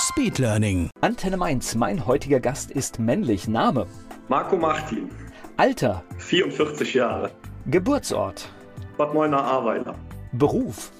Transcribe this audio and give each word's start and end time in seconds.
Speedlearning. 0.00 0.88
Antenne 1.02 1.36
Mainz, 1.36 1.74
mein 1.74 2.06
heutiger 2.06 2.40
Gast 2.40 2.70
ist 2.70 2.98
männlich. 2.98 3.46
Name, 3.46 3.86
Marco 4.28 4.56
Martin, 4.56 5.10
Alter, 5.58 6.02
44 6.16 6.94
Jahre, 6.94 7.30
Geburtsort, 7.66 8.48
Bad 8.96 9.12
Neuenahr-Ahrweiler. 9.12 9.94
Beruf. 10.32 10.90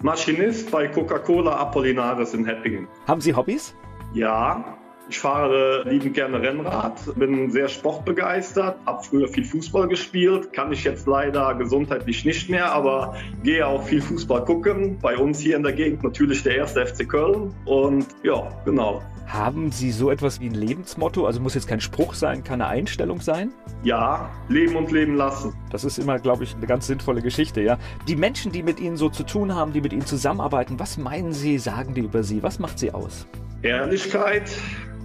Maschinist 0.00 0.70
bei 0.70 0.88
Coca-Cola 0.88 1.56
Apollinaris 1.56 2.32
in 2.32 2.46
Heppingen. 2.46 2.88
Haben 3.06 3.20
Sie 3.20 3.34
Hobbys? 3.34 3.74
Ja, 4.14 4.75
ich 5.08 5.18
fahre 5.18 5.84
liebend 5.88 6.14
gerne 6.14 6.40
Rennrad, 6.40 7.00
bin 7.16 7.50
sehr 7.50 7.68
sportbegeistert, 7.68 8.76
habe 8.86 9.02
früher 9.02 9.28
viel 9.28 9.44
Fußball 9.44 9.88
gespielt, 9.88 10.52
kann 10.52 10.72
ich 10.72 10.84
jetzt 10.84 11.06
leider 11.06 11.54
gesundheitlich 11.54 12.24
nicht 12.24 12.50
mehr, 12.50 12.72
aber 12.72 13.16
gehe 13.42 13.66
auch 13.66 13.84
viel 13.84 14.02
Fußball 14.02 14.44
gucken. 14.44 14.98
Bei 15.00 15.16
uns 15.16 15.38
hier 15.38 15.56
in 15.56 15.62
der 15.62 15.72
Gegend 15.72 16.02
natürlich 16.02 16.42
der 16.42 16.56
erste 16.56 16.84
FC 16.84 17.08
Köln 17.08 17.54
und 17.64 18.06
ja, 18.22 18.48
genau. 18.64 19.02
Haben 19.26 19.72
Sie 19.72 19.90
so 19.90 20.10
etwas 20.10 20.40
wie 20.40 20.46
ein 20.46 20.54
Lebensmotto? 20.54 21.26
Also 21.26 21.40
muss 21.40 21.54
jetzt 21.54 21.66
kein 21.66 21.80
Spruch 21.80 22.14
sein, 22.14 22.44
kann 22.44 22.60
eine 22.60 22.70
Einstellung 22.70 23.20
sein? 23.20 23.52
Ja, 23.82 24.30
leben 24.48 24.76
und 24.76 24.92
leben 24.92 25.16
lassen. 25.16 25.52
Das 25.70 25.84
ist 25.84 25.98
immer, 25.98 26.20
glaube 26.20 26.44
ich, 26.44 26.54
eine 26.54 26.66
ganz 26.66 26.86
sinnvolle 26.86 27.22
Geschichte, 27.22 27.60
ja. 27.60 27.76
Die 28.06 28.14
Menschen, 28.14 28.52
die 28.52 28.62
mit 28.62 28.78
Ihnen 28.78 28.96
so 28.96 29.08
zu 29.08 29.24
tun 29.24 29.54
haben, 29.54 29.72
die 29.72 29.80
mit 29.80 29.92
Ihnen 29.92 30.06
zusammenarbeiten, 30.06 30.78
was 30.78 30.96
meinen 30.96 31.32
Sie, 31.32 31.58
sagen 31.58 31.94
die 31.94 32.02
über 32.02 32.22
Sie? 32.22 32.42
Was 32.44 32.60
macht 32.60 32.78
Sie 32.78 32.92
aus? 32.92 33.26
Ehrlichkeit, 33.62 34.50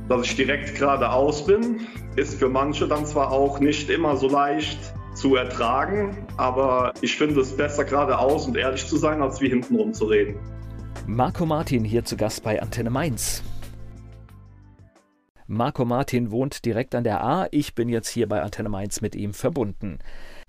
dass 0.09 0.25
ich 0.25 0.35
direkt 0.35 0.77
geradeaus 0.77 1.45
bin, 1.45 1.81
ist 2.16 2.39
für 2.39 2.49
manche 2.49 2.88
dann 2.88 3.05
zwar 3.05 3.31
auch 3.31 3.59
nicht 3.59 3.89
immer 3.89 4.17
so 4.17 4.27
leicht 4.27 4.80
zu 5.13 5.35
ertragen, 5.35 6.25
aber 6.38 6.94
ich 7.02 7.17
finde 7.17 7.41
es 7.41 7.55
besser 7.55 7.83
geradeaus 7.83 8.47
und 8.47 8.57
ehrlich 8.57 8.88
zu 8.88 8.97
sein, 8.97 9.22
als 9.22 9.41
wie 9.41 9.49
hintenrum 9.49 9.94
zu 9.94 10.05
reden. 10.05 10.35
Marco 11.07 11.45
Martin 11.45 11.83
hier 11.83 12.05
zu 12.05 12.16
Gast 12.16 12.44
bei 12.44 12.61
Antenne 12.61 12.89
Mainz. 12.89 13.44
Marco 15.47 15.83
Martin 15.83 16.31
wohnt 16.31 16.63
direkt 16.63 16.95
an 16.95 17.03
der 17.03 17.23
A. 17.23 17.47
Ich 17.52 17.75
bin 17.75 17.89
jetzt 17.89 18.07
hier 18.07 18.27
bei 18.27 18.41
Antenne 18.41 18.69
Mainz 18.69 19.02
mit 19.02 19.16
ihm 19.16 19.33
verbunden. 19.33 19.99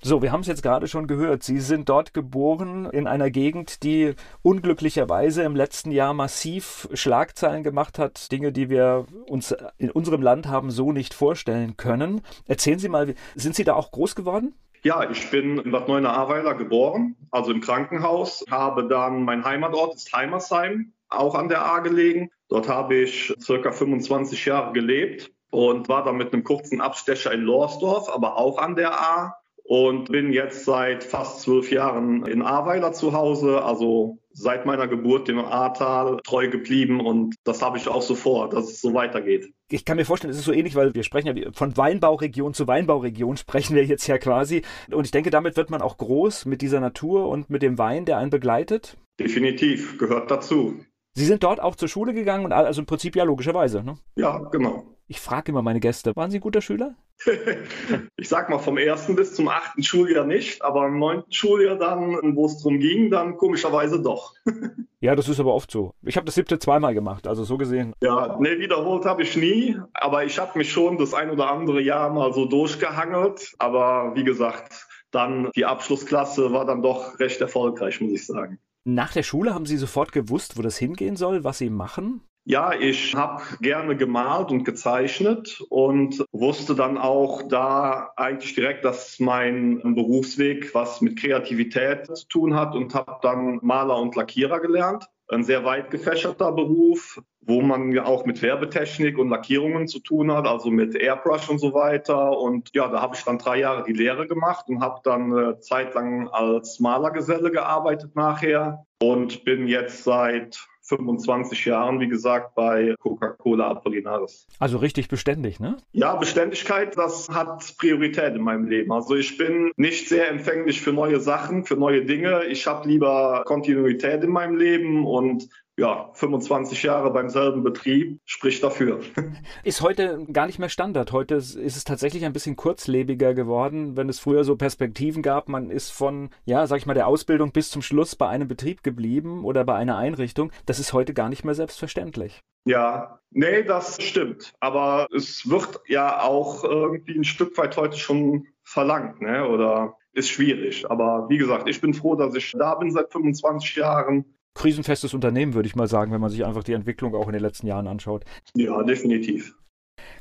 So, 0.05 0.20
wir 0.20 0.33
haben 0.33 0.41
es 0.41 0.48
jetzt 0.48 0.64
gerade 0.64 0.89
schon 0.89 1.06
gehört. 1.06 1.45
Sie 1.45 1.61
sind 1.61 1.89
dort 1.89 2.12
geboren 2.12 2.86
in 2.86 3.06
einer 3.06 3.31
Gegend, 3.31 3.84
die 3.84 4.14
unglücklicherweise 4.42 5.45
im 5.45 5.55
letzten 5.55 5.92
Jahr 5.92 6.12
massiv 6.12 6.89
Schlagzeilen 6.92 7.62
gemacht 7.62 8.00
hat. 8.00 8.33
Dinge, 8.33 8.50
die 8.50 8.69
wir 8.69 9.06
uns 9.28 9.55
in 9.78 9.92
unserem 9.92 10.20
Land 10.20 10.48
haben 10.48 10.73
so 10.73 10.91
nicht 10.91 11.14
vorstellen 11.14 11.77
können. 11.77 12.20
Erzählen 12.48 12.80
Sie 12.80 12.89
mal, 12.89 13.14
sind 13.36 13.55
Sie 13.55 13.62
da 13.62 13.75
auch 13.75 13.92
groß 13.92 14.17
geworden? 14.17 14.56
Ja, 14.83 15.08
ich 15.08 15.30
bin 15.30 15.58
in 15.58 15.70
Bad 15.70 15.86
Neuenahr-Ahrweiler 15.86 16.55
geboren, 16.56 17.14
also 17.30 17.53
im 17.53 17.61
Krankenhaus, 17.61 18.45
habe 18.50 18.89
dann 18.89 19.23
mein 19.23 19.45
Heimatort 19.45 19.95
ist 19.95 20.12
Heimersheim, 20.12 20.95
auch 21.11 21.36
an 21.36 21.48
der 21.48 21.64
A 21.64 21.78
gelegen. 21.78 22.28
Dort 22.48 22.69
habe 22.69 22.97
ich 22.97 23.33
circa 23.41 23.70
25 23.70 24.47
Jahre 24.47 24.73
gelebt 24.73 25.30
und 25.50 25.89
war 25.89 26.03
dann 26.03 26.17
mit 26.17 26.33
einem 26.33 26.42
kurzen 26.42 26.80
Abstecher 26.80 27.30
in 27.30 27.42
Lorsdorf, 27.42 28.08
aber 28.12 28.36
auch 28.36 28.58
an 28.58 28.75
der 28.75 29.00
A 29.00 29.36
und 29.73 30.12
bin 30.12 30.34
jetzt 30.34 30.67
seit 30.67 31.02
fast 31.02 31.41
zwölf 31.41 31.73
Jahren 31.73 32.27
in 32.27 32.42
Ahrweiler 32.42 32.92
zu 32.92 33.14
Hause, 33.14 33.64
also 33.64 34.19
seit 34.30 34.67
meiner 34.67 34.86
Geburt 34.86 35.29
dem 35.29 35.39
Ahrtal 35.39 36.19
treu 36.24 36.51
geblieben 36.51 37.01
und 37.01 37.36
das 37.45 37.63
habe 37.63 37.79
ich 37.79 37.89
auch 37.89 38.02
so 38.02 38.14
vor, 38.14 38.51
dass 38.51 38.64
es 38.64 38.83
so 38.83 38.92
weitergeht. 38.92 39.51
Ich 39.70 39.86
kann 39.86 39.96
mir 39.96 40.05
vorstellen, 40.05 40.30
es 40.30 40.36
ist 40.36 40.45
so 40.45 40.52
ähnlich, 40.52 40.74
weil 40.74 40.95
wir 40.95 41.02
sprechen 41.05 41.35
ja 41.35 41.51
von 41.55 41.74
Weinbauregion 41.74 42.52
zu 42.52 42.67
Weinbauregion 42.67 43.36
sprechen 43.39 43.74
wir 43.74 43.86
jetzt 43.86 44.07
ja 44.08 44.19
quasi 44.19 44.61
und 44.91 45.07
ich 45.07 45.11
denke, 45.11 45.30
damit 45.30 45.57
wird 45.57 45.70
man 45.70 45.80
auch 45.80 45.96
groß 45.96 46.45
mit 46.45 46.61
dieser 46.61 46.80
Natur 46.80 47.30
und 47.30 47.48
mit 47.48 47.63
dem 47.63 47.79
Wein, 47.79 48.05
der 48.05 48.19
einen 48.19 48.29
begleitet. 48.29 48.98
Definitiv, 49.19 49.96
gehört 49.96 50.30
dazu. 50.30 50.80
Sie 51.14 51.25
sind 51.25 51.42
dort 51.45 51.61
auch 51.61 51.77
zur 51.77 51.89
Schule 51.89 52.13
gegangen 52.13 52.45
und 52.45 52.52
also 52.52 52.83
im 52.83 52.86
Prinzip 52.86 53.17
ja 53.17 53.25
logischerweise. 53.25 53.83
Ne? 53.83 53.96
Ja, 54.17 54.39
genau. 54.51 54.85
Ich 55.12 55.20
frage 55.20 55.52
immer 55.52 55.61
meine 55.61 55.78
Gäste, 55.78 56.17
waren 56.17 56.30
Sie 56.30 56.39
ein 56.39 56.40
guter 56.40 56.62
Schüler? 56.62 56.95
ich 58.17 58.30
sag 58.30 58.48
mal 58.48 58.58
vom 58.58 58.78
ersten 58.78 59.14
bis 59.14 59.34
zum 59.34 59.46
achten 59.48 59.83
Schuljahr 59.83 60.24
nicht, 60.24 60.64
aber 60.64 60.86
im 60.86 60.98
neunten 60.98 61.30
Schuljahr 61.30 61.77
dann, 61.77 62.34
wo 62.34 62.46
es 62.46 62.56
darum 62.56 62.78
ging, 62.78 63.11
dann 63.11 63.36
komischerweise 63.36 64.01
doch. 64.01 64.33
ja, 65.02 65.14
das 65.14 65.28
ist 65.28 65.39
aber 65.39 65.52
oft 65.52 65.70
so. 65.70 65.92
Ich 66.01 66.17
habe 66.17 66.24
das 66.24 66.36
siebte 66.36 66.58
zweimal 66.58 66.95
gemacht, 66.95 67.27
also 67.27 67.45
so 67.45 67.58
gesehen. 67.58 67.92
Ja, 68.02 68.39
ne, 68.40 68.58
wiederholt 68.58 69.05
habe 69.05 69.22
ich 69.22 69.36
nie, 69.36 69.77
aber 69.92 70.24
ich 70.24 70.39
habe 70.39 70.56
mich 70.56 70.72
schon 70.72 70.96
das 70.96 71.12
ein 71.12 71.28
oder 71.28 71.51
andere 71.51 71.83
Jahr 71.83 72.08
mal 72.08 72.33
so 72.33 72.46
durchgehangelt. 72.46 73.52
Aber 73.58 74.12
wie 74.14 74.24
gesagt, 74.24 74.86
dann 75.11 75.51
die 75.55 75.67
Abschlussklasse 75.67 76.55
war 76.55 76.64
dann 76.64 76.80
doch 76.80 77.18
recht 77.20 77.39
erfolgreich, 77.42 78.01
muss 78.01 78.12
ich 78.12 78.27
sagen. 78.27 78.61
Nach 78.84 79.12
der 79.12 79.24
Schule 79.24 79.52
haben 79.52 79.67
Sie 79.67 79.77
sofort 79.77 80.11
gewusst, 80.12 80.56
wo 80.56 80.62
das 80.62 80.78
hingehen 80.78 81.17
soll, 81.17 81.45
was 81.45 81.58
Sie 81.58 81.68
machen? 81.68 82.22
Ja, 82.45 82.73
ich 82.73 83.14
habe 83.14 83.41
gerne 83.61 83.97
gemalt 83.97 84.51
und 84.51 84.64
gezeichnet 84.64 85.63
und 85.69 86.25
wusste 86.33 86.75
dann 86.75 86.98
auch 86.98 87.42
da 87.42 88.13
eigentlich 88.17 88.57
direkt, 88.57 88.85
dass 88.85 89.20
mein 89.20 89.80
Berufsweg 89.95 90.75
was 90.75 91.01
mit 91.01 91.20
Kreativität 91.20 92.07
zu 92.17 92.27
tun 92.27 92.57
hat 92.57 92.75
und 92.75 92.95
habe 92.95 93.19
dann 93.23 93.61
Maler 93.63 93.97
und 93.97 94.17
Lackierer 94.17 94.58
gelernt. 94.58 95.07
Ein 95.29 95.45
sehr 95.45 95.64
weit 95.64 95.92
gefächerter 95.92 96.51
Beruf, 96.51 97.23
wo 97.42 97.61
man 97.63 97.92
ja 97.92 98.07
auch 98.07 98.27
mit 98.27 98.42
Werbetechnik 98.42 99.19
und 99.19 99.31
Lackierungen 99.31 99.86
zu 99.86 100.01
tun 100.01 100.33
hat, 100.33 100.47
also 100.48 100.69
mit 100.69 100.97
Airbrush 100.97 101.48
und 101.48 101.61
so 101.61 101.73
weiter. 101.75 102.36
Und 102.36 102.70
ja, 102.75 102.89
da 102.89 103.01
habe 103.01 103.14
ich 103.14 103.23
dann 103.23 103.39
drei 103.39 103.61
Jahre 103.61 103.85
die 103.85 103.92
Lehre 103.92 104.27
gemacht 104.27 104.69
und 104.69 104.81
habe 104.81 105.01
dann 105.05 105.33
eine 105.33 105.61
Zeit 105.61 105.95
lang 105.95 106.29
als 106.29 106.81
Malergeselle 106.81 107.52
gearbeitet 107.52 108.17
nachher 108.17 108.85
und 109.01 109.45
bin 109.45 109.69
jetzt 109.69 110.02
seit 110.02 110.67
25 110.83 111.65
Jahren, 111.67 112.01
wie 112.01 112.09
gesagt, 112.09 112.55
bei 112.55 112.95
Coca-Cola 112.98 113.69
Apollinaris. 113.69 114.47
Also 114.59 114.79
richtig 114.79 115.09
beständig, 115.09 115.61
ne? 115.61 115.77
Ja, 115.93 116.17
Beständigkeit, 116.17 116.97
das 116.97 117.29
hat 117.29 117.75
Priorität 117.79 118.35
in 118.35 118.43
meinem 118.43 118.67
Leben. 118.67 118.93
Also 118.93 119.15
ich 119.15 119.39
bin 119.39 119.70
nicht 119.77 120.09
sehr 120.09 120.29
empfänglich 120.29 120.81
für 120.81 120.93
neue 120.93 121.20
Sachen, 121.20 121.65
für 121.65 121.77
neue 121.77 122.05
Dinge. 122.05 122.45
Ich 122.45 122.67
habe 122.67 122.89
lieber 122.89 123.43
Kontinuität 123.47 124.25
in 124.25 124.31
meinem 124.31 124.57
Leben 124.57 125.07
und 125.07 125.48
ja, 125.83 126.11
25 126.15 126.85
Jahre 126.85 127.13
beim 127.13 127.29
selben 127.29 127.65
Betrieb 127.65 128.20
spricht 128.25 128.62
dafür. 128.62 129.00
Ist 129.65 129.82
heute 129.82 130.25
gar 130.32 130.47
nicht 130.47 130.61
mehr 130.61 130.69
Standard. 130.69 131.11
Heute 131.11 131.35
ist 131.35 131.56
es 131.56 131.82
tatsächlich 131.82 132.25
ein 132.25 132.32
bisschen 132.32 132.55
kurzlebiger 132.55 133.35
geworden, 133.35 133.97
wenn 133.97 134.09
es 134.09 134.20
früher 134.20 134.44
so 134.44 134.55
Perspektiven 134.55 135.23
gab. 135.23 135.49
Man 135.49 135.70
ist 135.70 135.91
von, 135.91 136.31
ja, 136.44 136.69
sag 136.69 136.79
ich 136.79 136.87
mal, 136.87 136.94
der 136.94 137.09
Ausbildung 137.09 137.50
bis 137.50 137.70
zum 137.70 137.82
Schluss 137.82 138.15
bei 138.15 138.29
einem 138.29 138.47
Betrieb 138.47 138.85
geblieben 138.85 139.44
oder 139.44 139.65
bei 139.65 139.75
einer 139.75 139.97
Einrichtung. 139.97 140.53
Das 140.67 140.79
ist 140.79 140.93
heute 140.93 141.15
gar 141.15 141.29
nicht 141.29 141.44
mehr 141.44 141.55
selbstverständlich. 141.55 142.41
Ja, 142.64 143.19
nee, 143.31 143.64
das 143.64 144.00
stimmt. 144.00 144.53
Aber 144.61 145.09
es 145.12 145.50
wird 145.50 145.81
ja 145.88 146.23
auch 146.23 146.62
irgendwie 146.62 147.19
ein 147.19 147.25
Stück 147.25 147.59
weit 147.59 147.76
heute 147.76 147.97
schon 147.97 148.47
verlangt, 148.62 149.20
ne? 149.20 149.49
Oder 149.49 149.97
ist 150.12 150.29
schwierig. 150.29 150.88
Aber 150.88 151.26
wie 151.29 151.38
gesagt, 151.38 151.69
ich 151.69 151.81
bin 151.81 151.93
froh, 151.93 152.14
dass 152.14 152.37
ich 152.37 152.53
da 152.53 152.76
bin 152.76 152.93
seit 152.93 153.11
25 153.11 153.75
Jahren 153.75 154.37
krisenfestes 154.55 155.14
Unternehmen, 155.14 155.55
würde 155.55 155.69
ich 155.69 155.76
mal 155.76 155.88
sagen, 155.88 156.12
wenn 156.12 156.20
man 156.20 156.31
sich 156.31 156.44
einfach 156.44 156.64
die 156.64 156.73
Entwicklung 156.73 157.14
auch 157.14 157.26
in 157.26 157.32
den 157.32 157.43
letzten 157.43 157.67
Jahren 157.67 157.87
anschaut. 157.87 158.25
Ja, 158.55 158.82
definitiv. 158.82 159.56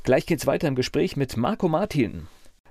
Gleich 0.03 0.25
geht's 0.25 0.47
weiter 0.47 0.67
im 0.67 0.75
Gespräch 0.75 1.17
mit 1.17 1.37
Marco 1.37 1.67
Martin. 1.67 2.27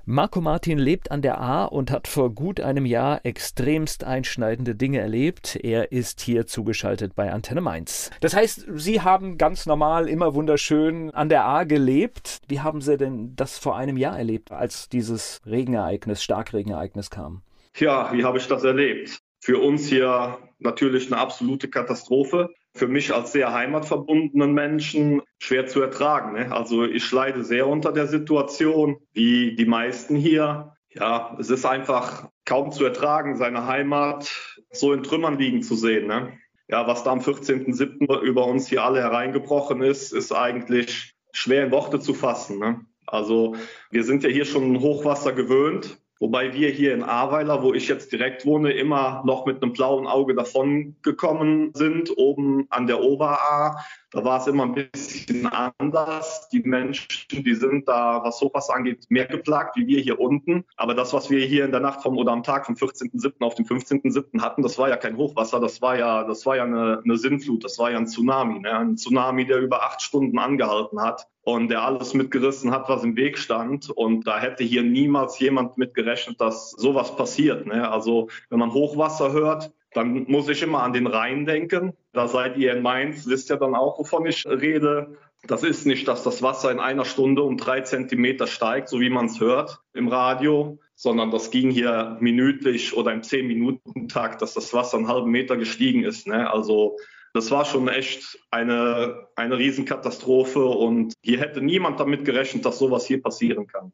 Marco 0.06 0.40
Martin 0.40 0.78
lebt 0.78 1.10
an 1.12 1.22
der 1.22 1.40
A 1.40 1.66
und 1.66 1.90
hat 1.90 2.08
vor 2.08 2.34
gut 2.34 2.60
einem 2.60 2.86
Jahr 2.86 3.24
extremst 3.24 4.02
einschneidende 4.02 4.74
Dinge 4.74 4.98
erlebt. 4.98 5.56
Er 5.62 5.92
ist 5.92 6.20
hier 6.20 6.46
zugeschaltet 6.46 7.14
bei 7.14 7.30
Antenne 7.30 7.60
Mainz. 7.60 8.10
Das 8.20 8.34
heißt, 8.34 8.66
Sie 8.74 9.02
haben 9.02 9.38
ganz 9.38 9.66
normal, 9.66 10.08
immer 10.08 10.34
wunderschön 10.34 11.10
an 11.10 11.28
der 11.28 11.44
A 11.44 11.64
gelebt. 11.64 12.40
Wie 12.48 12.60
haben 12.60 12.80
Sie 12.80 12.96
denn 12.96 13.36
das 13.36 13.58
vor 13.58 13.76
einem 13.76 13.96
Jahr 13.96 14.18
erlebt, 14.18 14.50
als 14.50 14.88
dieses 14.88 15.40
Regenereignis, 15.46 16.22
Starkregenereignis 16.22 17.10
kam? 17.10 17.42
Tja, 17.74 18.10
wie 18.12 18.24
habe 18.24 18.38
ich 18.38 18.48
das 18.48 18.64
erlebt? 18.64 19.20
Für 19.40 19.58
uns 19.58 19.86
hier 19.88 20.38
natürlich 20.58 21.06
eine 21.10 21.20
absolute 21.20 21.68
Katastrophe. 21.68 22.50
Für 22.74 22.86
mich 22.86 23.12
als 23.12 23.32
sehr 23.32 23.52
heimatverbundenen 23.52 24.52
Menschen 24.52 25.22
schwer 25.38 25.66
zu 25.66 25.80
ertragen. 25.80 26.34
Ne? 26.34 26.52
Also 26.52 26.84
ich 26.84 27.10
leide 27.10 27.42
sehr 27.42 27.66
unter 27.66 27.92
der 27.92 28.06
Situation, 28.06 28.98
wie 29.12 29.56
die 29.56 29.64
meisten 29.64 30.14
hier. 30.14 30.76
Ja, 30.92 31.36
es 31.40 31.50
ist 31.50 31.64
einfach 31.64 32.28
kaum 32.44 32.72
zu 32.72 32.84
ertragen, 32.84 33.36
seine 33.36 33.66
Heimat 33.66 34.30
so 34.70 34.92
in 34.92 35.02
Trümmern 35.02 35.38
liegen 35.38 35.62
zu 35.62 35.74
sehen. 35.74 36.06
Ne? 36.06 36.32
ja, 36.70 36.86
was 36.86 37.02
da 37.02 37.10
am 37.10 37.20
14.07. 37.20 38.20
über 38.20 38.46
uns 38.46 38.68
hier 38.68 38.84
alle 38.84 39.00
hereingebrochen 39.00 39.82
ist, 39.82 40.12
ist 40.12 40.32
eigentlich 40.32 41.14
schwer 41.32 41.64
in 41.64 41.72
Worte 41.72 41.98
zu 41.98 42.14
fassen. 42.14 42.58
Ne? 42.58 42.80
Also 43.06 43.56
wir 43.90 44.04
sind 44.04 44.22
ja 44.22 44.30
hier 44.30 44.44
schon 44.44 44.80
Hochwasser 44.80 45.32
gewöhnt. 45.32 45.99
Wobei 46.20 46.52
wir 46.52 46.68
hier 46.68 46.92
in 46.92 47.02
Ahrweiler, 47.02 47.62
wo 47.62 47.72
ich 47.72 47.88
jetzt 47.88 48.12
direkt 48.12 48.44
wohne, 48.44 48.72
immer 48.72 49.22
noch 49.24 49.46
mit 49.46 49.62
einem 49.62 49.72
blauen 49.72 50.06
Auge 50.06 50.34
davon 50.34 50.94
gekommen 51.00 51.72
sind, 51.72 52.10
oben 52.14 52.66
an 52.68 52.86
der 52.86 53.02
Oberaar. 53.02 53.82
Da 54.12 54.24
war 54.24 54.40
es 54.40 54.46
immer 54.48 54.64
ein 54.64 54.74
bisschen 54.74 55.46
anders. 55.46 56.48
Die 56.48 56.60
Menschen, 56.60 57.44
die 57.44 57.54
sind 57.54 57.86
da, 57.88 58.20
was 58.24 58.40
sowas 58.40 58.68
angeht, 58.68 59.06
mehr 59.08 59.26
geplagt 59.26 59.76
wie 59.76 59.86
wir 59.86 60.00
hier 60.00 60.18
unten. 60.18 60.64
Aber 60.76 60.94
das, 60.94 61.12
was 61.12 61.30
wir 61.30 61.44
hier 61.46 61.64
in 61.64 61.70
der 61.70 61.80
Nacht 61.80 62.02
vom 62.02 62.18
oder 62.18 62.32
am 62.32 62.42
Tag 62.42 62.66
vom 62.66 62.74
14.07. 62.74 63.34
auf 63.40 63.54
den 63.54 63.66
15.07. 63.66 64.40
hatten, 64.40 64.62
das 64.62 64.78
war 64.78 64.88
ja 64.88 64.96
kein 64.96 65.16
Hochwasser, 65.16 65.60
das 65.60 65.80
war 65.80 65.96
ja, 65.96 66.24
das 66.24 66.44
war 66.44 66.56
ja 66.56 66.64
eine, 66.64 67.00
eine 67.04 67.16
Sinnflut, 67.16 67.64
das 67.64 67.78
war 67.78 67.92
ja 67.92 67.98
ein 67.98 68.08
Tsunami. 68.08 68.60
Ne? 68.60 68.76
Ein 68.76 68.96
Tsunami, 68.96 69.46
der 69.46 69.58
über 69.58 69.84
acht 69.84 70.02
Stunden 70.02 70.38
angehalten 70.38 71.00
hat 71.00 71.28
und 71.42 71.68
der 71.68 71.82
alles 71.82 72.12
mitgerissen 72.12 72.72
hat, 72.72 72.88
was 72.88 73.04
im 73.04 73.16
Weg 73.16 73.38
stand. 73.38 73.90
Und 73.90 74.26
da 74.26 74.40
hätte 74.40 74.64
hier 74.64 74.82
niemals 74.82 75.38
jemand 75.38 75.78
mit 75.78 75.94
gerechnet, 75.94 76.40
dass 76.40 76.70
sowas 76.72 77.14
passiert. 77.14 77.66
Ne? 77.66 77.88
Also 77.88 78.28
wenn 78.48 78.58
man 78.58 78.72
Hochwasser 78.72 79.32
hört, 79.32 79.72
dann 79.92 80.24
muss 80.28 80.48
ich 80.48 80.62
immer 80.62 80.82
an 80.82 80.92
den 80.92 81.06
Rhein 81.06 81.46
denken. 81.46 81.92
Da 82.12 82.28
seid 82.28 82.56
ihr 82.56 82.72
in 82.74 82.82
Mainz, 82.82 83.26
wisst 83.26 83.50
ja 83.50 83.56
dann 83.56 83.74
auch, 83.74 83.98
wovon 83.98 84.26
ich 84.26 84.46
rede. 84.46 85.16
Das 85.46 85.62
ist 85.62 85.86
nicht, 85.86 86.06
dass 86.06 86.22
das 86.22 86.42
Wasser 86.42 86.70
in 86.70 86.80
einer 86.80 87.04
Stunde 87.04 87.42
um 87.42 87.56
drei 87.56 87.80
Zentimeter 87.80 88.46
steigt, 88.46 88.88
so 88.88 89.00
wie 89.00 89.10
man 89.10 89.26
es 89.26 89.40
hört 89.40 89.80
im 89.94 90.08
Radio, 90.08 90.78
sondern 90.94 91.30
das 91.30 91.50
ging 91.50 91.70
hier 91.70 92.18
minütlich 92.20 92.96
oder 92.96 93.12
im 93.12 93.22
Zehn-Minuten-Takt, 93.22 94.42
dass 94.42 94.54
das 94.54 94.74
Wasser 94.74 94.98
einen 94.98 95.08
halben 95.08 95.30
Meter 95.30 95.56
gestiegen 95.56 96.04
ist. 96.04 96.26
Ne? 96.26 96.50
Also 96.50 96.96
das 97.32 97.50
war 97.50 97.64
schon 97.64 97.88
echt 97.88 98.38
eine, 98.50 99.28
eine 99.34 99.56
Riesenkatastrophe 99.56 100.64
und 100.64 101.14
hier 101.22 101.40
hätte 101.40 101.62
niemand 101.62 102.00
damit 102.00 102.24
gerechnet, 102.24 102.64
dass 102.64 102.78
sowas 102.78 103.06
hier 103.06 103.22
passieren 103.22 103.66
kann. 103.66 103.92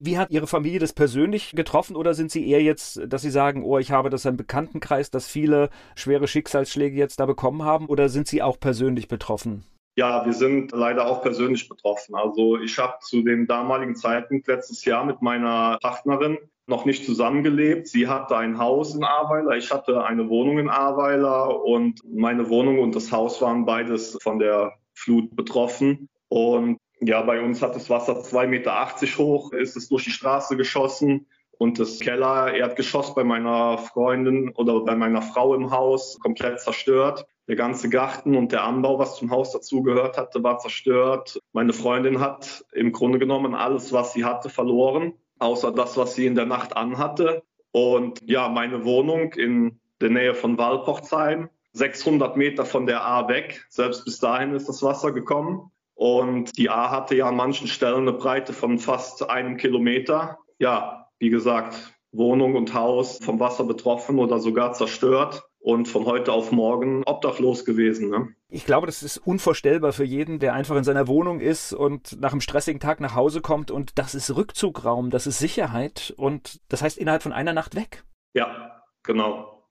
Wie 0.00 0.18
hat 0.18 0.30
Ihre 0.30 0.46
Familie 0.46 0.80
das 0.80 0.92
persönlich 0.92 1.52
getroffen 1.52 1.96
oder 1.96 2.14
sind 2.14 2.30
Sie 2.30 2.48
eher 2.48 2.62
jetzt, 2.62 3.00
dass 3.06 3.22
Sie 3.22 3.30
sagen, 3.30 3.62
oh, 3.62 3.78
ich 3.78 3.90
habe 3.90 4.10
das 4.10 4.24
im 4.24 4.36
Bekanntenkreis, 4.36 5.10
dass 5.10 5.28
viele 5.28 5.70
schwere 5.94 6.26
Schicksalsschläge 6.26 6.96
jetzt 6.96 7.20
da 7.20 7.26
bekommen 7.26 7.62
haben 7.62 7.86
oder 7.86 8.08
sind 8.08 8.26
Sie 8.26 8.42
auch 8.42 8.58
persönlich 8.58 9.08
betroffen? 9.08 9.64
Ja, 9.96 10.26
wir 10.26 10.32
sind 10.32 10.72
leider 10.72 11.06
auch 11.06 11.22
persönlich 11.22 11.68
betroffen. 11.68 12.16
Also 12.16 12.58
ich 12.58 12.78
habe 12.78 12.94
zu 13.00 13.22
dem 13.22 13.46
damaligen 13.46 13.94
Zeitpunkt 13.94 14.48
letztes 14.48 14.84
Jahr 14.84 15.04
mit 15.04 15.22
meiner 15.22 15.78
Partnerin 15.80 16.38
noch 16.66 16.84
nicht 16.84 17.04
zusammengelebt. 17.04 17.86
Sie 17.86 18.08
hatte 18.08 18.36
ein 18.36 18.58
Haus 18.58 18.94
in 18.94 19.04
Ahrweiler, 19.04 19.56
ich 19.56 19.70
hatte 19.70 20.04
eine 20.04 20.28
Wohnung 20.28 20.58
in 20.58 20.68
Ahrweiler 20.68 21.62
und 21.64 22.00
meine 22.04 22.48
Wohnung 22.48 22.80
und 22.80 22.96
das 22.96 23.12
Haus 23.12 23.40
waren 23.40 23.64
beides 23.64 24.18
von 24.20 24.40
der 24.40 24.72
Flut 24.94 25.36
betroffen. 25.36 26.08
Und 26.28 26.78
ja, 27.00 27.22
bei 27.22 27.40
uns 27.40 27.62
hat 27.62 27.74
das 27.74 27.90
Wasser 27.90 28.20
2,80 28.20 28.46
Meter 28.46 29.18
hoch, 29.18 29.52
ist 29.52 29.76
es 29.76 29.88
durch 29.88 30.04
die 30.04 30.10
Straße 30.10 30.56
geschossen 30.56 31.26
und 31.58 31.78
das 31.78 32.00
Keller-Erdgeschoss 32.00 33.14
bei 33.14 33.24
meiner 33.24 33.78
Freundin 33.78 34.50
oder 34.50 34.80
bei 34.80 34.96
meiner 34.96 35.22
Frau 35.22 35.54
im 35.54 35.70
Haus 35.70 36.18
komplett 36.20 36.60
zerstört. 36.60 37.26
Der 37.46 37.56
ganze 37.56 37.90
Garten 37.90 38.36
und 38.36 38.52
der 38.52 38.64
Anbau, 38.64 38.98
was 38.98 39.16
zum 39.16 39.30
Haus 39.30 39.52
dazugehört 39.52 40.16
hatte, 40.16 40.42
war 40.42 40.58
zerstört. 40.58 41.38
Meine 41.52 41.74
Freundin 41.74 42.20
hat 42.20 42.64
im 42.72 42.90
Grunde 42.92 43.18
genommen 43.18 43.54
alles, 43.54 43.92
was 43.92 44.14
sie 44.14 44.24
hatte, 44.24 44.48
verloren 44.48 45.14
außer 45.38 45.72
das, 45.72 45.96
was 45.96 46.14
sie 46.14 46.26
in 46.26 46.34
der 46.34 46.46
Nacht 46.46 46.76
anhatte. 46.76 47.42
Und 47.70 48.20
ja, 48.24 48.48
meine 48.48 48.84
Wohnung 48.84 49.32
in 49.32 49.80
der 50.00 50.10
Nähe 50.10 50.34
von 50.34 50.58
Walpochsheim, 50.58 51.50
600 51.72 52.36
Meter 52.36 52.64
von 52.64 52.86
der 52.86 53.04
A 53.04 53.28
weg. 53.28 53.66
Selbst 53.68 54.04
bis 54.04 54.20
dahin 54.20 54.54
ist 54.54 54.68
das 54.68 54.82
Wasser 54.82 55.12
gekommen. 55.12 55.70
Und 55.94 56.56
die 56.58 56.70
A 56.70 56.90
hatte 56.90 57.14
ja 57.14 57.28
an 57.28 57.36
manchen 57.36 57.68
Stellen 57.68 58.08
eine 58.08 58.12
Breite 58.12 58.52
von 58.52 58.78
fast 58.78 59.28
einem 59.28 59.56
Kilometer. 59.56 60.38
Ja, 60.58 61.08
wie 61.18 61.30
gesagt, 61.30 61.94
Wohnung 62.12 62.56
und 62.56 62.74
Haus 62.74 63.18
vom 63.18 63.40
Wasser 63.40 63.64
betroffen 63.64 64.18
oder 64.18 64.38
sogar 64.38 64.72
zerstört 64.72 65.44
und 65.58 65.86
von 65.88 66.04
heute 66.04 66.32
auf 66.32 66.52
morgen 66.52 67.02
obdachlos 67.06 67.64
gewesen. 67.64 68.10
Ne? 68.10 68.28
Ich 68.48 68.66
glaube, 68.66 68.86
das 68.86 69.02
ist 69.02 69.16
unvorstellbar 69.18 69.92
für 69.92 70.04
jeden, 70.04 70.38
der 70.38 70.52
einfach 70.52 70.76
in 70.76 70.84
seiner 70.84 71.08
Wohnung 71.08 71.40
ist 71.40 71.72
und 71.72 72.20
nach 72.20 72.32
einem 72.32 72.42
stressigen 72.42 72.80
Tag 72.80 73.00
nach 73.00 73.14
Hause 73.14 73.40
kommt. 73.40 73.70
Und 73.70 73.98
das 73.98 74.14
ist 74.14 74.34
Rückzugraum, 74.36 75.10
das 75.10 75.26
ist 75.26 75.38
Sicherheit 75.38 76.12
und 76.16 76.60
das 76.68 76.82
heißt 76.82 76.98
innerhalb 76.98 77.22
von 77.22 77.32
einer 77.32 77.52
Nacht 77.52 77.74
weg. 77.74 78.04
Ja, 78.34 78.82
genau. 79.02 79.66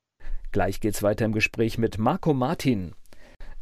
Gleich 0.51 0.81
geht's 0.81 1.03
weiter 1.03 1.25
im 1.25 1.31
Gespräch 1.31 1.77
mit 1.77 1.97
Marco 1.97 2.33
Martin. 2.33 2.95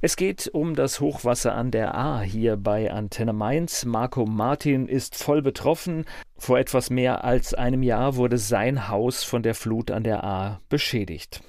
Es 0.03 0.15
geht 0.15 0.49
um 0.51 0.73
das 0.73 0.99
Hochwasser 0.99 1.53
an 1.53 1.69
der 1.69 1.93
A 1.93 2.21
hier 2.21 2.57
bei 2.57 2.91
Antenne 2.91 3.33
Mainz. 3.33 3.85
Marco 3.85 4.25
Martin 4.25 4.87
ist 4.87 5.15
voll 5.15 5.43
betroffen. 5.43 6.05
Vor 6.39 6.57
etwas 6.57 6.89
mehr 6.89 7.23
als 7.23 7.53
einem 7.53 7.83
Jahr 7.83 8.15
wurde 8.15 8.39
sein 8.39 8.87
Haus 8.87 9.23
von 9.23 9.43
der 9.43 9.53
Flut 9.53 9.91
an 9.91 10.03
der 10.03 10.23
A 10.23 10.59
beschädigt 10.69 11.43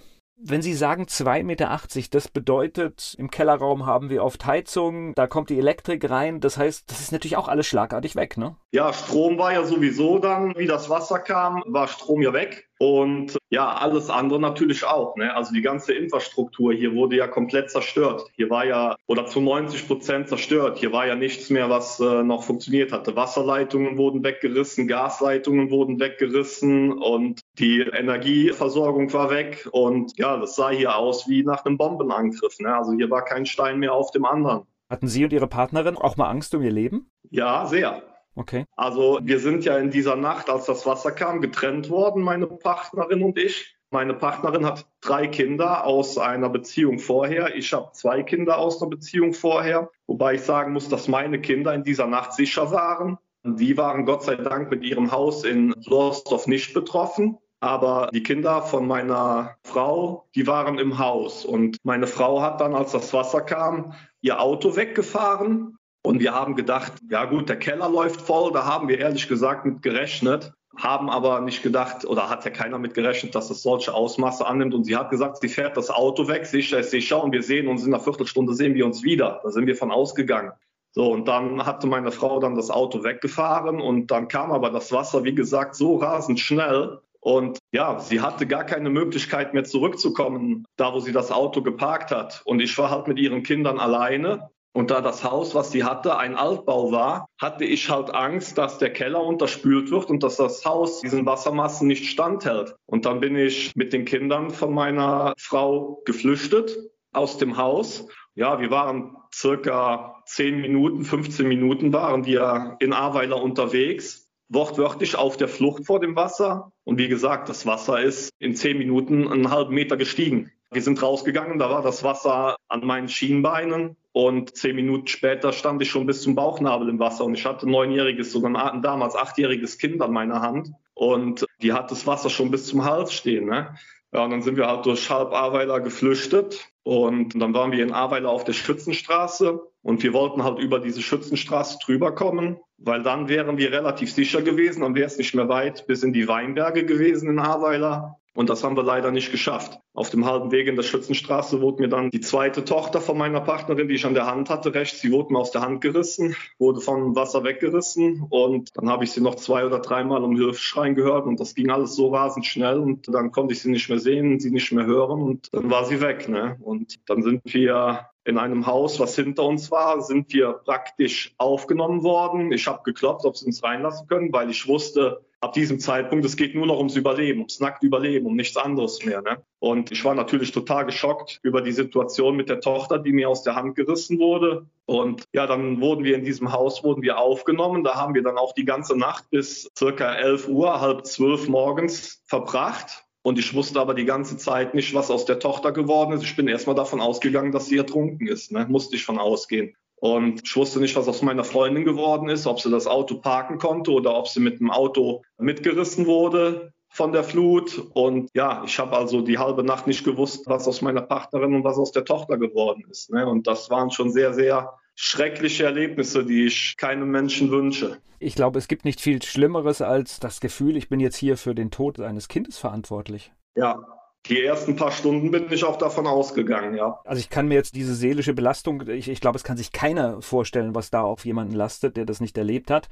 wenn 0.45 0.63
Sie 0.63 0.75
sagen 0.75 1.05
2,80 1.05 1.45
Meter, 1.45 1.79
das 2.11 2.29
bedeutet, 2.29 3.15
im 3.19 3.31
Kellerraum 3.31 3.87
haben 3.87 4.11
wir 4.11 4.25
oft 4.25 4.45
Heizung, 4.45 5.15
da 5.15 5.27
kommt 5.27 5.51
die 5.51 5.59
Elektrik 5.59 6.09
rein. 6.11 6.41
Das 6.41 6.59
heißt, 6.59 6.91
das 6.91 7.01
ist 7.01 7.13
natürlich 7.13 7.37
auch 7.37 7.49
alles 7.49 7.67
schlagartig 7.67 8.17
weg, 8.17 8.37
ne? 8.37 8.57
Ja, 8.73 8.93
Strom 8.93 9.39
war 9.39 9.53
ja 9.53 9.65
sowieso 9.65 10.19
dann, 10.19 10.57
wie 10.57 10.67
das 10.67 10.91
Wasser 10.91 11.21
kam, 11.21 11.63
war 11.67 11.87
Strom 11.87 12.23
ja 12.23 12.33
weg. 12.33 12.69
Und 12.82 13.38
ja, 13.49 13.75
alles 13.75 14.11
andere 14.11 14.40
natürlich 14.40 14.84
auch. 14.84 15.14
Ne? 15.14 15.32
Also 15.32 15.55
die 15.55 15.62
ganze 15.62 15.93
Infrastruktur 15.93 16.73
hier 16.73 16.96
wurde 16.96 17.14
ja 17.14 17.29
komplett 17.29 17.70
zerstört. 17.70 18.25
Hier 18.34 18.50
war 18.50 18.67
ja, 18.67 18.96
oder 19.06 19.25
zu 19.26 19.40
90 19.40 19.87
Prozent 19.87 20.29
zerstört. 20.29 20.79
Hier 20.79 20.90
war 20.93 21.06
ja 21.06 21.14
nichts 21.14 21.49
mehr, 21.49 21.70
was 21.70 22.00
äh, 22.00 22.25
noch 22.25 22.43
funktioniert 22.43 22.90
hatte. 22.90 23.14
Wasserleitungen 23.14 23.99
wurden 23.99 24.25
weggerissen, 24.25 24.88
Gasleitungen 24.88 25.70
wurden 25.70 26.00
weggerissen 26.00 26.90
und 26.90 27.43
die 27.61 27.82
Energieversorgung 27.82 29.12
war 29.12 29.31
weg. 29.31 29.69
Und 29.70 30.19
ja, 30.19 30.37
das 30.38 30.56
sah 30.56 30.70
hier 30.70 30.96
aus 30.96 31.29
wie 31.29 31.44
nach 31.44 31.64
einem 31.64 31.79
Bombenangriff. 31.79 32.58
Ne? 32.58 32.75
Also 32.75 32.94
hier 32.94 33.11
war 33.11 33.25
kein 33.25 33.46
Stein 33.46 33.79
mehr 33.79 33.93
auf 33.94 34.11
dem 34.11 34.25
anderen. 34.25 34.62
Hatten 34.90 35.06
Sie 35.06 35.23
und 35.23 35.32
Ihre 35.32 35.46
Partnerin 35.46 35.96
auch 35.96 36.17
mal 36.17 36.29
Angst 36.29 36.52
um 36.56 36.62
Ihr 36.62 36.73
Leben? 36.73 37.08
Ja, 37.31 37.64
sehr. 37.64 38.02
Okay. 38.34 38.64
Also 38.76 39.20
wir 39.23 39.38
sind 39.38 39.64
ja 39.64 39.76
in 39.76 39.90
dieser 39.90 40.17
Nacht, 40.17 40.49
als 40.49 40.67
das 40.67 40.87
Wasser 40.87 41.12
kam, 41.12 41.40
getrennt 41.40 41.90
worden, 41.90 42.23
meine 42.23 42.46
Partnerin 42.46 43.23
und 43.23 43.38
ich. 43.38 43.76
Meine 43.90 44.14
Partnerin 44.14 44.64
hat 44.64 44.87
drei 45.02 45.26
Kinder 45.26 45.84
aus 45.84 46.17
einer 46.17 46.49
Beziehung 46.49 46.99
vorher. 46.99 47.55
Ich 47.55 47.75
habe 47.75 47.93
zwei 47.93 48.23
Kinder 48.23 48.56
aus 48.56 48.81
einer 48.81 48.88
Beziehung 48.88 49.34
vorher. 49.34 49.90
Wobei 50.06 50.34
ich 50.34 50.43
sagen 50.43 50.73
muss, 50.73 50.88
dass 50.88 51.08
meine 51.08 51.40
Kinder 51.43 51.75
in 51.75 51.84
dieser 51.84 52.06
Nacht 52.06 52.32
sicher 52.32 52.70
waren. 52.70 53.19
Die 53.44 53.77
waren 53.77 54.06
Gott 54.06 54.22
sei 54.22 54.36
Dank 54.36 54.70
mit 54.70 54.82
ihrem 54.82 55.12
Haus 55.12 55.44
in 55.44 55.74
Lorsdorf 55.84 56.46
nicht 56.46 56.72
betroffen. 56.72 57.36
Aber 57.60 58.08
die 58.15 58.22
Kinder 58.22 58.62
von 58.62 58.89
meiner 58.89 59.56
Frau, 59.62 60.27
die 60.34 60.46
waren 60.46 60.79
im 60.79 60.98
Haus. 60.98 61.44
Und 61.44 61.77
meine 61.84 62.06
Frau 62.06 62.41
hat 62.41 62.62
dann, 62.62 62.74
als 62.74 62.93
das 62.93 63.12
Wasser 63.12 63.43
kam, 63.43 63.93
ihr 64.22 64.41
Auto 64.41 64.74
weggefahren 64.74 65.77
und 66.03 66.21
wir 66.21 66.35
haben 66.35 66.56
gedacht, 66.56 66.93
ja 67.09 67.25
gut, 67.25 67.49
der 67.49 67.59
Keller 67.59 67.89
läuft 67.89 68.21
voll, 68.21 68.53
da 68.53 68.65
haben 68.65 68.89
wir 68.89 68.99
ehrlich 68.99 69.29
gesagt 69.29 69.65
mit 69.65 69.82
gerechnet, 69.82 70.53
haben 70.77 71.11
aber 71.11 71.41
nicht 71.41 71.63
gedacht 71.63 72.05
oder 72.05 72.29
hat 72.29 72.44
ja 72.44 72.51
keiner 72.51 72.79
mit 72.79 72.94
gerechnet, 72.94 73.35
dass 73.35 73.51
es 73.51 73.63
solche 73.63 73.94
Ausmaße 73.94 74.47
annimmt. 74.47 74.75
Und 74.75 74.85
sie 74.85 74.97
hat 74.97 75.11
gesagt, 75.11 75.39
sie 75.39 75.49
fährt 75.49 75.77
das 75.77 75.91
Auto 75.91 76.29
weg, 76.29 76.47
sicher 76.47 76.79
ist 76.79 76.91
sicher 76.91 77.23
und 77.23 77.32
wir 77.32 77.43
sehen 77.43 77.69
uns 77.69 77.85
in 77.85 77.93
einer 77.93 78.03
Viertelstunde 78.03 78.55
sehen 78.55 78.75
wir 78.75 78.87
uns 78.87 79.03
wieder. 79.03 79.41
Da 79.43 79.51
sind 79.51 79.67
wir 79.67 79.77
von 79.77 79.93
ausgegangen. 79.93 80.53
So, 80.94 81.11
und 81.11 81.27
dann 81.27 81.65
hatte 81.65 81.87
meine 81.87 82.11
Frau 82.11 82.39
dann 82.39 82.55
das 82.55 82.71
Auto 82.71 83.03
weggefahren 83.03 83.81
und 83.81 84.11
dann 84.11 84.29
kam 84.29 84.53
aber 84.53 84.71
das 84.71 84.93
Wasser, 84.93 85.25
wie 85.25 85.35
gesagt, 85.35 85.75
so 85.75 85.97
rasend 85.97 86.41
schnell. 86.41 87.01
Und 87.21 87.59
ja, 87.71 88.01
sie 88.01 88.21
hatte 88.21 88.47
gar 88.47 88.65
keine 88.65 88.91
Möglichkeit 88.91 89.55
mehr 89.55 89.65
zurückzukommen, 89.65 90.67
da 90.77 90.93
wo 90.93 91.01
sie 91.01 91.13
das 91.13 91.31
Auto 91.31 91.63
geparkt 91.63 92.11
hat. 92.11 92.43
Und 92.44 92.61
ich 92.61 92.77
war 92.77 92.91
halt 92.91 93.09
mit 93.09 93.19
ihren 93.19 93.43
Kindern 93.43 93.79
alleine. 93.79 94.51
Und 94.74 94.91
da 94.91 95.02
das 95.02 95.22
Haus, 95.22 95.55
was 95.55 95.70
sie 95.70 95.84
hatte, 95.84 96.17
ein 96.17 96.34
Altbau 96.34 96.93
war, 96.93 97.29
hatte 97.38 97.64
ich 97.64 97.91
halt 97.91 98.14
Angst, 98.14 98.56
dass 98.56 98.79
der 98.79 98.91
Keller 98.91 99.22
unterspült 99.22 99.91
wird 99.91 100.08
und 100.08 100.22
dass 100.22 100.36
das 100.36 100.64
Haus 100.64 101.00
diesen 101.00 101.26
Wassermassen 101.26 101.86
nicht 101.86 102.06
standhält. 102.06 102.74
Und 102.86 103.05
dann 103.05 103.20
bin 103.20 103.36
ich 103.36 103.76
mit 103.76 103.93
den 103.93 104.06
Kindern 104.06 104.50
von 104.50 104.72
meiner 104.72 105.34
Frau 105.36 106.00
geflüchtet 106.06 106.74
aus 107.12 107.36
dem 107.36 107.58
Haus. 107.58 108.08
Ja, 108.34 108.60
wir 108.60 108.70
waren 108.70 109.17
circa 109.32 110.22
10 110.24 110.62
Minuten, 110.62 111.05
15 111.05 111.46
Minuten 111.46 111.93
waren 111.93 112.24
wir 112.24 112.76
in 112.81 112.94
Ahrweiler 112.94 113.43
unterwegs, 113.43 114.31
wortwörtlich 114.48 115.17
auf 115.17 115.36
der 115.36 115.48
Flucht 115.48 115.84
vor 115.84 116.00
dem 116.00 116.17
Wasser. 116.17 116.72
Und 116.84 116.98
wie 116.98 117.08
gesagt, 117.08 117.50
das 117.50 117.67
Wasser 117.67 118.00
ist 118.00 118.31
in 118.38 118.56
10 118.56 118.79
Minuten 118.79 119.29
einen 119.29 119.50
halben 119.50 119.74
Meter 119.74 119.98
gestiegen. 119.98 120.50
Wir 120.70 120.81
sind 120.81 121.02
rausgegangen, 121.02 121.58
da 121.58 121.69
war 121.69 121.82
das 121.82 122.02
Wasser 122.02 122.56
an 122.69 122.86
meinen 122.86 123.10
Schienbeinen 123.10 123.96
und 124.13 124.57
zehn 124.57 124.77
Minuten 124.77 125.07
später 125.07 125.53
stand 125.53 125.81
ich 125.83 125.91
schon 125.91 126.07
bis 126.07 126.23
zum 126.23 126.35
Bauchnabel 126.35 126.89
im 126.89 126.99
Wasser 126.99 127.25
und 127.25 127.35
ich 127.35 127.47
hatte 127.47 127.67
ein 127.67 127.71
neunjähriges, 127.71 128.33
sogar 128.33 128.73
ein 128.73 128.83
damals 128.83 129.17
achtjähriges 129.17 129.79
Kind 129.79 130.03
an 130.03 130.13
meiner 130.13 130.43
Hand 130.43 130.71
und 130.95 131.47
die 131.63 131.73
hat 131.73 131.91
das 131.91 132.07
Wasser 132.07 132.31
schon 132.31 132.51
bis 132.51 132.67
zum 132.67 132.85
Hals 132.85 133.13
stehen. 133.13 133.47
Ne? 133.47 133.75
Ja, 134.13 134.25
und 134.25 134.31
dann 134.31 134.43
sind 134.43 134.57
wir 134.57 134.67
halt 134.67 134.85
durch 134.85 135.09
Halb 135.09 135.33
Ahrweiler 135.33 135.81
geflüchtet 135.81 136.69
Und 136.85 137.41
dann 137.41 137.55
waren 137.55 137.73
wir 137.73 137.83
in 137.83 137.93
Ahrweiler 137.93 138.29
auf 138.29 138.45
der 138.45 138.53
Schützenstraße 138.53 139.61
und 139.83 140.03
wir 140.03 140.13
wollten 140.13 140.45
halt 140.45 140.59
über 140.59 140.81
diese 140.81 141.01
Schützenstraße 141.01 141.79
drüber 141.85 142.15
kommen, 142.15 142.59
weil 142.77 143.03
dann 143.03 143.29
wären 143.29 143.57
wir 143.57 143.73
relativ 143.73 144.13
sicher 144.13 144.43
gewesen, 144.43 144.83
dann 144.83 144.95
wäre 144.95 145.07
es 145.07 145.17
nicht 145.17 145.35
mehr 145.35 145.49
weit 145.49 145.87
bis 145.87 146.03
in 146.03 146.13
die 146.13 146.29
Weinberge 146.29 146.85
gewesen 146.85 147.31
in 147.31 147.39
Ahrweiler. 147.39 148.19
Und 148.34 148.48
das 148.48 148.65
haben 148.65 148.77
wir 148.77 148.82
leider 148.82 149.10
nicht 149.10 149.31
geschafft. 149.31 149.79
Auf 149.93 150.08
dem 150.08 150.24
halben 150.24 150.53
Weg 150.53 150.67
in 150.67 150.77
der 150.77 150.82
Schützenstraße 150.82 151.60
wurde 151.60 151.82
mir 151.82 151.89
dann 151.89 152.10
die 152.10 152.20
zweite 152.20 152.65
Tochter 152.65 153.03
von 153.03 153.19
meiner 153.19 153.43
Partnerin, 153.43 153.89
die 153.89 153.94
ich 153.94 154.06
an 154.06 154.15
der 154.15 154.27
Hand 154.27 154.48
hatte, 154.48 154.72
rechts, 154.74 155.01
sie 155.01 155.12
wurde 155.12 155.34
mir 155.34 155.39
aus 155.39 155.51
der 155.51 155.60
Hand 155.60 155.82
gerissen, 155.82 156.34
wurde 156.58 156.81
vom 156.81 157.15
Wasser 157.15 157.44
weggerissen. 157.44 158.24
Und 158.31 158.70
dann 158.74 158.89
habe 158.89 159.05
ich 159.05 159.12
sie 159.12 159.20
noch 159.20 159.34
zwei 159.34 159.67
oder 159.67 159.81
dreimal 159.81 160.24
um 160.24 160.34
Hilfe 160.34 160.58
schreien 160.60 160.94
gehört. 160.94 161.27
Und 161.27 161.41
das 161.41 161.55
ging 161.55 161.70
alles 161.70 161.94
so 161.94 162.08
rasend 162.08 162.46
schnell. 162.46 162.79
Und 162.79 163.12
dann 163.12 163.32
konnte 163.32 163.53
ich 163.53 163.60
sie 163.60 163.70
nicht 163.70 163.91
mehr 163.91 163.98
sehen, 163.98 164.41
sie 164.41 164.51
nicht 164.51 164.72
mehr 164.72 164.86
hören. 164.86 165.20
Und 165.20 165.48
dann 165.53 165.70
war 165.70 165.84
sie 165.84 166.01
weg. 166.01 166.29
Ne? 166.29 166.56
Und 166.60 167.01
dann 167.10 167.22
sind 167.22 167.43
wir 167.44 168.08
in 168.24 168.39
einem 168.39 168.67
Haus, 168.67 169.01
was 169.01 169.17
hinter 169.17 169.44
uns 169.44 169.70
war, 169.70 170.01
sind 170.01 170.32
wir 170.32 170.53
praktisch 170.53 171.34
aufgenommen 171.39 172.03
worden. 172.03 172.53
Ich 172.53 172.67
habe 172.67 172.82
geklopft, 172.84 173.27
ob 173.27 173.36
sie 173.36 173.46
uns 173.46 173.62
reinlassen 173.62 174.06
können, 174.06 174.32
weil 174.32 174.48
ich 174.48 174.69
wusste, 174.69 175.24
ab 175.43 175.53
diesem 175.55 175.81
Zeitpunkt, 175.81 176.25
es 176.25 176.37
geht 176.37 176.55
nur 176.55 176.67
noch 176.67 176.79
ums 176.79 176.94
Überleben, 176.94 177.41
ums 177.41 177.58
nackte 177.58 177.87
Überleben, 177.87 178.27
um 178.27 178.37
nichts 178.37 178.56
anderes 178.56 179.05
mehr. 179.05 179.22
Ne? 179.22 179.43
Und 179.58 179.91
ich 179.91 180.05
war 180.05 180.15
natürlich 180.15 180.53
total 180.53 180.87
geschockt 180.87 181.41
über 181.43 181.61
die 181.61 181.72
Situation 181.72 182.37
mit 182.37 182.49
der 182.49 182.61
Tochter, 182.61 182.99
die 182.99 183.13
mir 183.13 183.29
aus 183.29 183.43
der 183.43 183.56
Hand 183.56 183.75
gerissen 183.75 184.20
wurde. 184.20 184.67
Und 184.87 185.25
ja, 185.32 185.49
dann 185.49 185.81
wurden 185.81 186.05
wir 186.05 186.15
in 186.15 186.25
diesem 186.25 186.53
Haus, 186.53 186.84
wurden 186.84 187.03
wir 187.03 187.19
aufgenommen. 187.19 187.82
Da 187.82 187.96
haben 187.96 188.15
wir 188.15 188.22
dann 188.22 188.39
auch 188.39 188.55
die 188.55 188.65
ganze 188.65 188.96
Nacht 188.96 189.31
bis 189.31 189.69
circa 189.77 190.15
11 190.15 190.49
Uhr, 190.49 190.81
halb 190.81 191.06
zwölf 191.06 191.49
morgens 191.49 192.22
verbracht. 192.27 193.05
Und 193.22 193.39
ich 193.39 193.53
wusste 193.55 193.81
aber 193.81 193.94
die 193.94 194.05
ganze 194.05 194.37
Zeit 194.37 194.75
nicht, 194.75 194.94
was 194.94 195.11
aus 195.11 195.25
der 195.25 195.41
Tochter 195.41 195.72
geworden 195.72 196.13
ist. 196.13 196.22
Ich 196.22 196.37
bin 196.37 196.46
erstmal 196.46 196.77
davon 196.77 197.01
ausgegangen, 197.01 197.53
dass 197.53 197.67
sie 197.67 197.79
ertrunken 197.79 198.29
ist. 198.29 198.53
Ne? 198.53 198.67
Musste 198.69 198.94
ich 198.94 199.05
von 199.05 199.19
ausgehen. 199.19 199.75
Und 200.03 200.43
ich 200.44 200.56
wusste 200.56 200.81
nicht, 200.81 200.97
was 200.97 201.06
aus 201.06 201.23
meiner 201.23 201.44
Freundin 201.44 201.85
geworden 201.85 202.29
ist, 202.29 202.49
ob 202.49 202.61
sie 202.61 202.73
das 202.73 202.89
Auto 202.89 203.21
parken 203.21 203.59
konnte 203.59 203.93
oder 203.93 204.17
ob 204.17 204.27
sie 204.27 204.41
mit 204.41 204.59
dem 204.59 204.69
Auto 204.69 205.23
mitgerissen 205.39 206.06
wurde 206.06 206.73
von 206.89 207.13
der 207.13 207.23
Flut. 207.23 207.81
Und 207.94 208.29
ja, 208.35 208.65
ich 208.67 208.81
habe 208.81 208.97
also 208.97 209.21
die 209.21 209.39
halbe 209.39 209.63
Nacht 209.63 209.87
nicht 209.87 210.03
gewusst, 210.03 210.49
was 210.49 210.67
aus 210.67 210.82
meiner 210.82 211.03
Partnerin 211.03 211.55
und 211.55 211.63
was 211.63 211.79
aus 211.79 211.93
der 211.93 212.05
Tochter 212.05 212.37
geworden 212.37 212.82
ist. 212.91 213.13
Ne? 213.13 213.25
Und 213.29 213.47
das 213.47 213.71
waren 213.71 213.93
schon 213.93 214.11
sehr, 214.11 214.35
sehr 214.35 214.73
schreckliche 214.97 215.67
Erlebnisse, 215.67 216.27
die 216.27 216.47
ich 216.47 216.77
keinem 216.77 217.13
Menschen 217.13 217.53
wünsche. 217.53 217.99
Ich 218.19 218.35
glaube, 218.35 218.59
es 218.59 218.67
gibt 218.67 218.85
nicht 218.85 219.01
viel 219.01 219.23
Schlimmeres 219.23 219.82
als 219.82 220.19
das 220.19 220.41
Gefühl, 220.41 220.77
ich 220.77 220.89
bin 220.89 220.99
jetzt 220.99 221.17
hier 221.17 221.37
für 221.37 221.55
den 221.55 221.71
Tod 221.71 222.01
eines 222.01 222.27
Kindes 222.27 222.59
verantwortlich. 222.59 223.31
Ja, 223.55 223.79
die 224.26 224.43
ersten 224.43 224.76
paar 224.76 224.93
Stunden 224.93 225.31
bin 225.31 225.50
ich 225.50 225.64
auch 225.64 225.79
davon 225.79 226.06
ausgegangen, 226.06 226.74
ja. 226.74 227.00
Also 227.05 227.20
ich 227.20 227.29
kann 227.29 227.48
mir 227.48 227.55
jetzt 227.55 227.74
diese 227.74 227.94
seelische 227.94 228.34
Belastung, 228.34 228.88
ich, 228.88 229.08
ich 229.08 229.20
glaube, 229.20 229.36
es 229.36 229.44
kann 229.44 229.56
sich 229.56 229.72
keiner 229.72 230.22
vorstellen, 230.22 230.74
was 230.74 230.91
da 230.91 231.02
auf 231.02 231.24
jemanden 231.24 231.55
lastet, 231.55 231.96
der 231.96 232.05
das 232.05 232.20
nicht 232.20 232.38
erlebt 232.38 232.70
hat. 232.70 232.88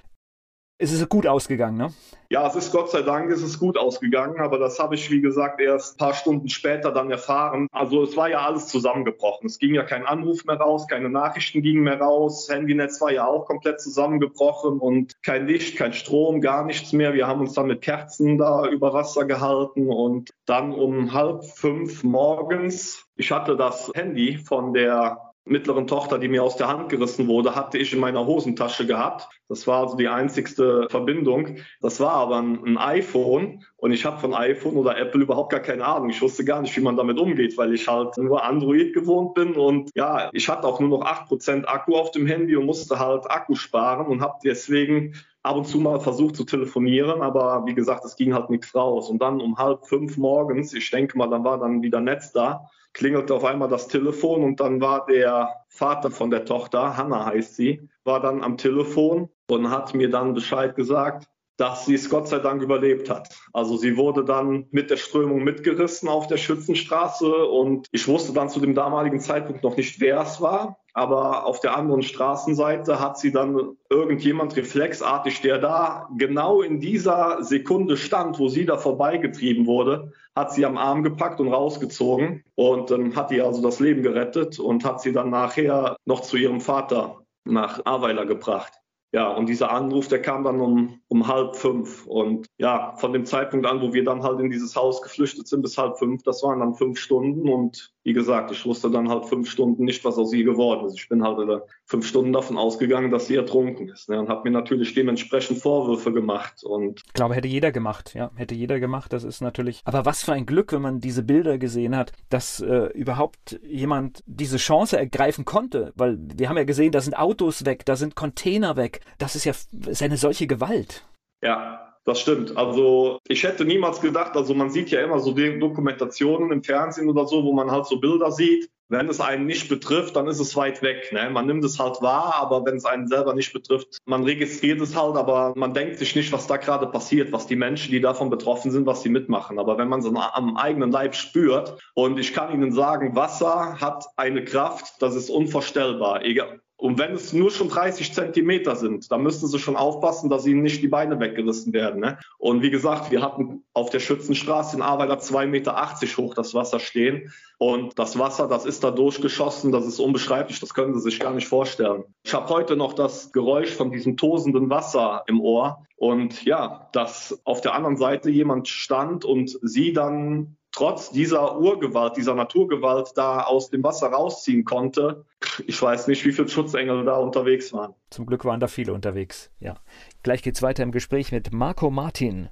Es 0.82 0.92
ist 0.92 1.06
gut 1.10 1.26
ausgegangen, 1.26 1.76
ne? 1.76 1.92
Ja, 2.30 2.46
es 2.46 2.56
ist 2.56 2.72
Gott 2.72 2.90
sei 2.90 3.02
Dank, 3.02 3.30
es 3.30 3.42
ist 3.42 3.58
gut 3.58 3.76
ausgegangen, 3.76 4.40
aber 4.40 4.58
das 4.58 4.78
habe 4.78 4.94
ich, 4.94 5.10
wie 5.10 5.20
gesagt, 5.20 5.60
erst 5.60 5.94
ein 5.94 5.98
paar 5.98 6.14
Stunden 6.14 6.48
später 6.48 6.90
dann 6.90 7.10
erfahren. 7.10 7.66
Also 7.70 8.02
es 8.02 8.16
war 8.16 8.30
ja 8.30 8.38
alles 8.38 8.68
zusammengebrochen. 8.68 9.46
Es 9.46 9.58
ging 9.58 9.74
ja 9.74 9.82
kein 9.82 10.06
Anruf 10.06 10.46
mehr 10.46 10.56
raus, 10.56 10.86
keine 10.88 11.10
Nachrichten 11.10 11.60
gingen 11.60 11.82
mehr 11.82 12.00
raus, 12.00 12.48
Handynetz 12.50 12.98
war 13.02 13.12
ja 13.12 13.26
auch 13.26 13.44
komplett 13.44 13.82
zusammengebrochen 13.82 14.78
und 14.78 15.22
kein 15.22 15.46
Licht, 15.46 15.76
kein 15.76 15.92
Strom, 15.92 16.40
gar 16.40 16.64
nichts 16.64 16.94
mehr. 16.94 17.12
Wir 17.12 17.26
haben 17.26 17.40
uns 17.40 17.52
dann 17.52 17.66
mit 17.66 17.82
Kerzen 17.82 18.38
da 18.38 18.66
über 18.66 18.94
Wasser 18.94 19.26
gehalten 19.26 19.90
und 19.90 20.30
dann 20.46 20.72
um 20.72 21.12
halb 21.12 21.44
fünf 21.44 22.04
morgens, 22.04 23.04
ich 23.16 23.32
hatte 23.32 23.58
das 23.58 23.90
Handy 23.94 24.38
von 24.38 24.72
der 24.72 25.29
mittleren 25.50 25.86
Tochter, 25.86 26.18
die 26.18 26.28
mir 26.28 26.42
aus 26.42 26.56
der 26.56 26.68
Hand 26.68 26.88
gerissen 26.88 27.26
wurde, 27.26 27.54
hatte 27.54 27.76
ich 27.76 27.92
in 27.92 28.00
meiner 28.00 28.24
Hosentasche 28.24 28.86
gehabt. 28.86 29.28
Das 29.48 29.66
war 29.66 29.82
also 29.82 29.96
die 29.96 30.08
einzigste 30.08 30.86
Verbindung. 30.88 31.56
Das 31.80 31.98
war 32.00 32.12
aber 32.12 32.38
ein, 32.40 32.78
iPhone 32.78 33.64
und 33.76 33.92
ich 33.92 34.04
habe 34.04 34.18
von 34.18 34.32
iPhone 34.32 34.76
oder 34.76 34.96
Apple 34.96 35.22
überhaupt 35.22 35.50
gar 35.50 35.60
keine 35.60 35.84
Ahnung. 35.84 36.10
Ich 36.10 36.22
wusste 36.22 36.44
gar 36.44 36.62
nicht, 36.62 36.76
wie 36.76 36.80
man 36.80 36.96
damit 36.96 37.18
umgeht, 37.18 37.58
weil 37.58 37.74
ich 37.74 37.86
halt 37.88 38.16
nur 38.16 38.42
Android 38.44 38.94
gewohnt 38.94 39.34
bin 39.34 39.54
und 39.54 39.90
ja, 39.94 40.30
ich 40.32 40.48
hatte 40.48 40.66
auch 40.66 40.80
nur 40.80 40.88
noch 40.88 41.04
8% 41.04 41.64
Akku 41.66 41.96
auf 41.96 42.12
dem 42.12 42.26
Handy 42.26 42.56
und 42.56 42.66
musste 42.66 42.98
halt 42.98 43.30
Akku 43.30 43.54
sparen 43.54 44.06
und 44.06 44.22
habe 44.22 44.38
deswegen 44.44 45.14
ab 45.42 45.56
und 45.56 45.66
zu 45.66 45.78
mal 45.78 46.00
versucht 46.00 46.36
zu 46.36 46.44
telefonieren, 46.44 47.22
aber 47.22 47.64
wie 47.66 47.74
gesagt, 47.74 48.04
es 48.04 48.16
ging 48.16 48.34
halt 48.34 48.50
nichts 48.50 48.74
raus. 48.74 49.08
Und 49.08 49.20
dann 49.20 49.40
um 49.40 49.56
halb 49.56 49.86
fünf 49.86 50.16
morgens, 50.16 50.74
ich 50.74 50.90
denke 50.90 51.16
mal, 51.16 51.28
dann 51.28 51.44
war 51.44 51.58
dann 51.58 51.82
wieder 51.82 52.00
Netz 52.00 52.32
da, 52.32 52.68
klingelte 52.92 53.34
auf 53.34 53.44
einmal 53.44 53.68
das 53.68 53.88
Telefon 53.88 54.42
und 54.42 54.60
dann 54.60 54.80
war 54.80 55.06
der 55.06 55.64
Vater 55.68 56.10
von 56.10 56.30
der 56.30 56.44
Tochter, 56.44 56.96
Hanna 56.96 57.26
heißt 57.26 57.56
sie, 57.56 57.88
war 58.04 58.20
dann 58.20 58.42
am 58.42 58.56
Telefon 58.56 59.28
und 59.48 59.70
hat 59.70 59.94
mir 59.94 60.10
dann 60.10 60.34
Bescheid 60.34 60.74
gesagt, 60.74 61.28
dass 61.60 61.84
sie 61.84 61.94
es 61.94 62.08
Gott 62.08 62.26
sei 62.26 62.38
Dank 62.38 62.62
überlebt 62.62 63.10
hat. 63.10 63.28
Also 63.52 63.76
sie 63.76 63.98
wurde 63.98 64.24
dann 64.24 64.66
mit 64.70 64.90
der 64.90 64.96
Strömung 64.96 65.44
mitgerissen 65.44 66.08
auf 66.08 66.26
der 66.26 66.38
Schützenstraße 66.38 67.44
und 67.44 67.86
ich 67.92 68.08
wusste 68.08 68.32
dann 68.32 68.48
zu 68.48 68.60
dem 68.60 68.74
damaligen 68.74 69.20
Zeitpunkt 69.20 69.62
noch 69.62 69.76
nicht, 69.76 70.00
wer 70.00 70.20
es 70.20 70.40
war. 70.40 70.78
Aber 70.94 71.44
auf 71.44 71.60
der 71.60 71.76
anderen 71.76 72.02
Straßenseite 72.02 72.98
hat 72.98 73.18
sie 73.18 73.30
dann 73.30 73.76
irgendjemand 73.90 74.56
reflexartig, 74.56 75.42
der 75.42 75.58
da 75.58 76.08
genau 76.16 76.62
in 76.62 76.80
dieser 76.80 77.44
Sekunde 77.44 77.98
stand, 77.98 78.38
wo 78.38 78.48
sie 78.48 78.64
da 78.64 78.78
vorbeigetrieben 78.78 79.66
wurde, 79.66 80.12
hat 80.34 80.54
sie 80.54 80.64
am 80.64 80.78
Arm 80.78 81.02
gepackt 81.02 81.40
und 81.40 81.48
rausgezogen 81.48 82.42
und 82.54 82.90
ähm, 82.90 83.14
hat 83.14 83.30
ihr 83.32 83.44
also 83.44 83.60
das 83.60 83.80
Leben 83.80 84.02
gerettet 84.02 84.58
und 84.58 84.84
hat 84.84 85.02
sie 85.02 85.12
dann 85.12 85.28
nachher 85.28 85.96
noch 86.06 86.20
zu 86.22 86.38
ihrem 86.38 86.60
Vater 86.60 87.20
nach 87.44 87.84
Aweiler 87.84 88.24
gebracht. 88.24 88.79
Ja, 89.12 89.28
und 89.32 89.48
dieser 89.48 89.72
Anruf, 89.72 90.06
der 90.06 90.22
kam 90.22 90.44
dann 90.44 90.60
um, 90.60 91.00
um 91.08 91.26
halb 91.26 91.56
fünf. 91.56 92.06
Und 92.06 92.46
ja, 92.58 92.94
von 92.96 93.12
dem 93.12 93.24
Zeitpunkt 93.24 93.66
an, 93.66 93.80
wo 93.80 93.92
wir 93.92 94.04
dann 94.04 94.22
halt 94.22 94.38
in 94.38 94.50
dieses 94.50 94.76
Haus 94.76 95.02
geflüchtet 95.02 95.48
sind, 95.48 95.62
bis 95.62 95.76
halb 95.78 95.98
fünf, 95.98 96.22
das 96.22 96.44
waren 96.44 96.60
dann 96.60 96.74
fünf 96.74 96.98
Stunden. 96.98 97.48
Und 97.48 97.92
wie 98.04 98.12
gesagt, 98.12 98.52
ich 98.52 98.64
wusste 98.64 98.88
dann 98.88 99.08
halt 99.08 99.26
fünf 99.26 99.50
Stunden 99.50 99.84
nicht, 99.84 100.04
was 100.04 100.16
aus 100.16 100.32
ihr 100.32 100.44
geworden 100.44 100.86
ist. 100.86 100.96
Ich 100.96 101.08
bin 101.08 101.24
halt 101.24 101.40
fünf 101.86 102.06
Stunden 102.06 102.32
davon 102.32 102.56
ausgegangen, 102.56 103.10
dass 103.10 103.26
sie 103.26 103.34
ertrunken 103.34 103.88
ist. 103.88 104.08
Ne? 104.08 104.20
Und 104.20 104.28
habe 104.28 104.48
mir 104.48 104.52
natürlich 104.52 104.94
dementsprechend 104.94 105.58
Vorwürfe 105.58 106.12
gemacht. 106.12 106.62
Und 106.62 107.02
ich 107.04 107.12
glaube, 107.12 107.34
hätte 107.34 107.48
jeder 107.48 107.72
gemacht, 107.72 108.14
ja, 108.14 108.30
hätte 108.36 108.54
jeder 108.54 108.78
gemacht. 108.78 109.12
Das 109.12 109.24
ist 109.24 109.40
natürlich. 109.40 109.80
Aber 109.84 110.06
was 110.06 110.22
für 110.22 110.34
ein 110.34 110.46
Glück, 110.46 110.72
wenn 110.72 110.82
man 110.82 111.00
diese 111.00 111.24
Bilder 111.24 111.58
gesehen 111.58 111.96
hat, 111.96 112.12
dass 112.28 112.60
äh, 112.60 112.86
überhaupt 112.94 113.58
jemand 113.64 114.22
diese 114.26 114.58
Chance 114.58 114.96
ergreifen 114.96 115.44
konnte. 115.44 115.92
Weil 115.96 116.16
wir 116.20 116.48
haben 116.48 116.56
ja 116.56 116.64
gesehen, 116.64 116.92
da 116.92 117.00
sind 117.00 117.18
Autos 117.18 117.64
weg, 117.64 117.84
da 117.84 117.96
sind 117.96 118.14
Container 118.14 118.76
weg 118.76 118.99
das 119.18 119.36
ist 119.36 119.44
ja 119.44 119.52
ist 119.86 120.02
eine 120.02 120.16
solche 120.16 120.46
Gewalt. 120.46 121.04
Ja, 121.42 121.90
das 122.04 122.20
stimmt. 122.20 122.56
Also 122.56 123.18
ich 123.28 123.44
hätte 123.44 123.64
niemals 123.64 124.00
gedacht, 124.00 124.36
also 124.36 124.54
man 124.54 124.70
sieht 124.70 124.90
ja 124.90 125.02
immer 125.02 125.20
so 125.20 125.32
Dokumentationen 125.32 126.50
im 126.50 126.64
Fernsehen 126.64 127.08
oder 127.08 127.26
so, 127.26 127.44
wo 127.44 127.52
man 127.52 127.70
halt 127.70 127.86
so 127.86 128.00
Bilder 128.00 128.32
sieht. 128.32 128.70
Wenn 128.88 129.08
es 129.08 129.20
einen 129.20 129.46
nicht 129.46 129.68
betrifft, 129.68 130.16
dann 130.16 130.26
ist 130.26 130.40
es 130.40 130.56
weit 130.56 130.82
weg. 130.82 131.12
Ne? 131.12 131.30
Man 131.30 131.46
nimmt 131.46 131.64
es 131.64 131.78
halt 131.78 132.02
wahr, 132.02 132.34
aber 132.34 132.66
wenn 132.66 132.74
es 132.74 132.84
einen 132.84 133.06
selber 133.06 133.34
nicht 133.34 133.52
betrifft, 133.52 133.98
man 134.04 134.24
registriert 134.24 134.80
es 134.80 134.96
halt, 134.96 135.16
aber 135.16 135.52
man 135.54 135.74
denkt 135.74 135.98
sich 135.98 136.16
nicht, 136.16 136.32
was 136.32 136.48
da 136.48 136.56
gerade 136.56 136.88
passiert, 136.88 137.30
was 137.30 137.46
die 137.46 137.54
Menschen, 137.54 137.92
die 137.92 138.00
davon 138.00 138.30
betroffen 138.30 138.72
sind, 138.72 138.86
was 138.86 139.02
sie 139.02 139.08
mitmachen. 139.08 139.60
Aber 139.60 139.78
wenn 139.78 139.86
man 139.86 140.00
es 140.00 140.06
am 140.06 140.56
eigenen 140.56 140.90
Leib 140.90 141.14
spürt, 141.14 141.78
und 141.94 142.18
ich 142.18 142.32
kann 142.32 142.52
Ihnen 142.52 142.72
sagen, 142.72 143.14
Wasser 143.14 143.80
hat 143.80 144.04
eine 144.16 144.44
Kraft, 144.44 145.00
das 145.00 145.14
ist 145.14 145.30
unvorstellbar. 145.30 146.24
Egal, 146.24 146.60
und 146.80 146.98
wenn 146.98 147.12
es 147.12 147.34
nur 147.34 147.50
schon 147.50 147.68
30 147.68 148.14
Zentimeter 148.14 148.74
sind, 148.74 149.12
dann 149.12 149.22
müssten 149.22 149.46
sie 149.46 149.58
schon 149.58 149.76
aufpassen, 149.76 150.30
dass 150.30 150.46
ihnen 150.46 150.62
nicht 150.62 150.82
die 150.82 150.88
Beine 150.88 151.20
weggerissen 151.20 151.74
werden. 151.74 152.00
Ne? 152.00 152.18
Und 152.38 152.62
wie 152.62 152.70
gesagt, 152.70 153.10
wir 153.10 153.20
hatten 153.20 153.64
auf 153.74 153.90
der 153.90 154.00
Schützenstraße 154.00 154.76
in 154.76 154.82
Aweiler 154.82 155.18
2,80 155.18 155.46
Meter 155.46 156.16
hoch 156.16 156.34
das 156.34 156.54
Wasser 156.54 156.80
stehen. 156.80 157.32
Und 157.58 157.98
das 157.98 158.18
Wasser, 158.18 158.48
das 158.48 158.64
ist 158.64 158.82
da 158.82 158.90
durchgeschossen, 158.90 159.72
das 159.72 159.86
ist 159.86 160.00
unbeschreiblich, 160.00 160.58
das 160.58 160.72
können 160.72 160.94
Sie 160.94 161.00
sich 161.00 161.20
gar 161.20 161.34
nicht 161.34 161.48
vorstellen. 161.48 162.04
Ich 162.22 162.32
habe 162.32 162.48
heute 162.48 162.76
noch 162.76 162.94
das 162.94 163.30
Geräusch 163.30 163.74
von 163.74 163.90
diesem 163.90 164.16
tosenden 164.16 164.70
Wasser 164.70 165.24
im 165.26 165.42
Ohr. 165.42 165.84
Und 165.96 166.46
ja, 166.46 166.88
dass 166.92 167.42
auf 167.44 167.60
der 167.60 167.74
anderen 167.74 167.98
Seite 167.98 168.30
jemand 168.30 168.68
stand 168.68 169.26
und 169.26 169.58
sie 169.60 169.92
dann 169.92 170.56
trotz 170.80 171.10
dieser 171.10 171.58
Urgewalt, 171.58 172.16
dieser 172.16 172.34
Naturgewalt 172.34 173.12
da 173.14 173.42
aus 173.42 173.68
dem 173.68 173.84
Wasser 173.84 174.08
rausziehen 174.08 174.64
konnte. 174.64 175.26
Ich 175.66 175.80
weiß 175.80 176.06
nicht, 176.06 176.24
wie 176.24 176.32
viele 176.32 176.48
Schutzengel 176.48 177.04
da 177.04 177.16
unterwegs 177.16 177.74
waren. 177.74 177.92
Zum 178.08 178.24
Glück 178.24 178.46
waren 178.46 178.60
da 178.60 178.66
viele 178.66 178.94
unterwegs, 178.94 179.50
ja. 179.60 179.76
Gleich 180.22 180.42
geht's 180.42 180.62
weiter 180.62 180.82
im 180.82 180.90
Gespräch 180.90 181.32
mit 181.32 181.52
Marco 181.52 181.90
Martin. 181.90 182.48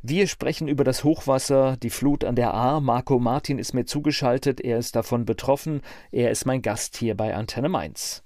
Wir 0.00 0.28
sprechen 0.28 0.68
über 0.68 0.84
das 0.84 1.02
Hochwasser, 1.02 1.76
die 1.76 1.90
Flut 1.90 2.22
an 2.22 2.36
der 2.36 2.54
Ahr. 2.54 2.80
Marco 2.80 3.18
Martin 3.18 3.58
ist 3.58 3.74
mir 3.74 3.84
zugeschaltet, 3.84 4.60
er 4.60 4.78
ist 4.78 4.94
davon 4.94 5.24
betroffen. 5.24 5.80
Er 6.12 6.30
ist 6.30 6.46
mein 6.46 6.62
Gast 6.62 6.96
hier 6.96 7.16
bei 7.16 7.34
Antenne 7.34 7.68
Mainz. 7.68 8.22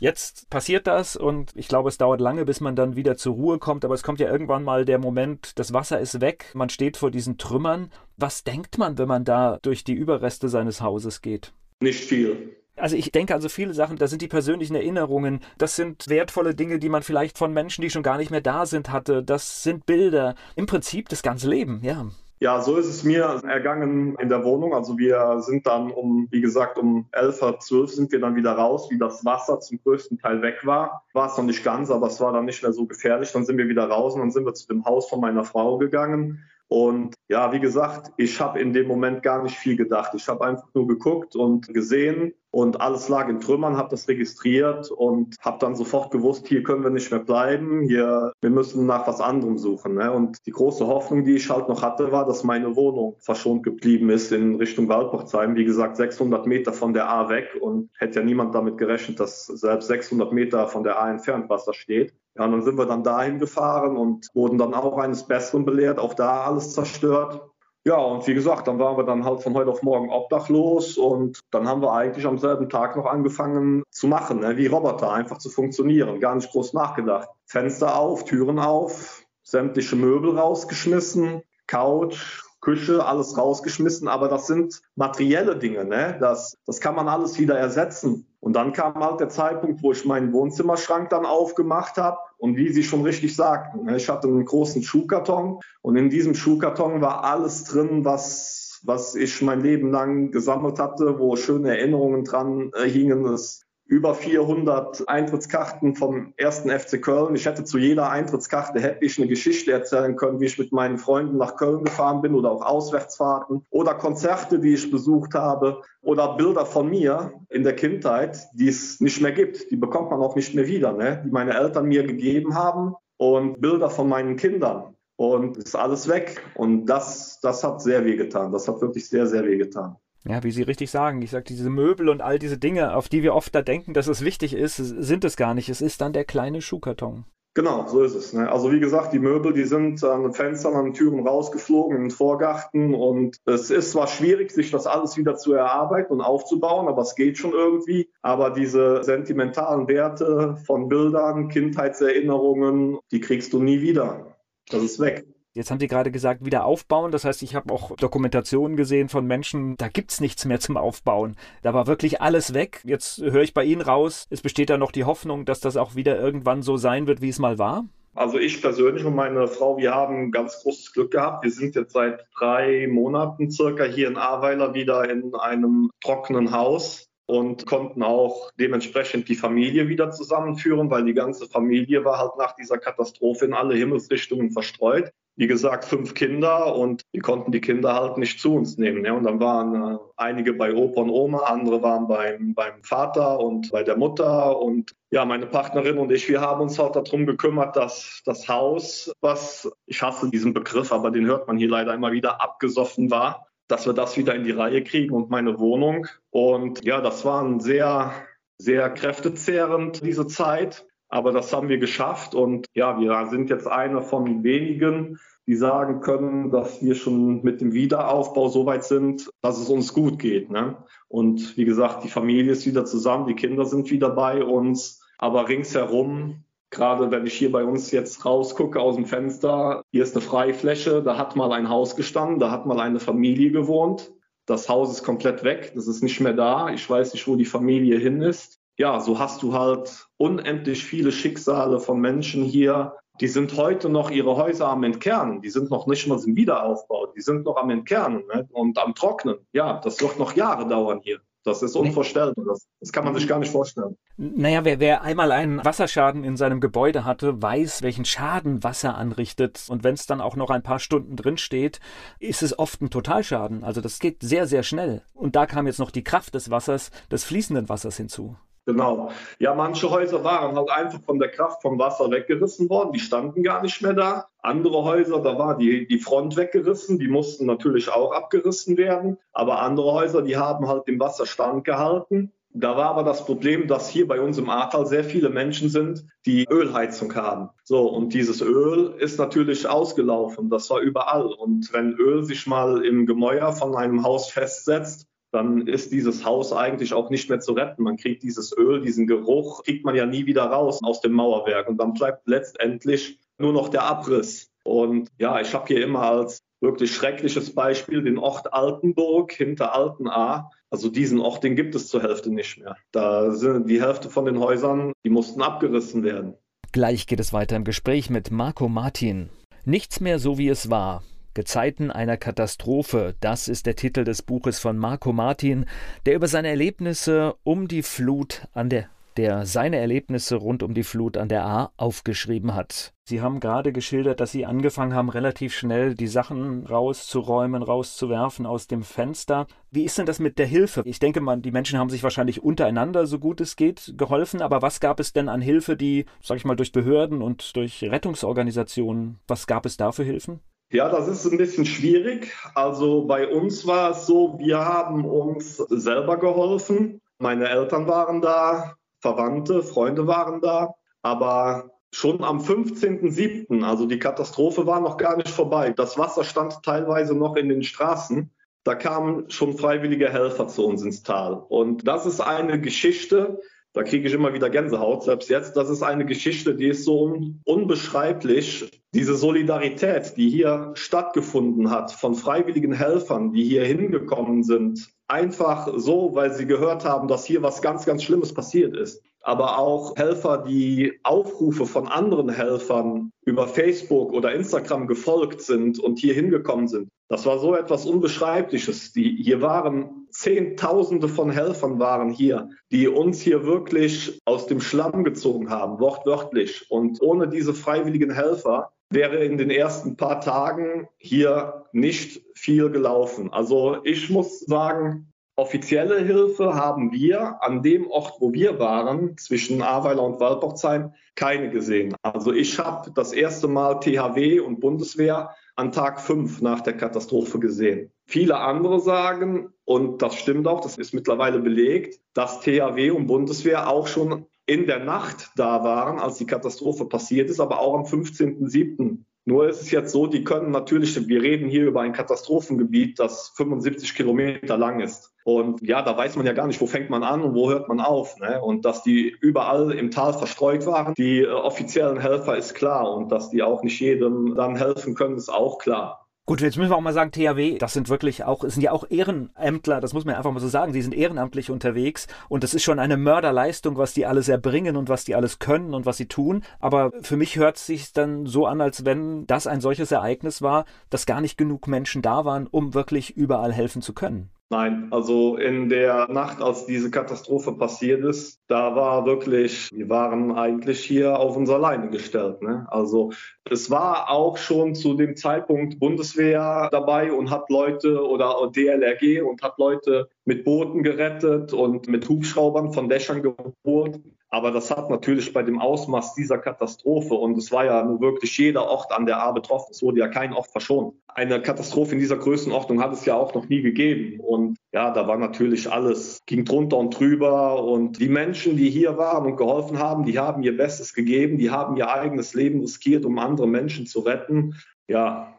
Jetzt 0.00 0.48
passiert 0.48 0.86
das 0.86 1.14
und 1.14 1.52
ich 1.54 1.68
glaube, 1.68 1.90
es 1.90 1.98
dauert 1.98 2.22
lange, 2.22 2.46
bis 2.46 2.62
man 2.62 2.74
dann 2.74 2.96
wieder 2.96 3.18
zur 3.18 3.34
Ruhe 3.34 3.58
kommt, 3.58 3.84
aber 3.84 3.94
es 3.94 4.02
kommt 4.02 4.18
ja 4.18 4.32
irgendwann 4.32 4.64
mal 4.64 4.86
der 4.86 4.98
Moment, 4.98 5.58
das 5.58 5.74
Wasser 5.74 6.00
ist 6.00 6.22
weg, 6.22 6.46
man 6.54 6.70
steht 6.70 6.96
vor 6.96 7.10
diesen 7.10 7.36
Trümmern. 7.36 7.92
Was 8.16 8.42
denkt 8.42 8.78
man, 8.78 8.96
wenn 8.96 9.08
man 9.08 9.26
da 9.26 9.58
durch 9.60 9.84
die 9.84 9.92
Überreste 9.92 10.48
seines 10.48 10.80
Hauses 10.80 11.20
geht? 11.20 11.52
Nicht 11.80 12.02
viel. 12.02 12.56
Also 12.76 12.96
ich 12.96 13.12
denke 13.12 13.34
also 13.34 13.50
viele 13.50 13.74
Sachen, 13.74 13.98
da 13.98 14.08
sind 14.08 14.22
die 14.22 14.28
persönlichen 14.28 14.74
Erinnerungen, 14.74 15.40
das 15.58 15.76
sind 15.76 16.08
wertvolle 16.08 16.54
Dinge, 16.54 16.78
die 16.78 16.88
man 16.88 17.02
vielleicht 17.02 17.36
von 17.36 17.52
Menschen, 17.52 17.82
die 17.82 17.90
schon 17.90 18.02
gar 18.02 18.16
nicht 18.16 18.30
mehr 18.30 18.40
da 18.40 18.64
sind, 18.64 18.90
hatte. 18.90 19.22
Das 19.22 19.62
sind 19.62 19.84
Bilder. 19.84 20.34
Im 20.56 20.64
Prinzip 20.64 21.10
das 21.10 21.22
ganze 21.22 21.50
Leben, 21.50 21.80
ja. 21.82 22.06
Ja, 22.42 22.62
so 22.62 22.76
ist 22.76 22.86
es 22.86 23.04
mir 23.04 23.42
ergangen 23.46 24.16
in 24.18 24.30
der 24.30 24.44
Wohnung. 24.44 24.72
Also 24.72 24.96
wir 24.96 25.42
sind 25.42 25.66
dann 25.66 25.90
um, 25.90 26.26
wie 26.30 26.40
gesagt, 26.40 26.78
um 26.78 27.06
11, 27.12 27.58
12 27.58 27.90
sind 27.90 28.12
wir 28.12 28.18
dann 28.18 28.34
wieder 28.34 28.52
raus, 28.52 28.90
wie 28.90 28.96
das 28.96 29.26
Wasser 29.26 29.60
zum 29.60 29.78
größten 29.82 30.18
Teil 30.18 30.40
weg 30.40 30.64
war. 30.64 31.04
War 31.12 31.30
es 31.30 31.36
noch 31.36 31.44
nicht 31.44 31.62
ganz, 31.62 31.90
aber 31.90 32.06
es 32.06 32.18
war 32.18 32.32
dann 32.32 32.46
nicht 32.46 32.62
mehr 32.62 32.72
so 32.72 32.86
gefährlich. 32.86 33.30
Dann 33.32 33.44
sind 33.44 33.58
wir 33.58 33.68
wieder 33.68 33.86
raus 33.90 34.14
und 34.14 34.20
dann 34.20 34.30
sind 34.30 34.46
wir 34.46 34.54
zu 34.54 34.66
dem 34.68 34.86
Haus 34.86 35.10
von 35.10 35.20
meiner 35.20 35.44
Frau 35.44 35.76
gegangen. 35.76 36.42
Und 36.72 37.16
ja, 37.28 37.52
wie 37.52 37.58
gesagt, 37.58 38.12
ich 38.16 38.40
habe 38.40 38.60
in 38.60 38.72
dem 38.72 38.86
Moment 38.86 39.24
gar 39.24 39.42
nicht 39.42 39.58
viel 39.58 39.76
gedacht. 39.76 40.12
Ich 40.14 40.28
habe 40.28 40.44
einfach 40.44 40.68
nur 40.72 40.86
geguckt 40.86 41.34
und 41.34 41.66
gesehen 41.74 42.32
und 42.52 42.80
alles 42.80 43.08
lag 43.08 43.28
in 43.28 43.40
Trümmern, 43.40 43.76
habe 43.76 43.90
das 43.90 44.06
registriert 44.06 44.88
und 44.92 45.34
habe 45.40 45.58
dann 45.58 45.74
sofort 45.74 46.12
gewusst, 46.12 46.46
hier 46.46 46.62
können 46.62 46.84
wir 46.84 46.90
nicht 46.90 47.10
mehr 47.10 47.18
bleiben, 47.18 47.82
hier, 47.82 48.32
wir 48.40 48.50
müssen 48.50 48.86
nach 48.86 49.08
was 49.08 49.20
anderem 49.20 49.58
suchen. 49.58 49.94
Ne? 49.94 50.12
Und 50.12 50.46
die 50.46 50.52
große 50.52 50.86
Hoffnung, 50.86 51.24
die 51.24 51.34
ich 51.34 51.50
halt 51.50 51.68
noch 51.68 51.82
hatte, 51.82 52.12
war, 52.12 52.24
dass 52.24 52.44
meine 52.44 52.76
Wohnung 52.76 53.16
verschont 53.18 53.64
geblieben 53.64 54.08
ist 54.08 54.30
in 54.30 54.54
Richtung 54.54 54.88
Waldbachsheim. 54.88 55.56
Wie 55.56 55.64
gesagt, 55.64 55.96
600 55.96 56.46
Meter 56.46 56.72
von 56.72 56.94
der 56.94 57.08
A 57.08 57.28
weg 57.28 57.56
und 57.60 57.90
hätte 57.98 58.20
ja 58.20 58.24
niemand 58.24 58.54
damit 58.54 58.78
gerechnet, 58.78 59.18
dass 59.18 59.46
selbst 59.46 59.88
600 59.88 60.32
Meter 60.32 60.68
von 60.68 60.84
der 60.84 61.00
A 61.00 61.10
entfernt 61.10 61.50
Wasser 61.50 61.74
steht. 61.74 62.14
Ja, 62.40 62.46
und 62.46 62.52
dann 62.52 62.62
sind 62.62 62.78
wir 62.78 62.86
dann 62.86 63.04
dahin 63.04 63.38
gefahren 63.38 63.98
und 63.98 64.28
wurden 64.32 64.56
dann 64.56 64.72
auch 64.72 64.96
eines 64.96 65.24
Besseren 65.24 65.66
belehrt, 65.66 65.98
auch 65.98 66.14
da 66.14 66.44
alles 66.44 66.72
zerstört. 66.72 67.42
Ja, 67.84 67.96
und 67.98 68.26
wie 68.26 68.32
gesagt, 68.32 68.66
dann 68.66 68.78
waren 68.78 68.96
wir 68.96 69.04
dann 69.04 69.26
halt 69.26 69.42
von 69.42 69.52
heute 69.52 69.70
auf 69.70 69.82
morgen 69.82 70.08
obdachlos 70.08 70.96
und 70.96 71.40
dann 71.50 71.68
haben 71.68 71.82
wir 71.82 71.92
eigentlich 71.92 72.24
am 72.24 72.38
selben 72.38 72.70
Tag 72.70 72.96
noch 72.96 73.04
angefangen 73.04 73.82
zu 73.90 74.06
machen, 74.06 74.40
ne, 74.40 74.56
wie 74.56 74.68
Roboter, 74.68 75.12
einfach 75.12 75.36
zu 75.36 75.50
funktionieren, 75.50 76.18
gar 76.18 76.34
nicht 76.34 76.50
groß 76.50 76.72
nachgedacht. 76.72 77.28
Fenster 77.44 77.98
auf, 77.98 78.24
Türen 78.24 78.58
auf, 78.58 79.22
sämtliche 79.42 79.96
Möbel 79.96 80.38
rausgeschmissen, 80.38 81.42
Couch, 81.66 82.42
Küche, 82.62 83.04
alles 83.04 83.36
rausgeschmissen, 83.36 84.08
aber 84.08 84.28
das 84.28 84.46
sind 84.46 84.80
materielle 84.96 85.56
Dinge, 85.56 85.84
ne? 85.84 86.16
Das, 86.20 86.56
das 86.66 86.80
kann 86.80 86.94
man 86.94 87.08
alles 87.08 87.38
wieder 87.38 87.58
ersetzen. 87.58 88.26
Und 88.40 88.54
dann 88.54 88.72
kam 88.72 88.94
halt 88.94 89.20
der 89.20 89.28
Zeitpunkt, 89.28 89.82
wo 89.82 89.92
ich 89.92 90.06
meinen 90.06 90.32
Wohnzimmerschrank 90.32 91.10
dann 91.10 91.26
aufgemacht 91.26 91.98
habe. 91.98 92.18
Und 92.40 92.56
wie 92.56 92.70
Sie 92.72 92.82
schon 92.82 93.02
richtig 93.02 93.36
sagten, 93.36 93.84
ne, 93.84 93.96
ich 93.96 94.08
hatte 94.08 94.26
einen 94.26 94.46
großen 94.46 94.82
Schuhkarton 94.82 95.60
und 95.82 95.96
in 95.96 96.08
diesem 96.08 96.34
Schuhkarton 96.34 97.02
war 97.02 97.22
alles 97.22 97.64
drin, 97.64 98.06
was, 98.06 98.80
was 98.82 99.14
ich 99.14 99.42
mein 99.42 99.60
Leben 99.60 99.90
lang 99.90 100.30
gesammelt 100.30 100.78
hatte, 100.78 101.18
wo 101.18 101.36
schöne 101.36 101.76
Erinnerungen 101.76 102.24
dran 102.24 102.72
äh, 102.74 102.88
hingen. 102.88 103.26
Es 103.26 103.66
über 103.90 104.14
400 104.14 105.08
Eintrittskarten 105.08 105.96
vom 105.96 106.32
ersten 106.36 106.70
FC 106.70 107.02
Köln. 107.02 107.34
Ich 107.34 107.44
hätte 107.44 107.64
zu 107.64 107.76
jeder 107.76 108.08
Eintrittskarte 108.08 108.80
hätte 108.80 109.04
ich 109.04 109.18
eine 109.18 109.26
Geschichte 109.26 109.72
erzählen 109.72 110.14
können, 110.14 110.38
wie 110.38 110.44
ich 110.46 110.58
mit 110.58 110.70
meinen 110.70 110.96
Freunden 110.96 111.36
nach 111.38 111.56
Köln 111.56 111.82
gefahren 111.82 112.22
bin 112.22 112.36
oder 112.36 112.52
auch 112.52 112.62
Auswärtsfahrten 112.62 113.66
oder 113.68 113.94
Konzerte, 113.94 114.60
die 114.60 114.74
ich 114.74 114.92
besucht 114.92 115.34
habe 115.34 115.82
oder 116.02 116.36
Bilder 116.36 116.66
von 116.66 116.88
mir 116.88 117.32
in 117.48 117.64
der 117.64 117.74
Kindheit, 117.74 118.38
die 118.54 118.68
es 118.68 119.00
nicht 119.00 119.20
mehr 119.20 119.32
gibt. 119.32 119.72
Die 119.72 119.76
bekommt 119.76 120.12
man 120.12 120.20
auch 120.20 120.36
nicht 120.36 120.54
mehr 120.54 120.68
wieder, 120.68 120.92
ne? 120.92 121.20
die 121.26 121.30
meine 121.30 121.58
Eltern 121.58 121.86
mir 121.86 122.04
gegeben 122.04 122.54
haben 122.54 122.94
und 123.16 123.60
Bilder 123.60 123.90
von 123.90 124.08
meinen 124.08 124.36
Kindern. 124.36 124.94
Und 125.16 125.56
ist 125.58 125.74
alles 125.74 126.08
weg. 126.08 126.40
Und 126.54 126.86
das, 126.86 127.40
das 127.42 127.64
hat 127.64 127.82
sehr 127.82 128.04
weh 128.04 128.16
getan. 128.16 128.52
Das 128.52 128.68
hat 128.68 128.80
wirklich 128.80 129.08
sehr, 129.08 129.26
sehr 129.26 129.44
weh 129.44 129.58
getan. 129.58 129.96
Ja, 130.24 130.42
wie 130.42 130.50
Sie 130.50 130.62
richtig 130.62 130.90
sagen, 130.90 131.22
ich 131.22 131.30
sage, 131.30 131.44
diese 131.44 131.70
Möbel 131.70 132.08
und 132.08 132.20
all 132.20 132.38
diese 132.38 132.58
Dinge, 132.58 132.94
auf 132.94 133.08
die 133.08 133.22
wir 133.22 133.34
oft 133.34 133.54
da 133.54 133.62
denken, 133.62 133.94
dass 133.94 134.06
es 134.06 134.24
wichtig 134.24 134.54
ist, 134.54 134.76
sind 134.76 135.24
es 135.24 135.36
gar 135.36 135.54
nicht. 135.54 135.68
Es 135.68 135.80
ist 135.80 136.00
dann 136.00 136.12
der 136.12 136.24
kleine 136.24 136.60
Schuhkarton. 136.60 137.24
Genau, 137.54 137.84
so 137.88 138.04
ist 138.04 138.14
es. 138.14 138.32
Ne? 138.32 138.50
Also 138.50 138.70
wie 138.70 138.78
gesagt, 138.78 139.12
die 139.12 139.18
Möbel, 139.18 139.52
die 139.52 139.64
sind 139.64 140.04
an 140.04 140.22
den 140.22 140.32
Fenstern, 140.32 140.74
an 140.74 140.84
den 140.84 140.94
Türen 140.94 141.26
rausgeflogen 141.26 141.96
in 141.96 142.02
den 142.04 142.10
Vorgarten 142.10 142.94
und 142.94 143.38
es 143.44 143.70
ist 143.70 143.90
zwar 143.90 144.06
schwierig, 144.06 144.52
sich 144.52 144.70
das 144.70 144.86
alles 144.86 145.16
wieder 145.16 145.34
zu 145.36 145.54
erarbeiten 145.54 146.12
und 146.12 146.20
aufzubauen, 146.20 146.86
aber 146.86 147.02
es 147.02 147.16
geht 147.16 147.38
schon 147.38 147.52
irgendwie. 147.52 148.08
Aber 148.22 148.50
diese 148.50 149.02
sentimentalen 149.02 149.88
Werte 149.88 150.58
von 150.64 150.88
Bildern, 150.88 151.48
Kindheitserinnerungen, 151.48 152.98
die 153.10 153.20
kriegst 153.20 153.52
du 153.52 153.60
nie 153.60 153.80
wieder. 153.80 154.36
Das 154.68 154.84
ist 154.84 155.00
weg. 155.00 155.26
Jetzt 155.52 155.72
haben 155.72 155.80
Sie 155.80 155.88
gerade 155.88 156.12
gesagt, 156.12 156.44
wieder 156.44 156.64
aufbauen. 156.64 157.10
Das 157.10 157.24
heißt, 157.24 157.42
ich 157.42 157.56
habe 157.56 157.74
auch 157.74 157.96
Dokumentationen 157.96 158.76
gesehen 158.76 159.08
von 159.08 159.26
Menschen, 159.26 159.76
da 159.78 159.88
gibt 159.88 160.12
es 160.12 160.20
nichts 160.20 160.44
mehr 160.44 160.60
zum 160.60 160.76
Aufbauen. 160.76 161.34
Da 161.62 161.74
war 161.74 161.88
wirklich 161.88 162.22
alles 162.22 162.54
weg. 162.54 162.82
Jetzt 162.84 163.18
höre 163.18 163.42
ich 163.42 163.52
bei 163.52 163.64
Ihnen 163.64 163.82
raus, 163.82 164.28
es 164.30 164.42
besteht 164.42 164.70
da 164.70 164.78
noch 164.78 164.92
die 164.92 165.04
Hoffnung, 165.04 165.44
dass 165.46 165.58
das 165.58 165.76
auch 165.76 165.96
wieder 165.96 166.20
irgendwann 166.20 166.62
so 166.62 166.76
sein 166.76 167.08
wird, 167.08 167.20
wie 167.20 167.30
es 167.30 167.40
mal 167.40 167.58
war? 167.58 167.84
Also 168.14 168.38
ich 168.38 168.62
persönlich 168.62 169.04
und 169.04 169.16
meine 169.16 169.48
Frau, 169.48 169.76
wir 169.76 169.92
haben 169.92 170.30
ganz 170.30 170.62
großes 170.62 170.92
Glück 170.92 171.10
gehabt. 171.10 171.42
Wir 171.42 171.50
sind 171.50 171.74
jetzt 171.74 171.94
seit 171.94 172.26
drei 172.38 172.86
Monaten 172.88 173.50
circa 173.50 173.84
hier 173.84 174.06
in 174.06 174.16
Ahrweiler 174.16 174.74
wieder 174.74 175.10
in 175.10 175.34
einem 175.34 175.90
trockenen 176.00 176.52
Haus 176.52 177.08
und 177.26 177.66
konnten 177.66 178.04
auch 178.04 178.50
dementsprechend 178.58 179.28
die 179.28 179.36
Familie 179.36 179.88
wieder 179.88 180.12
zusammenführen, 180.12 180.90
weil 180.90 181.04
die 181.04 181.14
ganze 181.14 181.46
Familie 181.48 182.04
war 182.04 182.18
halt 182.18 182.36
nach 182.38 182.54
dieser 182.54 182.78
Katastrophe 182.78 183.46
in 183.46 183.54
alle 183.54 183.74
Himmelsrichtungen 183.74 184.52
verstreut 184.52 185.10
wie 185.40 185.46
gesagt, 185.46 185.86
fünf 185.86 186.12
Kinder 186.12 186.76
und 186.76 187.06
wir 187.12 187.22
konnten 187.22 187.50
die 187.50 187.62
Kinder 187.62 187.94
halt 187.94 188.18
nicht 188.18 188.40
zu 188.40 188.54
uns 188.54 188.76
nehmen. 188.76 189.06
Ja. 189.06 189.14
Und 189.14 189.24
dann 189.24 189.40
waren 189.40 189.94
äh, 189.94 189.98
einige 190.18 190.52
bei 190.52 190.74
Opa 190.74 191.00
und 191.00 191.08
Oma, 191.08 191.38
andere 191.44 191.82
waren 191.82 192.08
beim, 192.08 192.52
beim 192.52 192.82
Vater 192.82 193.40
und 193.40 193.70
bei 193.70 193.82
der 193.82 193.96
Mutter. 193.96 194.60
Und 194.60 194.92
ja, 195.10 195.24
meine 195.24 195.46
Partnerin 195.46 195.96
und 195.96 196.12
ich, 196.12 196.28
wir 196.28 196.42
haben 196.42 196.60
uns 196.60 196.78
halt 196.78 196.94
darum 196.94 197.24
gekümmert, 197.24 197.74
dass 197.74 198.20
das 198.26 198.48
Haus, 198.48 199.14
was, 199.22 199.72
ich 199.86 200.02
hasse 200.02 200.28
diesen 200.28 200.52
Begriff, 200.52 200.92
aber 200.92 201.10
den 201.10 201.24
hört 201.24 201.48
man 201.48 201.56
hier 201.56 201.70
leider 201.70 201.94
immer 201.94 202.12
wieder, 202.12 202.42
abgesoffen 202.42 203.10
war, 203.10 203.46
dass 203.66 203.86
wir 203.86 203.94
das 203.94 204.18
wieder 204.18 204.34
in 204.34 204.44
die 204.44 204.50
Reihe 204.50 204.84
kriegen 204.84 205.14
und 205.14 205.30
meine 205.30 205.58
Wohnung. 205.58 206.06
Und 206.28 206.84
ja, 206.84 207.00
das 207.00 207.24
war 207.24 207.42
ein 207.42 207.60
sehr, 207.60 208.12
sehr 208.58 208.90
kräftezehrend, 208.90 210.04
diese 210.04 210.26
Zeit. 210.26 210.84
Aber 211.10 211.32
das 211.32 211.52
haben 211.52 211.68
wir 211.68 211.78
geschafft 211.78 212.34
und 212.34 212.66
ja, 212.72 212.98
wir 213.00 213.26
sind 213.30 213.50
jetzt 213.50 213.66
einer 213.66 214.00
von 214.00 214.44
wenigen, 214.44 215.18
die 215.46 215.56
sagen 215.56 216.00
können, 216.00 216.52
dass 216.52 216.80
wir 216.80 216.94
schon 216.94 217.42
mit 217.42 217.60
dem 217.60 217.72
Wiederaufbau 217.72 218.48
so 218.48 218.64
weit 218.66 218.84
sind, 218.84 219.28
dass 219.42 219.58
es 219.58 219.68
uns 219.68 219.92
gut 219.92 220.20
geht. 220.20 220.50
Ne? 220.50 220.76
Und 221.08 221.56
wie 221.56 221.64
gesagt, 221.64 222.04
die 222.04 222.08
Familie 222.08 222.52
ist 222.52 222.66
wieder 222.66 222.84
zusammen, 222.84 223.26
die 223.26 223.34
Kinder 223.34 223.64
sind 223.64 223.90
wieder 223.90 224.10
bei 224.10 224.44
uns, 224.44 225.02
aber 225.18 225.48
ringsherum, 225.48 226.44
gerade 226.70 227.10
wenn 227.10 227.26
ich 227.26 227.34
hier 227.34 227.50
bei 227.50 227.64
uns 227.64 227.90
jetzt 227.90 228.24
rausgucke 228.24 228.78
aus 228.78 228.94
dem 228.94 229.06
Fenster, 229.06 229.82
hier 229.90 230.04
ist 230.04 230.14
eine 230.14 230.24
Freifläche, 230.24 231.02
da 231.02 231.18
hat 231.18 231.34
mal 231.34 231.50
ein 231.52 231.68
Haus 231.68 231.96
gestanden, 231.96 232.38
da 232.38 232.52
hat 232.52 232.66
mal 232.66 232.78
eine 232.78 233.00
Familie 233.00 233.50
gewohnt. 233.50 234.12
Das 234.46 234.68
Haus 234.68 234.92
ist 234.92 235.02
komplett 235.02 235.42
weg, 235.42 235.72
das 235.74 235.88
ist 235.88 236.02
nicht 236.02 236.20
mehr 236.20 236.34
da. 236.34 236.70
Ich 236.70 236.88
weiß 236.88 237.12
nicht, 237.12 237.26
wo 237.26 237.34
die 237.34 237.44
Familie 237.44 237.98
hin 237.98 238.22
ist. 238.22 238.59
Ja, 238.80 238.98
so 238.98 239.18
hast 239.18 239.42
du 239.42 239.52
halt 239.52 240.06
unendlich 240.16 240.86
viele 240.86 241.12
Schicksale 241.12 241.80
von 241.80 242.00
Menschen 242.00 242.42
hier, 242.44 242.94
die 243.20 243.28
sind 243.28 243.54
heute 243.58 243.90
noch 243.90 244.10
ihre 244.10 244.36
Häuser 244.36 244.68
am 244.68 244.84
Entkernen. 244.84 245.42
Die 245.42 245.50
sind 245.50 245.70
noch 245.70 245.86
nicht 245.86 246.06
mal 246.06 246.18
im 246.24 246.34
Wiederaufbau. 246.34 247.12
Die 247.14 247.20
sind 247.20 247.44
noch 247.44 247.58
am 247.58 247.68
Entkernen 247.68 248.22
ne? 248.32 248.48
und 248.52 248.78
am 248.78 248.94
Trocknen. 248.94 249.36
Ja, 249.52 249.78
das 249.84 250.00
wird 250.00 250.18
noch 250.18 250.34
Jahre 250.34 250.66
dauern 250.66 251.00
hier. 251.02 251.20
Das 251.44 251.62
ist 251.62 251.76
unvorstellbar. 251.76 252.42
Das, 252.46 252.68
das, 252.80 252.90
kann 252.90 253.04
man 253.04 253.14
sich 253.14 253.28
gar 253.28 253.38
nicht 253.38 253.52
vorstellen. 253.52 253.98
Naja, 254.16 254.64
wer, 254.64 254.80
wer 254.80 255.02
einmal 255.02 255.30
einen 255.30 255.62
Wasserschaden 255.62 256.24
in 256.24 256.38
seinem 256.38 256.62
Gebäude 256.62 257.04
hatte, 257.04 257.42
weiß, 257.42 257.82
welchen 257.82 258.06
Schaden 258.06 258.64
Wasser 258.64 258.96
anrichtet. 258.96 259.66
Und 259.68 259.84
wenn 259.84 259.92
es 259.94 260.06
dann 260.06 260.22
auch 260.22 260.36
noch 260.36 260.48
ein 260.48 260.62
paar 260.62 260.78
Stunden 260.78 261.16
drin 261.16 261.36
steht, 261.36 261.80
ist 262.18 262.42
es 262.42 262.58
oft 262.58 262.80
ein 262.80 262.88
Totalschaden. 262.88 263.62
Also 263.62 263.82
das 263.82 263.98
geht 263.98 264.22
sehr, 264.22 264.46
sehr 264.46 264.62
schnell. 264.62 265.02
Und 265.12 265.36
da 265.36 265.44
kam 265.44 265.66
jetzt 265.66 265.80
noch 265.80 265.90
die 265.90 266.04
Kraft 266.04 266.34
des 266.34 266.50
Wassers, 266.50 266.90
des 267.10 267.24
fließenden 267.24 267.68
Wassers 267.68 267.98
hinzu. 267.98 268.36
Genau. 268.72 269.10
Ja, 269.40 269.54
manche 269.54 269.90
Häuser 269.90 270.22
waren 270.22 270.56
halt 270.56 270.70
einfach 270.70 271.00
von 271.02 271.18
der 271.18 271.28
Kraft 271.28 271.62
vom 271.62 271.78
Wasser 271.78 272.10
weggerissen 272.10 272.70
worden. 272.70 272.92
Die 272.92 273.00
standen 273.00 273.42
gar 273.42 273.62
nicht 273.62 273.82
mehr 273.82 273.94
da. 273.94 274.28
Andere 274.42 274.84
Häuser, 274.84 275.20
da 275.20 275.36
war 275.38 275.58
die, 275.58 275.88
die 275.88 275.98
Front 275.98 276.36
weggerissen. 276.36 276.98
Die 276.98 277.08
mussten 277.08 277.46
natürlich 277.46 277.90
auch 277.90 278.12
abgerissen 278.12 278.76
werden. 278.76 279.18
Aber 279.32 279.60
andere 279.60 279.92
Häuser, 279.92 280.22
die 280.22 280.36
haben 280.36 280.68
halt 280.68 280.86
dem 280.86 281.00
Wasser 281.00 281.26
standgehalten. 281.26 282.32
Da 282.52 282.76
war 282.76 282.90
aber 282.90 283.04
das 283.04 283.24
Problem, 283.24 283.68
dass 283.68 283.88
hier 283.88 284.08
bei 284.08 284.20
uns 284.20 284.36
im 284.36 284.50
Ahrtal 284.50 284.84
sehr 284.84 285.04
viele 285.04 285.30
Menschen 285.30 285.68
sind, 285.68 286.04
die 286.26 286.46
Ölheizung 286.50 287.14
haben. 287.14 287.50
So, 287.62 287.88
und 287.88 288.12
dieses 288.12 288.40
Öl 288.40 288.94
ist 288.98 289.18
natürlich 289.18 289.68
ausgelaufen. 289.68 290.50
Das 290.50 290.68
war 290.70 290.80
überall. 290.80 291.26
Und 291.26 291.72
wenn 291.72 291.94
Öl 291.94 292.24
sich 292.24 292.48
mal 292.48 292.84
im 292.84 293.06
Gemäuer 293.06 293.52
von 293.52 293.76
einem 293.76 294.02
Haus 294.02 294.30
festsetzt, 294.30 295.06
dann 295.32 295.66
ist 295.66 295.92
dieses 295.92 296.24
Haus 296.24 296.52
eigentlich 296.52 296.92
auch 296.92 297.10
nicht 297.10 297.28
mehr 297.28 297.40
zu 297.40 297.52
retten. 297.52 297.82
Man 297.82 297.96
kriegt 297.96 298.22
dieses 298.22 298.56
Öl, 298.56 298.80
diesen 298.82 299.06
Geruch, 299.06 299.62
kriegt 299.62 299.84
man 299.84 299.94
ja 299.94 300.06
nie 300.06 300.26
wieder 300.26 300.44
raus 300.44 300.80
aus 300.82 301.00
dem 301.00 301.12
Mauerwerk. 301.12 301.68
Und 301.68 301.78
dann 301.78 301.94
bleibt 301.94 302.26
letztendlich 302.26 303.18
nur 303.38 303.52
noch 303.52 303.68
der 303.68 303.84
Abriss. 303.84 304.50
Und 304.64 305.08
ja, 305.18 305.40
ich 305.40 305.54
habe 305.54 305.66
hier 305.68 305.84
immer 305.84 306.02
als 306.02 306.42
wirklich 306.60 306.94
schreckliches 306.94 307.54
Beispiel 307.54 308.02
den 308.02 308.18
Ort 308.18 308.52
Altenburg 308.52 309.32
hinter 309.32 309.74
Altenahr. 309.74 310.50
Also 310.68 310.88
diesen 310.88 311.20
Ort, 311.20 311.42
den 311.42 311.56
gibt 311.56 311.74
es 311.74 311.88
zur 311.88 312.02
Hälfte 312.02 312.30
nicht 312.30 312.58
mehr. 312.58 312.76
Da 312.92 313.30
sind 313.30 313.68
die 313.68 313.80
Hälfte 313.80 314.10
von 314.10 314.24
den 314.24 314.38
Häusern, 314.38 314.92
die 315.04 315.10
mussten 315.10 315.42
abgerissen 315.42 316.02
werden. 316.02 316.34
Gleich 316.72 317.06
geht 317.06 317.18
es 317.18 317.32
weiter 317.32 317.56
im 317.56 317.64
Gespräch 317.64 318.10
mit 318.10 318.30
Marco 318.30 318.68
Martin. 318.68 319.30
Nichts 319.64 320.00
mehr 320.00 320.18
so 320.18 320.38
wie 320.38 320.48
es 320.48 320.70
war. 320.70 321.02
Gezeiten 321.34 321.90
einer 321.90 322.16
Katastrophe, 322.16 323.14
das 323.20 323.48
ist 323.48 323.66
der 323.66 323.76
Titel 323.76 324.04
des 324.04 324.22
Buches 324.22 324.58
von 324.58 324.76
Marco 324.76 325.12
Martin, 325.12 325.66
der 326.06 326.14
über 326.14 326.28
seine 326.28 326.48
Erlebnisse 326.48 327.34
um 327.44 327.68
die 327.68 327.82
Flut 327.82 328.46
an 328.52 328.68
der 328.68 328.88
der 329.16 329.44
seine 329.44 329.76
Erlebnisse 329.76 330.36
rund 330.36 330.62
um 330.62 330.72
die 330.72 330.82
Flut 330.82 331.16
an 331.16 331.28
der 331.28 331.44
A 331.44 331.72
aufgeschrieben 331.76 332.54
hat. 332.54 332.92
Sie 333.04 333.20
haben 333.20 333.40
gerade 333.40 333.72
geschildert, 333.72 334.20
dass 334.20 334.30
Sie 334.30 334.46
angefangen 334.46 334.94
haben, 334.94 335.08
relativ 335.08 335.52
schnell 335.52 335.94
die 335.94 336.06
Sachen 336.06 336.64
rauszuräumen, 336.64 337.62
rauszuwerfen 337.62 338.46
aus 338.46 338.68
dem 338.68 338.82
Fenster. 338.82 339.46
Wie 339.70 339.84
ist 339.84 339.98
denn 339.98 340.06
das 340.06 340.20
mit 340.20 340.38
der 340.38 340.46
Hilfe? 340.46 340.82
Ich 340.84 341.00
denke 341.00 341.20
mal, 341.20 341.36
die 341.40 341.50
Menschen 341.50 341.78
haben 341.78 341.90
sich 341.90 342.02
wahrscheinlich 342.02 342.42
untereinander, 342.42 343.06
so 343.06 343.18
gut 343.18 343.40
es 343.40 343.56
geht, 343.56 343.94
geholfen. 343.96 344.42
Aber 344.42 344.62
was 344.62 344.80
gab 344.80 345.00
es 345.00 345.12
denn 345.12 345.28
an 345.28 345.40
Hilfe, 345.40 345.76
die, 345.76 346.06
sag 346.22 346.36
ich 346.36 346.44
mal, 346.44 346.56
durch 346.56 346.72
Behörden 346.72 347.20
und 347.20 347.56
durch 347.56 347.82
Rettungsorganisationen, 347.82 349.18
was 349.26 349.46
gab 349.46 349.66
es 349.66 349.76
da 349.76 349.90
für 349.90 350.04
Hilfen? 350.04 350.40
Ja, 350.72 350.88
das 350.88 351.08
ist 351.08 351.26
ein 351.26 351.36
bisschen 351.36 351.66
schwierig. 351.66 352.32
Also 352.54 353.04
bei 353.06 353.26
uns 353.28 353.66
war 353.66 353.90
es 353.90 354.06
so, 354.06 354.38
wir 354.38 354.64
haben 354.64 355.04
uns 355.04 355.56
selber 355.56 356.16
geholfen. 356.16 357.00
Meine 357.18 357.48
Eltern 357.48 357.88
waren 357.88 358.20
da, 358.20 358.76
Verwandte, 359.00 359.64
Freunde 359.64 360.06
waren 360.06 360.40
da. 360.40 360.74
Aber 361.02 361.70
schon 361.92 362.22
am 362.22 362.38
15.07., 362.38 363.64
also 363.64 363.86
die 363.86 363.98
Katastrophe 363.98 364.64
war 364.66 364.80
noch 364.80 364.96
gar 364.96 365.16
nicht 365.16 365.30
vorbei. 365.30 365.70
Das 365.70 365.98
Wasser 365.98 366.22
stand 366.22 366.62
teilweise 366.62 367.16
noch 367.16 367.34
in 367.34 367.48
den 367.48 367.64
Straßen. 367.64 368.30
Da 368.62 368.76
kamen 368.76 369.28
schon 369.28 369.56
freiwillige 369.56 370.10
Helfer 370.10 370.46
zu 370.46 370.66
uns 370.66 370.82
ins 370.82 371.02
Tal. 371.02 371.34
Und 371.34 371.88
das 371.88 372.06
ist 372.06 372.20
eine 372.20 372.60
Geschichte, 372.60 373.40
da 373.72 373.84
kriege 373.84 374.08
ich 374.08 374.14
immer 374.14 374.34
wieder 374.34 374.50
Gänsehaut, 374.50 375.04
selbst 375.04 375.30
jetzt. 375.30 375.56
Das 375.56 375.70
ist 375.70 375.82
eine 375.82 376.04
Geschichte, 376.04 376.54
die 376.54 376.68
ist 376.68 376.84
so 376.84 377.02
un 377.04 377.40
unbeschreiblich. 377.44 378.79
Diese 378.92 379.14
Solidarität, 379.14 380.16
die 380.16 380.28
hier 380.28 380.72
stattgefunden 380.74 381.70
hat 381.70 381.92
von 381.92 382.16
freiwilligen 382.16 382.72
Helfern, 382.72 383.32
die 383.32 383.44
hier 383.44 383.64
hingekommen 383.64 384.42
sind, 384.42 384.88
einfach 385.06 385.68
so, 385.76 386.10
weil 386.14 386.32
sie 386.32 386.46
gehört 386.46 386.84
haben, 386.84 387.06
dass 387.06 387.24
hier 387.24 387.40
was 387.40 387.62
ganz, 387.62 387.86
ganz 387.86 388.02
Schlimmes 388.02 388.34
passiert 388.34 388.76
ist. 388.76 389.00
Aber 389.22 389.58
auch 389.58 389.96
Helfer, 389.96 390.38
die 390.38 390.98
Aufrufe 391.04 391.66
von 391.66 391.86
anderen 391.86 392.30
Helfern 392.30 393.12
über 393.24 393.46
Facebook 393.46 394.12
oder 394.12 394.32
Instagram 394.32 394.88
gefolgt 394.88 395.42
sind 395.42 395.78
und 395.78 396.00
hier 396.00 396.14
hingekommen 396.14 396.66
sind. 396.66 396.88
Das 397.08 397.26
war 397.26 397.38
so 397.38 397.54
etwas 397.54 397.86
Unbeschreibliches. 397.86 398.92
Die, 398.92 399.22
hier 399.22 399.40
waren 399.40 400.08
Zehntausende 400.10 401.08
von 401.08 401.30
Helfern 401.30 401.78
waren 401.78 402.10
hier, 402.10 402.50
die 402.72 402.88
uns 402.88 403.20
hier 403.20 403.44
wirklich 403.44 404.20
aus 404.24 404.46
dem 404.46 404.60
Schlamm 404.60 405.04
gezogen 405.04 405.50
haben, 405.50 405.78
wortwörtlich. 405.78 406.68
Und 406.70 407.00
ohne 407.00 407.28
diese 407.28 407.54
freiwilligen 407.54 408.12
Helfer 408.12 408.72
wäre 408.90 409.24
in 409.24 409.38
den 409.38 409.50
ersten 409.50 409.96
paar 409.96 410.20
Tagen 410.20 410.88
hier 410.98 411.66
nicht 411.72 412.22
viel 412.34 412.70
gelaufen. 412.70 413.32
Also 413.32 413.78
ich 413.84 414.10
muss 414.10 414.40
sagen, 414.40 415.12
offizielle 415.36 416.00
Hilfe 416.00 416.54
haben 416.54 416.92
wir 416.92 417.42
an 417.42 417.62
dem 417.62 417.90
Ort, 417.90 418.14
wo 418.20 418.32
wir 418.32 418.58
waren, 418.58 419.16
zwischen 419.16 419.62
Ahrweiler 419.62 420.02
und 420.02 420.20
Walporzheim, 420.20 420.92
keine 421.14 421.50
gesehen. 421.50 421.94
Also 422.02 422.32
ich 422.32 422.58
habe 422.58 422.90
das 422.94 423.12
erste 423.12 423.48
Mal 423.48 423.80
THW 423.80 424.40
und 424.40 424.60
Bundeswehr 424.60 425.30
an 425.56 425.72
Tag 425.72 426.00
fünf 426.00 426.42
nach 426.42 426.60
der 426.60 426.76
Katastrophe 426.76 427.38
gesehen. 427.38 427.90
Viele 428.06 428.36
andere 428.36 428.80
sagen, 428.80 429.52
und 429.64 430.02
das 430.02 430.16
stimmt 430.16 430.48
auch, 430.48 430.60
das 430.60 430.78
ist 430.78 430.92
mittlerweile 430.92 431.38
belegt, 431.38 432.00
dass 432.12 432.40
THW 432.40 432.90
und 432.90 433.06
Bundeswehr 433.06 433.68
auch 433.68 433.86
schon 433.86 434.26
in 434.50 434.66
der 434.66 434.80
Nacht 434.80 435.30
da 435.36 435.62
waren, 435.62 436.00
als 436.00 436.18
die 436.18 436.26
Katastrophe 436.26 436.84
passiert 436.84 437.30
ist, 437.30 437.38
aber 437.38 437.60
auch 437.60 437.74
am 437.74 437.84
15.07. 437.84 439.04
Nur 439.24 439.48
ist 439.48 439.62
es 439.62 439.70
jetzt 439.70 439.92
so, 439.92 440.08
die 440.08 440.24
können 440.24 440.50
natürlich, 440.50 441.06
wir 441.06 441.22
reden 441.22 441.48
hier 441.48 441.66
über 441.66 441.82
ein 441.82 441.92
Katastrophengebiet, 441.92 442.98
das 442.98 443.32
75 443.36 443.94
Kilometer 443.94 444.56
lang 444.56 444.80
ist. 444.80 445.12
Und 445.22 445.62
ja, 445.62 445.82
da 445.82 445.96
weiß 445.96 446.16
man 446.16 446.26
ja 446.26 446.32
gar 446.32 446.48
nicht, 446.48 446.60
wo 446.60 446.66
fängt 446.66 446.90
man 446.90 447.04
an 447.04 447.22
und 447.22 447.34
wo 447.36 447.48
hört 447.48 447.68
man 447.68 447.78
auf. 447.78 448.18
Ne? 448.18 448.42
Und 448.42 448.64
dass 448.64 448.82
die 448.82 449.14
überall 449.20 449.70
im 449.70 449.92
Tal 449.92 450.14
verstreut 450.14 450.66
waren, 450.66 450.94
die 450.94 451.20
äh, 451.20 451.28
offiziellen 451.28 452.00
Helfer 452.00 452.36
ist 452.36 452.54
klar. 452.54 452.92
Und 452.92 453.12
dass 453.12 453.30
die 453.30 453.44
auch 453.44 453.62
nicht 453.62 453.78
jedem 453.78 454.34
dann 454.34 454.56
helfen 454.56 454.96
können, 454.96 455.16
ist 455.16 455.32
auch 455.32 455.58
klar. 455.58 455.99
Gut, 456.26 456.42
jetzt 456.42 456.56
müssen 456.56 456.70
wir 456.70 456.76
auch 456.76 456.80
mal 456.80 456.92
sagen, 456.92 457.10
THW, 457.10 457.58
das 457.58 457.72
sind 457.72 457.88
wirklich 457.88 458.22
auch, 458.22 458.44
sind 458.44 458.62
ja 458.62 458.70
auch 458.70 458.84
Ehrenämtler, 458.88 459.80
das 459.80 459.92
muss 459.92 460.04
man 460.04 460.14
einfach 460.14 460.30
mal 460.30 460.38
so 460.38 460.46
sagen, 460.46 460.72
die 460.72 460.82
sind 460.82 460.94
ehrenamtlich 460.94 461.50
unterwegs 461.50 462.06
und 462.28 462.44
das 462.44 462.54
ist 462.54 462.62
schon 462.62 462.78
eine 462.78 462.96
Mörderleistung, 462.96 463.76
was 463.76 463.94
die 463.94 464.06
alles 464.06 464.28
erbringen 464.28 464.76
und 464.76 464.88
was 464.88 465.04
die 465.04 465.16
alles 465.16 465.40
können 465.40 465.74
und 465.74 465.86
was 465.86 465.96
sie 465.96 466.06
tun. 466.06 466.44
Aber 466.60 466.92
für 467.02 467.16
mich 467.16 467.34
hört 467.34 467.56
es 467.56 467.66
sich 467.66 467.92
dann 467.92 468.26
so 468.26 468.46
an, 468.46 468.60
als 468.60 468.84
wenn 468.84 469.26
das 469.26 469.48
ein 469.48 469.60
solches 469.60 469.90
Ereignis 469.90 470.40
war, 470.40 470.66
dass 470.88 471.04
gar 471.04 471.20
nicht 471.20 471.36
genug 471.36 471.66
Menschen 471.66 472.00
da 472.00 472.24
waren, 472.24 472.46
um 472.46 472.74
wirklich 472.74 473.16
überall 473.16 473.52
helfen 473.52 473.82
zu 473.82 473.92
können. 473.92 474.30
Nein, 474.52 474.88
also 474.90 475.36
in 475.36 475.68
der 475.68 476.08
Nacht, 476.10 476.42
als 476.42 476.66
diese 476.66 476.90
Katastrophe 476.90 477.52
passiert 477.52 478.04
ist, 478.04 478.40
da 478.48 478.74
war 478.74 479.06
wirklich, 479.06 479.70
wir 479.72 479.88
waren 479.88 480.32
eigentlich 480.32 480.80
hier 480.84 481.20
auf 481.20 481.36
uns 481.36 481.48
alleine 481.50 481.88
gestellt. 481.88 482.42
Ne? 482.42 482.66
Also 482.68 483.12
es 483.48 483.70
war 483.70 484.10
auch 484.10 484.38
schon 484.38 484.74
zu 484.74 484.94
dem 484.94 485.14
Zeitpunkt 485.14 485.78
Bundeswehr 485.78 486.68
dabei 486.72 487.12
und 487.12 487.30
hat 487.30 487.48
Leute 487.48 488.04
oder 488.04 488.50
DLRG 488.52 489.22
und 489.22 489.40
hat 489.40 489.56
Leute 489.56 490.08
mit 490.24 490.44
Booten 490.44 490.82
gerettet 490.82 491.52
und 491.52 491.86
mit 491.86 492.08
Hubschraubern 492.08 492.72
von 492.72 492.88
Dächern 492.88 493.22
geholt. 493.22 494.00
Aber 494.32 494.52
das 494.52 494.70
hat 494.70 494.90
natürlich 494.90 495.32
bei 495.32 495.42
dem 495.42 495.58
Ausmaß 495.58 496.14
dieser 496.14 496.38
Katastrophe, 496.38 497.14
und 497.14 497.36
es 497.36 497.50
war 497.50 497.64
ja 497.64 497.82
nur 497.82 498.00
wirklich 498.00 498.38
jeder 498.38 498.64
Ort 498.64 498.92
an 498.92 499.04
der 499.04 499.20
A 499.20 499.32
betroffen, 499.32 499.72
es 499.72 499.82
wurde 499.82 499.98
ja 499.98 500.08
kein 500.08 500.32
Ort 500.32 500.46
verschont. 500.46 500.94
Eine 501.08 501.42
Katastrophe 501.42 501.94
in 501.94 501.98
dieser 501.98 502.16
Größenordnung 502.16 502.80
hat 502.80 502.92
es 502.92 503.04
ja 503.04 503.16
auch 503.16 503.34
noch 503.34 503.48
nie 503.48 503.60
gegeben. 503.60 504.20
Und 504.20 504.56
ja, 504.72 504.92
da 504.92 505.08
war 505.08 505.18
natürlich 505.18 505.70
alles, 505.70 506.20
ging 506.26 506.44
drunter 506.44 506.76
und 506.76 506.96
drüber. 506.98 507.64
Und 507.64 507.98
die 507.98 508.08
Menschen, 508.08 508.56
die 508.56 508.70
hier 508.70 508.96
waren 508.96 509.26
und 509.26 509.36
geholfen 509.36 509.80
haben, 509.80 510.04
die 510.04 510.20
haben 510.20 510.44
ihr 510.44 510.56
Bestes 510.56 510.94
gegeben, 510.94 511.36
die 511.38 511.50
haben 511.50 511.76
ihr 511.76 511.90
eigenes 511.90 512.32
Leben 512.34 512.60
riskiert, 512.60 513.04
um 513.04 513.18
andere 513.18 513.48
Menschen 513.48 513.86
zu 513.86 514.00
retten. 514.00 514.54
Ja, 514.86 515.34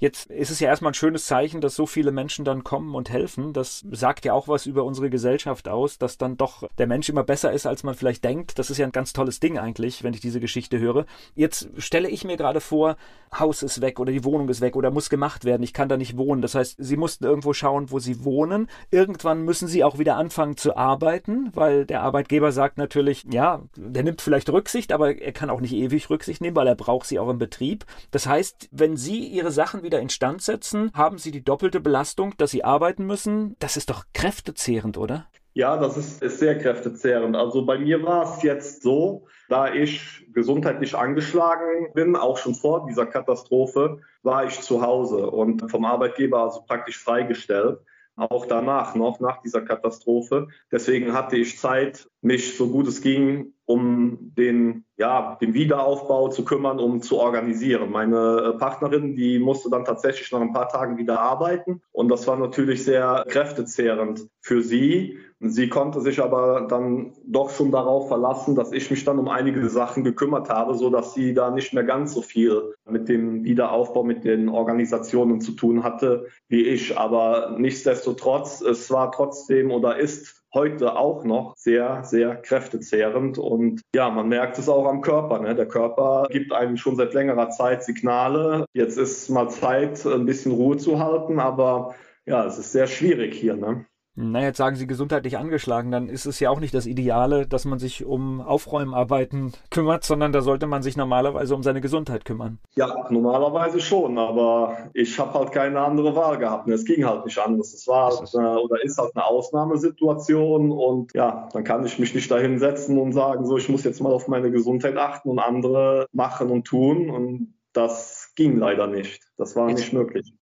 Jetzt 0.00 0.30
ist 0.30 0.50
es 0.50 0.60
ja 0.60 0.68
erstmal 0.68 0.92
ein 0.92 0.94
schönes 0.94 1.26
Zeichen, 1.26 1.60
dass 1.60 1.74
so 1.74 1.84
viele 1.84 2.12
Menschen 2.12 2.44
dann 2.44 2.62
kommen 2.62 2.94
und 2.94 3.10
helfen. 3.10 3.52
Das 3.52 3.84
sagt 3.90 4.24
ja 4.24 4.32
auch 4.32 4.46
was 4.46 4.64
über 4.64 4.84
unsere 4.84 5.10
Gesellschaft 5.10 5.68
aus, 5.68 5.98
dass 5.98 6.18
dann 6.18 6.36
doch 6.36 6.68
der 6.78 6.86
Mensch 6.86 7.08
immer 7.08 7.24
besser 7.24 7.52
ist, 7.52 7.66
als 7.66 7.82
man 7.82 7.96
vielleicht 7.96 8.22
denkt. 8.22 8.60
Das 8.60 8.70
ist 8.70 8.78
ja 8.78 8.86
ein 8.86 8.92
ganz 8.92 9.12
tolles 9.12 9.40
Ding 9.40 9.58
eigentlich, 9.58 10.04
wenn 10.04 10.14
ich 10.14 10.20
diese 10.20 10.38
Geschichte 10.38 10.78
höre. 10.78 11.04
Jetzt 11.34 11.70
stelle 11.78 12.08
ich 12.08 12.22
mir 12.22 12.36
gerade 12.36 12.60
vor, 12.60 12.96
Haus 13.36 13.64
ist 13.64 13.80
weg 13.80 13.98
oder 13.98 14.12
die 14.12 14.22
Wohnung 14.22 14.48
ist 14.48 14.60
weg 14.60 14.76
oder 14.76 14.92
muss 14.92 15.10
gemacht 15.10 15.44
werden. 15.44 15.64
Ich 15.64 15.72
kann 15.72 15.88
da 15.88 15.96
nicht 15.96 16.16
wohnen. 16.16 16.42
Das 16.42 16.54
heißt, 16.54 16.76
sie 16.78 16.96
mussten 16.96 17.24
irgendwo 17.24 17.52
schauen, 17.52 17.90
wo 17.90 17.98
sie 17.98 18.24
wohnen. 18.24 18.68
Irgendwann 18.92 19.42
müssen 19.42 19.66
sie 19.66 19.82
auch 19.82 19.98
wieder 19.98 20.16
anfangen 20.16 20.56
zu 20.56 20.76
arbeiten, 20.76 21.50
weil 21.54 21.86
der 21.86 22.02
Arbeitgeber 22.02 22.52
sagt 22.52 22.78
natürlich, 22.78 23.26
ja, 23.28 23.62
der 23.74 24.04
nimmt 24.04 24.22
vielleicht 24.22 24.48
Rücksicht, 24.48 24.92
aber 24.92 25.20
er 25.20 25.32
kann 25.32 25.50
auch 25.50 25.60
nicht 25.60 25.74
ewig 25.74 26.08
Rücksicht 26.08 26.40
nehmen, 26.40 26.54
weil 26.54 26.68
er 26.68 26.76
braucht 26.76 27.08
sie 27.08 27.18
auch 27.18 27.28
im 27.28 27.38
Betrieb. 27.38 27.84
Das 28.12 28.28
heißt, 28.28 28.68
wenn 28.70 28.96
sie 28.96 29.26
ihre 29.26 29.50
Sachen 29.50 29.82
wieder 29.88 30.00
instand 30.00 30.42
setzen, 30.42 30.90
haben 30.92 31.16
sie 31.16 31.30
die 31.30 31.42
doppelte 31.42 31.80
Belastung, 31.80 32.34
dass 32.36 32.50
sie 32.50 32.62
arbeiten 32.62 33.06
müssen. 33.06 33.56
Das 33.58 33.78
ist 33.78 33.88
doch 33.88 34.04
kräftezehrend, 34.12 34.98
oder? 34.98 35.26
Ja, 35.54 35.78
das 35.78 35.96
ist, 35.96 36.22
ist 36.22 36.38
sehr 36.38 36.58
kräftezehrend. 36.58 37.34
Also 37.34 37.64
bei 37.64 37.78
mir 37.78 38.02
war 38.02 38.22
es 38.22 38.42
jetzt 38.42 38.82
so, 38.82 39.26
da 39.48 39.72
ich 39.72 40.26
gesundheitlich 40.34 40.94
angeschlagen 40.94 41.88
bin, 41.94 42.16
auch 42.16 42.36
schon 42.36 42.54
vor 42.54 42.86
dieser 42.86 43.06
Katastrophe, 43.06 44.02
war 44.22 44.44
ich 44.44 44.60
zu 44.60 44.82
Hause 44.82 45.30
und 45.30 45.70
vom 45.70 45.86
Arbeitgeber 45.86 46.42
also 46.42 46.62
praktisch 46.66 46.98
freigestellt 46.98 47.80
auch 48.18 48.46
danach 48.46 48.94
noch, 48.94 49.20
nach 49.20 49.40
dieser 49.42 49.62
Katastrophe. 49.62 50.48
Deswegen 50.72 51.12
hatte 51.12 51.36
ich 51.36 51.58
Zeit, 51.58 52.08
mich 52.20 52.56
so 52.56 52.68
gut 52.68 52.88
es 52.88 53.00
ging, 53.00 53.52
um 53.64 54.32
den, 54.36 54.84
ja, 54.96 55.36
den 55.40 55.52
Wiederaufbau 55.52 56.28
zu 56.28 56.44
kümmern, 56.44 56.80
um 56.80 57.02
zu 57.02 57.18
organisieren. 57.18 57.90
Meine 57.90 58.54
äh, 58.54 58.58
Partnerin, 58.58 59.14
die 59.14 59.38
musste 59.38 59.68
dann 59.68 59.84
tatsächlich 59.84 60.32
nach 60.32 60.40
ein 60.40 60.54
paar 60.54 60.68
Tagen 60.68 60.96
wieder 60.96 61.20
arbeiten 61.20 61.82
und 61.92 62.08
das 62.08 62.26
war 62.26 62.38
natürlich 62.38 62.82
sehr 62.82 63.24
kräftezehrend 63.28 64.26
für 64.40 64.62
sie. 64.62 65.18
Sie 65.40 65.68
konnte 65.68 66.00
sich 66.00 66.20
aber 66.20 66.66
dann 66.68 67.12
doch 67.24 67.50
schon 67.50 67.70
darauf 67.70 68.08
verlassen, 68.08 68.56
dass 68.56 68.72
ich 68.72 68.90
mich 68.90 69.04
dann 69.04 69.20
um 69.20 69.28
einige 69.28 69.68
Sachen 69.68 70.02
gekümmert 70.02 70.48
habe, 70.48 70.74
so 70.74 70.90
dass 70.90 71.14
sie 71.14 71.32
da 71.32 71.50
nicht 71.50 71.74
mehr 71.74 71.84
ganz 71.84 72.14
so 72.14 72.22
viel 72.22 72.74
mit 72.88 73.08
dem 73.08 73.44
Wiederaufbau, 73.44 74.02
mit 74.02 74.24
den 74.24 74.48
Organisationen 74.48 75.40
zu 75.40 75.52
tun 75.52 75.84
hatte 75.84 76.26
wie 76.48 76.62
ich. 76.62 76.98
Aber 76.98 77.54
nichtsdestotrotz, 77.56 78.62
es 78.62 78.90
war 78.90 79.12
trotzdem 79.12 79.70
oder 79.70 79.98
ist 79.98 80.37
heute 80.54 80.96
auch 80.96 81.24
noch 81.24 81.54
sehr, 81.56 82.04
sehr 82.04 82.36
kräftezehrend. 82.36 83.38
Und 83.38 83.82
ja, 83.94 84.10
man 84.10 84.28
merkt 84.28 84.58
es 84.58 84.68
auch 84.68 84.86
am 84.86 85.00
Körper. 85.00 85.40
Ne? 85.40 85.54
Der 85.54 85.66
Körper 85.68 86.26
gibt 86.30 86.52
einem 86.52 86.76
schon 86.76 86.96
seit 86.96 87.14
längerer 87.14 87.50
Zeit 87.50 87.84
Signale. 87.84 88.64
Jetzt 88.72 88.96
ist 88.96 89.28
mal 89.28 89.48
Zeit, 89.48 90.04
ein 90.06 90.26
bisschen 90.26 90.52
Ruhe 90.52 90.76
zu 90.76 90.98
halten, 90.98 91.38
aber 91.40 91.94
ja, 92.26 92.44
es 92.44 92.58
ist 92.58 92.72
sehr 92.72 92.86
schwierig 92.86 93.34
hier. 93.34 93.56
Ne? 93.56 93.86
Na, 94.20 94.42
jetzt 94.42 94.56
sagen 94.56 94.74
Sie 94.74 94.88
gesundheitlich 94.88 95.38
angeschlagen, 95.38 95.92
dann 95.92 96.08
ist 96.08 96.26
es 96.26 96.40
ja 96.40 96.50
auch 96.50 96.58
nicht 96.58 96.74
das 96.74 96.86
Ideale, 96.86 97.46
dass 97.46 97.64
man 97.64 97.78
sich 97.78 98.04
um 98.04 98.40
Aufräumarbeiten 98.40 99.52
kümmert, 99.70 100.02
sondern 100.02 100.32
da 100.32 100.40
sollte 100.40 100.66
man 100.66 100.82
sich 100.82 100.96
normalerweise 100.96 101.54
um 101.54 101.62
seine 101.62 101.80
Gesundheit 101.80 102.24
kümmern. 102.24 102.58
Ja, 102.74 103.06
normalerweise 103.10 103.78
schon, 103.78 104.18
aber 104.18 104.76
ich 104.92 105.20
habe 105.20 105.34
halt 105.34 105.52
keine 105.52 105.80
andere 105.82 106.16
Wahl 106.16 106.36
gehabt. 106.36 106.68
Es 106.68 106.84
ging 106.84 107.06
halt 107.06 107.26
nicht 107.26 107.38
anders. 107.38 107.72
Es 107.72 107.86
war 107.86 108.10
halt, 108.10 108.34
äh, 108.34 108.38
oder 108.38 108.82
ist 108.82 108.98
halt 108.98 109.12
eine 109.14 109.24
Ausnahmesituation 109.24 110.72
und 110.72 111.14
ja, 111.14 111.48
dann 111.52 111.62
kann 111.62 111.86
ich 111.86 112.00
mich 112.00 112.12
nicht 112.12 112.28
da 112.28 112.38
hinsetzen 112.38 112.98
und 112.98 113.12
sagen, 113.12 113.46
so, 113.46 113.56
ich 113.56 113.68
muss 113.68 113.84
jetzt 113.84 114.00
mal 114.00 114.12
auf 114.12 114.26
meine 114.26 114.50
Gesundheit 114.50 114.96
achten 114.96 115.30
und 115.30 115.38
andere 115.38 116.08
machen 116.10 116.50
und 116.50 116.64
tun 116.64 117.08
und 117.08 117.54
das 117.72 118.32
ging 118.34 118.58
leider 118.58 118.88
nicht. 118.88 119.22
Das 119.36 119.54
war 119.54 119.66
nicht 119.66 119.92
möglich. 119.92 120.34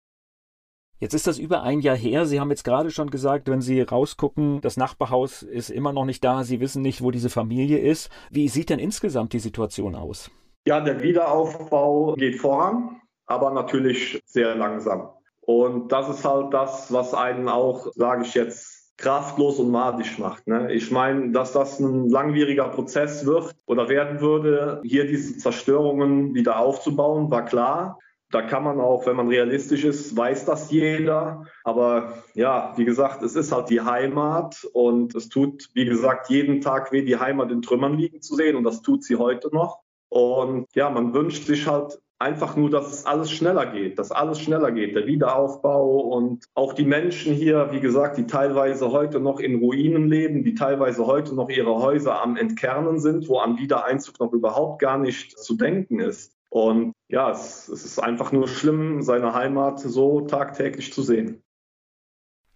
Jetzt 0.99 1.13
ist 1.13 1.27
das 1.27 1.39
über 1.39 1.63
ein 1.63 1.81
Jahr 1.81 1.97
her. 1.97 2.25
Sie 2.25 2.41
haben 2.41 2.49
jetzt 2.49 2.65
gerade 2.65 2.91
schon 2.91 3.11
gesagt, 3.11 3.49
wenn 3.49 3.61
Sie 3.61 3.83
rausgucken, 3.83 4.63
das 4.63 4.79
Nachbarhaus 4.79 5.43
ist 5.43 5.69
immer 5.69 5.93
noch 5.93 6.07
nicht 6.07 6.25
da. 6.25 6.43
Sie 6.43 6.59
wissen 6.61 6.81
nicht, 6.81 7.03
wo 7.03 7.11
diese 7.11 7.29
Familie 7.29 7.79
ist. 7.79 8.09
Wie 8.31 8.49
sieht 8.49 8.71
denn 8.71 8.79
insgesamt 8.79 9.35
die 9.35 9.39
Situation 9.39 9.95
aus? 9.95 10.31
Ja, 10.67 10.81
der 10.81 11.03
Wiederaufbau 11.03 12.15
geht 12.15 12.37
voran, 12.37 13.01
aber 13.27 13.51
natürlich 13.51 14.23
sehr 14.25 14.55
langsam. 14.55 15.11
Und 15.43 15.93
das 15.93 16.09
ist 16.09 16.25
halt 16.25 16.55
das, 16.55 16.91
was 16.91 17.13
einen 17.13 17.49
auch, 17.49 17.89
sage 17.95 18.25
ich 18.25 18.35
jetzt, 18.35 18.97
kraftlos 18.97 19.59
und 19.59 19.71
madig 19.71 20.19
macht. 20.19 20.47
Ne? 20.47 20.73
Ich 20.73 20.91
meine, 20.91 21.31
dass 21.31 21.53
das 21.53 21.79
ein 21.79 22.09
langwieriger 22.09 22.69
Prozess 22.69 23.27
wird 23.27 23.55
oder 23.67 23.91
werden 23.91 24.21
würde, 24.21 24.81
hier 24.83 25.07
diese 25.07 25.37
Zerstörungen 25.37 26.35
wieder 26.35 26.59
aufzubauen, 26.59 27.31
war 27.31 27.45
klar. 27.45 27.99
Da 28.31 28.43
kann 28.43 28.65
man 28.65 28.81
auch, 28.81 29.07
wenn 29.07 29.17
man 29.17 29.29
realistisch 29.29 29.85
ist, 29.85 30.17
weiß 30.17 30.47
das 30.47 30.71
jeder. 30.71 31.47
Aber 31.63 32.25
ja, 32.35 32.73
wie 32.77 32.85
gesagt, 32.85 33.23
es 33.23 33.37
ist 33.37 33.53
halt 33.53 33.71
die 33.71 33.81
Heimat 33.81 34.67
und 34.73 35.15
es 35.15 35.29
tut, 35.29 35.69
wie 35.75 35.85
gesagt, 35.85 36.29
jeden 36.29 36.61
Tag 36.61 36.91
weh, 36.91 37.03
die 37.03 37.19
Heimat 37.19 37.53
in 37.53 37.63
Trümmern 37.63 37.97
liegen 37.97 38.23
zu 38.23 38.35
sehen 38.35 38.57
und 38.57 38.65
das 38.65 38.83
tut 38.83 39.05
sie 39.05 39.17
heute 39.17 39.55
noch. 39.55 39.81
Und 40.09 40.67
ja, 40.75 40.91
man 40.91 41.15
wünscht 41.15 41.47
sich 41.47 41.67
halt 41.67 42.01
einfach 42.19 42.57
nur, 42.57 42.71
dass 42.71 42.93
es 42.93 43.07
alles 43.07 43.31
schneller 43.31 43.67
geht, 43.67 43.99
dass 43.99 44.11
alles 44.11 44.41
schneller 44.41 44.73
geht, 44.73 44.97
der 44.97 45.07
Wiederaufbau 45.07 46.01
und 46.01 46.47
auch 46.55 46.73
die 46.73 46.85
Menschen 46.85 47.35
hier, 47.35 47.69
wie 47.73 47.81
gesagt, 47.81 48.17
die 48.17 48.27
teilweise 48.27 48.91
heute 48.91 49.21
noch 49.21 49.39
in 49.39 49.57
Ruinen 49.57 50.09
leben, 50.09 50.43
die 50.43 50.55
teilweise 50.55 51.07
heute 51.07 51.35
noch 51.35 51.51
ihre 51.51 51.77
Häuser 51.77 52.23
am 52.23 52.37
Entkernen 52.37 53.01
sind, 53.01 53.29
wo 53.29 53.39
an 53.39 53.59
Wiedereinzug 53.59 54.19
noch 54.19 54.33
überhaupt 54.33 54.81
gar 54.81 54.99
nicht 54.99 55.39
zu 55.39 55.57
denken 55.57 56.01
ist. 56.01 56.36
Und 56.49 56.93
ja, 57.09 57.31
es, 57.31 57.69
es 57.69 57.85
ist 57.85 57.99
einfach 57.99 58.33
nur 58.33 58.49
schlimm, 58.49 59.03
seine 59.03 59.35
Heimat 59.35 59.81
so 59.81 60.23
tagtäglich 60.23 60.93
zu 60.93 61.03
sehen. 61.03 61.43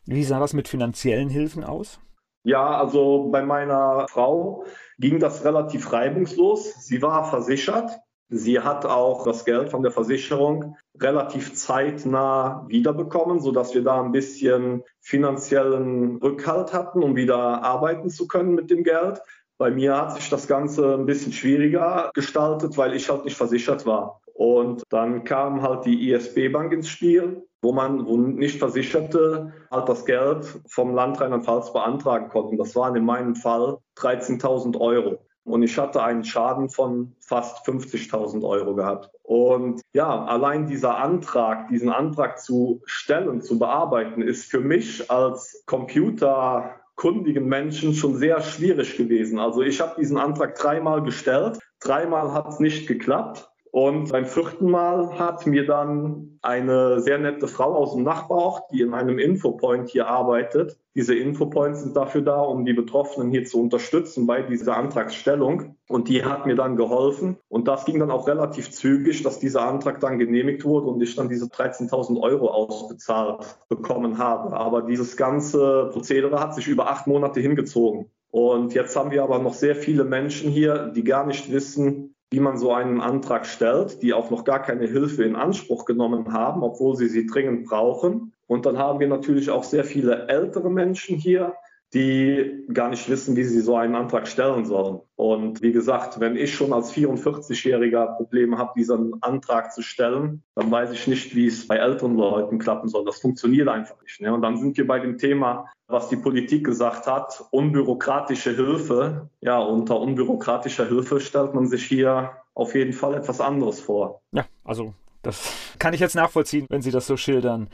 Wie 0.07 0.24
sah 0.24 0.40
das 0.40 0.55
mit 0.55 0.68
finanziellen 0.68 1.29
Hilfen 1.29 1.64
aus? 1.64 2.00
Ja, 2.42 2.79
also 2.79 3.29
bei 3.31 3.42
meiner 3.42 4.07
Frau 4.09 4.64
ging 4.98 5.18
das 5.18 5.44
relativ 5.44 5.92
reibungslos. 5.92 6.87
Sie 6.87 7.03
war 7.03 7.29
versichert. 7.29 8.00
Sie 8.33 8.61
hat 8.61 8.87
auch 8.87 9.24
das 9.24 9.44
Geld 9.44 9.70
von 9.70 9.83
der 9.83 9.90
Versicherung 9.90 10.76
relativ 10.98 11.53
zeitnah 11.55 12.64
wiederbekommen, 12.68 13.40
sodass 13.40 13.74
wir 13.74 13.83
da 13.83 14.00
ein 14.00 14.12
bisschen 14.12 14.85
finanziellen 15.00 16.16
Rückhalt 16.16 16.72
hatten, 16.72 17.03
um 17.03 17.16
wieder 17.16 17.62
arbeiten 17.64 18.09
zu 18.09 18.29
können 18.29 18.55
mit 18.55 18.70
dem 18.70 18.85
Geld. 18.85 19.20
Bei 19.61 19.70
mir 19.70 19.94
hat 19.94 20.14
sich 20.14 20.31
das 20.31 20.49
Ganze 20.49 20.94
ein 20.94 21.05
bisschen 21.05 21.35
schwieriger 21.35 22.11
gestaltet, 22.14 22.79
weil 22.79 22.94
ich 22.94 23.11
halt 23.11 23.27
nicht 23.27 23.37
versichert 23.37 23.85
war. 23.85 24.23
Und 24.33 24.83
dann 24.88 25.23
kam 25.25 25.61
halt 25.61 25.85
die 25.85 26.11
ISB-Bank 26.11 26.73
ins 26.73 26.88
Spiel, 26.88 27.46
wo 27.61 27.75
man, 27.75 28.07
wo 28.07 28.16
nicht 28.16 28.59
Versicherte 28.59 29.53
halt 29.70 29.87
das 29.87 30.07
Geld 30.07 30.46
vom 30.66 30.94
Land 30.94 31.20
Rheinland-Pfalz 31.20 31.75
beantragen 31.75 32.31
konnten. 32.31 32.57
Das 32.57 32.75
waren 32.75 32.96
in 32.96 33.05
meinem 33.05 33.35
Fall 33.35 33.77
13.000 33.99 34.81
Euro. 34.81 35.18
Und 35.44 35.62
ich 35.62 35.77
hatte 35.77 36.03
einen 36.03 36.25
Schaden 36.25 36.70
von 36.70 37.14
fast 37.20 37.66
50.000 37.68 38.42
Euro 38.42 38.75
gehabt. 38.75 39.11
Und 39.25 39.83
ja, 39.92 40.25
allein 40.25 40.68
dieser 40.68 40.96
Antrag, 40.96 41.68
diesen 41.68 41.90
Antrag 41.90 42.40
zu 42.40 42.81
stellen, 42.87 43.42
zu 43.42 43.59
bearbeiten, 43.59 44.23
ist 44.23 44.51
für 44.51 44.61
mich 44.61 45.11
als 45.11 45.62
Computer 45.66 46.79
kundigen 47.00 47.48
Menschen 47.48 47.94
schon 47.94 48.16
sehr 48.18 48.42
schwierig 48.42 48.98
gewesen. 48.98 49.38
Also 49.38 49.62
ich 49.62 49.80
habe 49.80 49.98
diesen 49.98 50.18
Antrag 50.18 50.54
dreimal 50.54 51.02
gestellt, 51.02 51.58
dreimal 51.80 52.34
hat 52.34 52.48
es 52.48 52.60
nicht 52.60 52.86
geklappt. 52.86 53.50
Und 53.72 54.11
beim 54.11 54.26
vierten 54.26 54.68
Mal 54.68 55.18
hat 55.18 55.46
mir 55.46 55.64
dann 55.64 56.38
eine 56.42 57.00
sehr 57.00 57.18
nette 57.18 57.46
Frau 57.46 57.74
aus 57.74 57.94
dem 57.94 58.02
Nachbarort, 58.02 58.64
die 58.72 58.80
in 58.80 58.94
einem 58.94 59.18
Infopoint 59.18 59.90
hier 59.90 60.09
arbeitet. 60.09 60.76
Diese 60.96 61.14
Infopoints 61.14 61.83
sind 61.83 61.96
dafür 61.96 62.22
da, 62.22 62.40
um 62.40 62.64
die 62.64 62.72
Betroffenen 62.72 63.30
hier 63.30 63.44
zu 63.44 63.61
unterstützen 63.61 64.26
bei 64.26 64.42
dieser 64.42 64.76
Antragsstellung. 64.76 65.76
Und 65.88 66.09
die 66.09 66.24
hat 66.24 66.46
mir 66.46 66.56
dann 66.56 66.74
geholfen. 66.74 67.37
Und 67.48 67.68
das 67.68 67.85
ging 67.85 68.00
dann 68.00 68.11
auch 68.11 68.26
relativ 68.26 68.72
zügig, 68.72 69.22
dass 69.22 69.38
dieser 69.38 69.62
Antrag 69.62 70.00
dann 70.00 70.18
genehmigt 70.18 70.64
wurde 70.64 70.88
und 70.88 71.00
ich 71.00 71.14
dann 71.14 71.28
diese 71.28 71.46
13.000 71.46 72.20
Euro 72.20 72.48
ausbezahlt 72.48 73.56
bekommen 73.68 74.18
habe. 74.18 74.56
Aber 74.56 74.83
dieses 74.83 75.16
ganze 75.16 75.90
Prozedere 75.92 76.40
hat 76.40 76.56
sich 76.56 76.66
über 76.66 76.90
acht 76.90 77.06
Monate 77.06 77.40
hingezogen. 77.40 78.11
Und 78.33 78.74
jetzt 78.74 78.96
haben 78.96 79.11
wir 79.11 79.22
aber 79.22 79.38
noch 79.38 79.54
sehr 79.54 79.76
viele 79.76 80.04
Menschen 80.04 80.50
hier, 80.50 80.88
die 80.94 81.04
gar 81.04 81.26
nicht 81.26 81.52
wissen, 81.52 82.14
wie 82.30 82.40
man 82.40 82.58
so 82.58 82.72
einen 82.72 83.00
Antrag 83.00 83.44
stellt, 83.44 84.02
die 84.02 84.14
auch 84.14 84.30
noch 84.30 84.44
gar 84.44 84.62
keine 84.62 84.86
Hilfe 84.86 85.24
in 85.24 85.34
Anspruch 85.34 85.84
genommen 85.84 86.32
haben, 86.32 86.62
obwohl 86.62 86.96
sie 86.96 87.08
sie 87.08 87.26
dringend 87.26 87.66
brauchen. 87.66 88.32
Und 88.46 88.66
dann 88.66 88.78
haben 88.78 89.00
wir 89.00 89.08
natürlich 89.08 89.50
auch 89.50 89.64
sehr 89.64 89.84
viele 89.84 90.28
ältere 90.28 90.70
Menschen 90.70 91.16
hier, 91.16 91.54
die 91.92 92.64
gar 92.72 92.88
nicht 92.88 93.09
wissen, 93.09 93.35
wie 93.37 93.42
sie 93.42 93.61
so 93.61 93.76
einen 93.76 93.96
Antrag 93.96 94.29
stellen 94.29 94.64
sollen. 94.64 95.00
Und 95.16 95.61
wie 95.61 95.72
gesagt, 95.72 96.20
wenn 96.20 96.37
ich 96.37 96.55
schon 96.55 96.72
als 96.72 96.92
44-Jähriger 96.94 98.16
Probleme 98.16 98.59
habe, 98.59 98.72
diesen 98.76 99.20
Antrag 99.22 99.72
zu 99.72 99.83
stellen, 99.83 100.42
dann 100.55 100.70
weiß 100.70 100.92
ich 100.92 101.09
nicht, 101.09 101.35
wie 101.35 101.46
es 101.46 101.66
bei 101.66 101.76
älteren 101.76 102.16
Leuten 102.16 102.59
klappen 102.61 102.88
soll. 102.88 103.05
Das 103.05 103.18
funktioniert 103.18 103.68
einfach 103.68 104.00
nicht. 104.03 104.20
Ne? 104.20 104.33
Und 104.33 104.42
dann 104.42 104.57
sind 104.57 104.76
wir 104.76 104.87
bei 104.87 105.00
dem 105.00 105.18
Thema, 105.18 105.66
was 105.88 106.09
die 106.09 106.16
Politik 106.16 106.64
gesagt 106.64 107.09
hat, 107.09 107.44
unbürokratische 107.50 108.55
Hilfe. 108.55 109.29
Ja, 109.40 109.59
unter 109.59 109.98
unbürokratischer 109.98 110.87
Hilfe 110.87 111.20
stellt 111.20 111.55
man 111.55 111.66
sich 111.66 111.85
hier 111.85 112.31
auf 112.55 112.74
jeden 112.74 112.92
Fall 112.92 113.14
etwas 113.14 113.40
anderes 113.40 113.81
vor. 113.81 114.22
Ja, 114.33 114.44
also 114.62 114.94
das 115.22 115.53
kann 115.81 115.92
ich 115.92 116.00
jetzt 116.00 116.14
nachvollziehen, 116.14 116.66
wenn 116.68 116.83
Sie 116.83 116.92
das 116.92 117.09
so 117.09 117.16
schildern. 117.16 117.68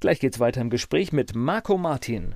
Gleich 0.00 0.20
geht's 0.20 0.40
weiter 0.40 0.60
im 0.60 0.68
Gespräch 0.68 1.12
mit 1.12 1.34
Marco 1.34 1.78
Martin. 1.78 2.34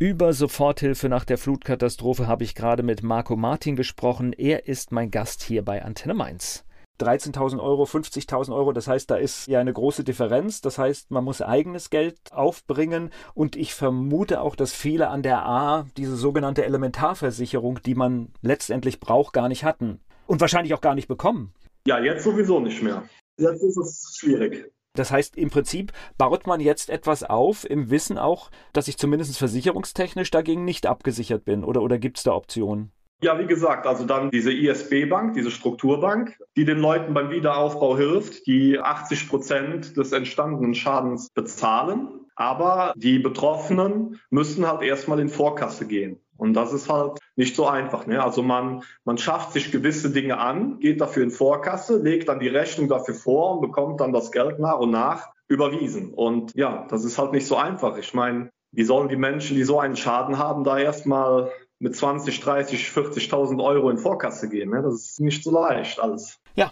Über 0.00 0.32
Soforthilfe 0.32 1.08
nach 1.08 1.24
der 1.24 1.38
Flutkatastrophe 1.38 2.28
habe 2.28 2.44
ich 2.44 2.54
gerade 2.54 2.84
mit 2.84 3.02
Marco 3.02 3.34
Martin 3.34 3.74
gesprochen. 3.74 4.32
Er 4.32 4.68
ist 4.68 4.92
mein 4.92 5.10
Gast 5.10 5.42
hier 5.42 5.64
bei 5.64 5.82
Antenne 5.82 6.14
Mainz. 6.14 6.64
13.000 7.00 7.60
Euro, 7.60 7.82
50.000 7.82 8.54
Euro, 8.54 8.70
das 8.70 8.86
heißt, 8.86 9.10
da 9.10 9.16
ist 9.16 9.48
ja 9.48 9.58
eine 9.58 9.72
große 9.72 10.04
Differenz. 10.04 10.60
Das 10.60 10.78
heißt, 10.78 11.10
man 11.10 11.24
muss 11.24 11.42
eigenes 11.42 11.90
Geld 11.90 12.16
aufbringen 12.30 13.10
und 13.34 13.56
ich 13.56 13.74
vermute 13.74 14.40
auch, 14.40 14.54
dass 14.54 14.72
viele 14.72 15.08
an 15.08 15.24
der 15.24 15.44
A 15.44 15.88
diese 15.96 16.14
sogenannte 16.14 16.64
Elementarversicherung, 16.64 17.80
die 17.82 17.96
man 17.96 18.28
letztendlich 18.40 19.00
braucht, 19.00 19.32
gar 19.32 19.48
nicht 19.48 19.64
hatten 19.64 19.98
und 20.28 20.40
wahrscheinlich 20.40 20.74
auch 20.74 20.80
gar 20.80 20.94
nicht 20.94 21.08
bekommen. 21.08 21.52
Ja, 21.88 21.98
jetzt 21.98 22.22
sowieso 22.22 22.60
nicht 22.60 22.84
mehr. 22.84 23.02
Jetzt 23.36 23.64
ist 23.64 23.76
es 23.76 24.16
schwierig. 24.16 24.70
Das 24.98 25.10
heißt, 25.10 25.36
im 25.36 25.50
Prinzip 25.50 25.92
baut 26.16 26.46
man 26.46 26.60
jetzt 26.60 26.90
etwas 26.90 27.22
auf, 27.22 27.68
im 27.68 27.90
Wissen 27.90 28.18
auch, 28.18 28.50
dass 28.72 28.88
ich 28.88 28.98
zumindest 28.98 29.38
versicherungstechnisch 29.38 30.30
dagegen 30.30 30.64
nicht 30.64 30.86
abgesichert 30.86 31.44
bin. 31.44 31.64
Oder, 31.64 31.82
oder 31.82 31.98
gibt 31.98 32.18
es 32.18 32.24
da 32.24 32.32
Optionen? 32.32 32.92
Ja, 33.20 33.38
wie 33.38 33.46
gesagt, 33.46 33.86
also 33.86 34.04
dann 34.04 34.30
diese 34.30 34.52
ISB-Bank, 34.52 35.34
diese 35.34 35.50
Strukturbank, 35.50 36.38
die 36.56 36.64
den 36.64 36.78
Leuten 36.78 37.14
beim 37.14 37.30
Wiederaufbau 37.30 37.96
hilft, 37.96 38.46
die 38.46 38.78
80 38.78 39.28
Prozent 39.28 39.96
des 39.96 40.12
entstandenen 40.12 40.74
Schadens 40.74 41.30
bezahlen. 41.30 42.08
Aber 42.36 42.92
die 42.96 43.18
Betroffenen 43.18 44.20
müssen 44.30 44.66
halt 44.68 44.82
erstmal 44.82 45.18
in 45.18 45.28
Vorkasse 45.28 45.88
gehen. 45.88 46.20
Und 46.38 46.54
das 46.54 46.72
ist 46.72 46.88
halt 46.88 47.18
nicht 47.36 47.56
so 47.56 47.66
einfach. 47.66 48.06
Ne? 48.06 48.22
Also 48.22 48.42
man, 48.42 48.84
man 49.04 49.18
schafft 49.18 49.52
sich 49.52 49.72
gewisse 49.72 50.10
Dinge 50.10 50.38
an, 50.38 50.78
geht 50.78 51.00
dafür 51.00 51.24
in 51.24 51.30
Vorkasse, 51.30 51.98
legt 51.98 52.28
dann 52.28 52.38
die 52.38 52.48
Rechnung 52.48 52.88
dafür 52.88 53.14
vor 53.14 53.56
und 53.56 53.60
bekommt 53.60 54.00
dann 54.00 54.12
das 54.12 54.30
Geld 54.30 54.58
nach 54.60 54.78
und 54.78 54.90
nach 54.90 55.32
überwiesen. 55.48 56.14
Und 56.14 56.54
ja, 56.54 56.86
das 56.88 57.04
ist 57.04 57.18
halt 57.18 57.32
nicht 57.32 57.46
so 57.46 57.56
einfach. 57.56 57.98
Ich 57.98 58.14
meine, 58.14 58.50
wie 58.70 58.84
sollen 58.84 59.08
die 59.08 59.16
Menschen, 59.16 59.56
die 59.56 59.64
so 59.64 59.80
einen 59.80 59.96
Schaden 59.96 60.38
haben, 60.38 60.62
da 60.62 60.78
erstmal 60.78 61.50
mit 61.80 61.96
20, 61.96 62.40
30, 62.40 62.88
40.000 62.88 63.62
Euro 63.62 63.90
in 63.90 63.98
Vorkasse 63.98 64.48
gehen? 64.48 64.70
Ne? 64.70 64.82
Das 64.82 64.94
ist 64.94 65.20
nicht 65.20 65.42
so 65.42 65.50
leicht 65.50 65.98
alles. 65.98 66.38
Ja. 66.54 66.70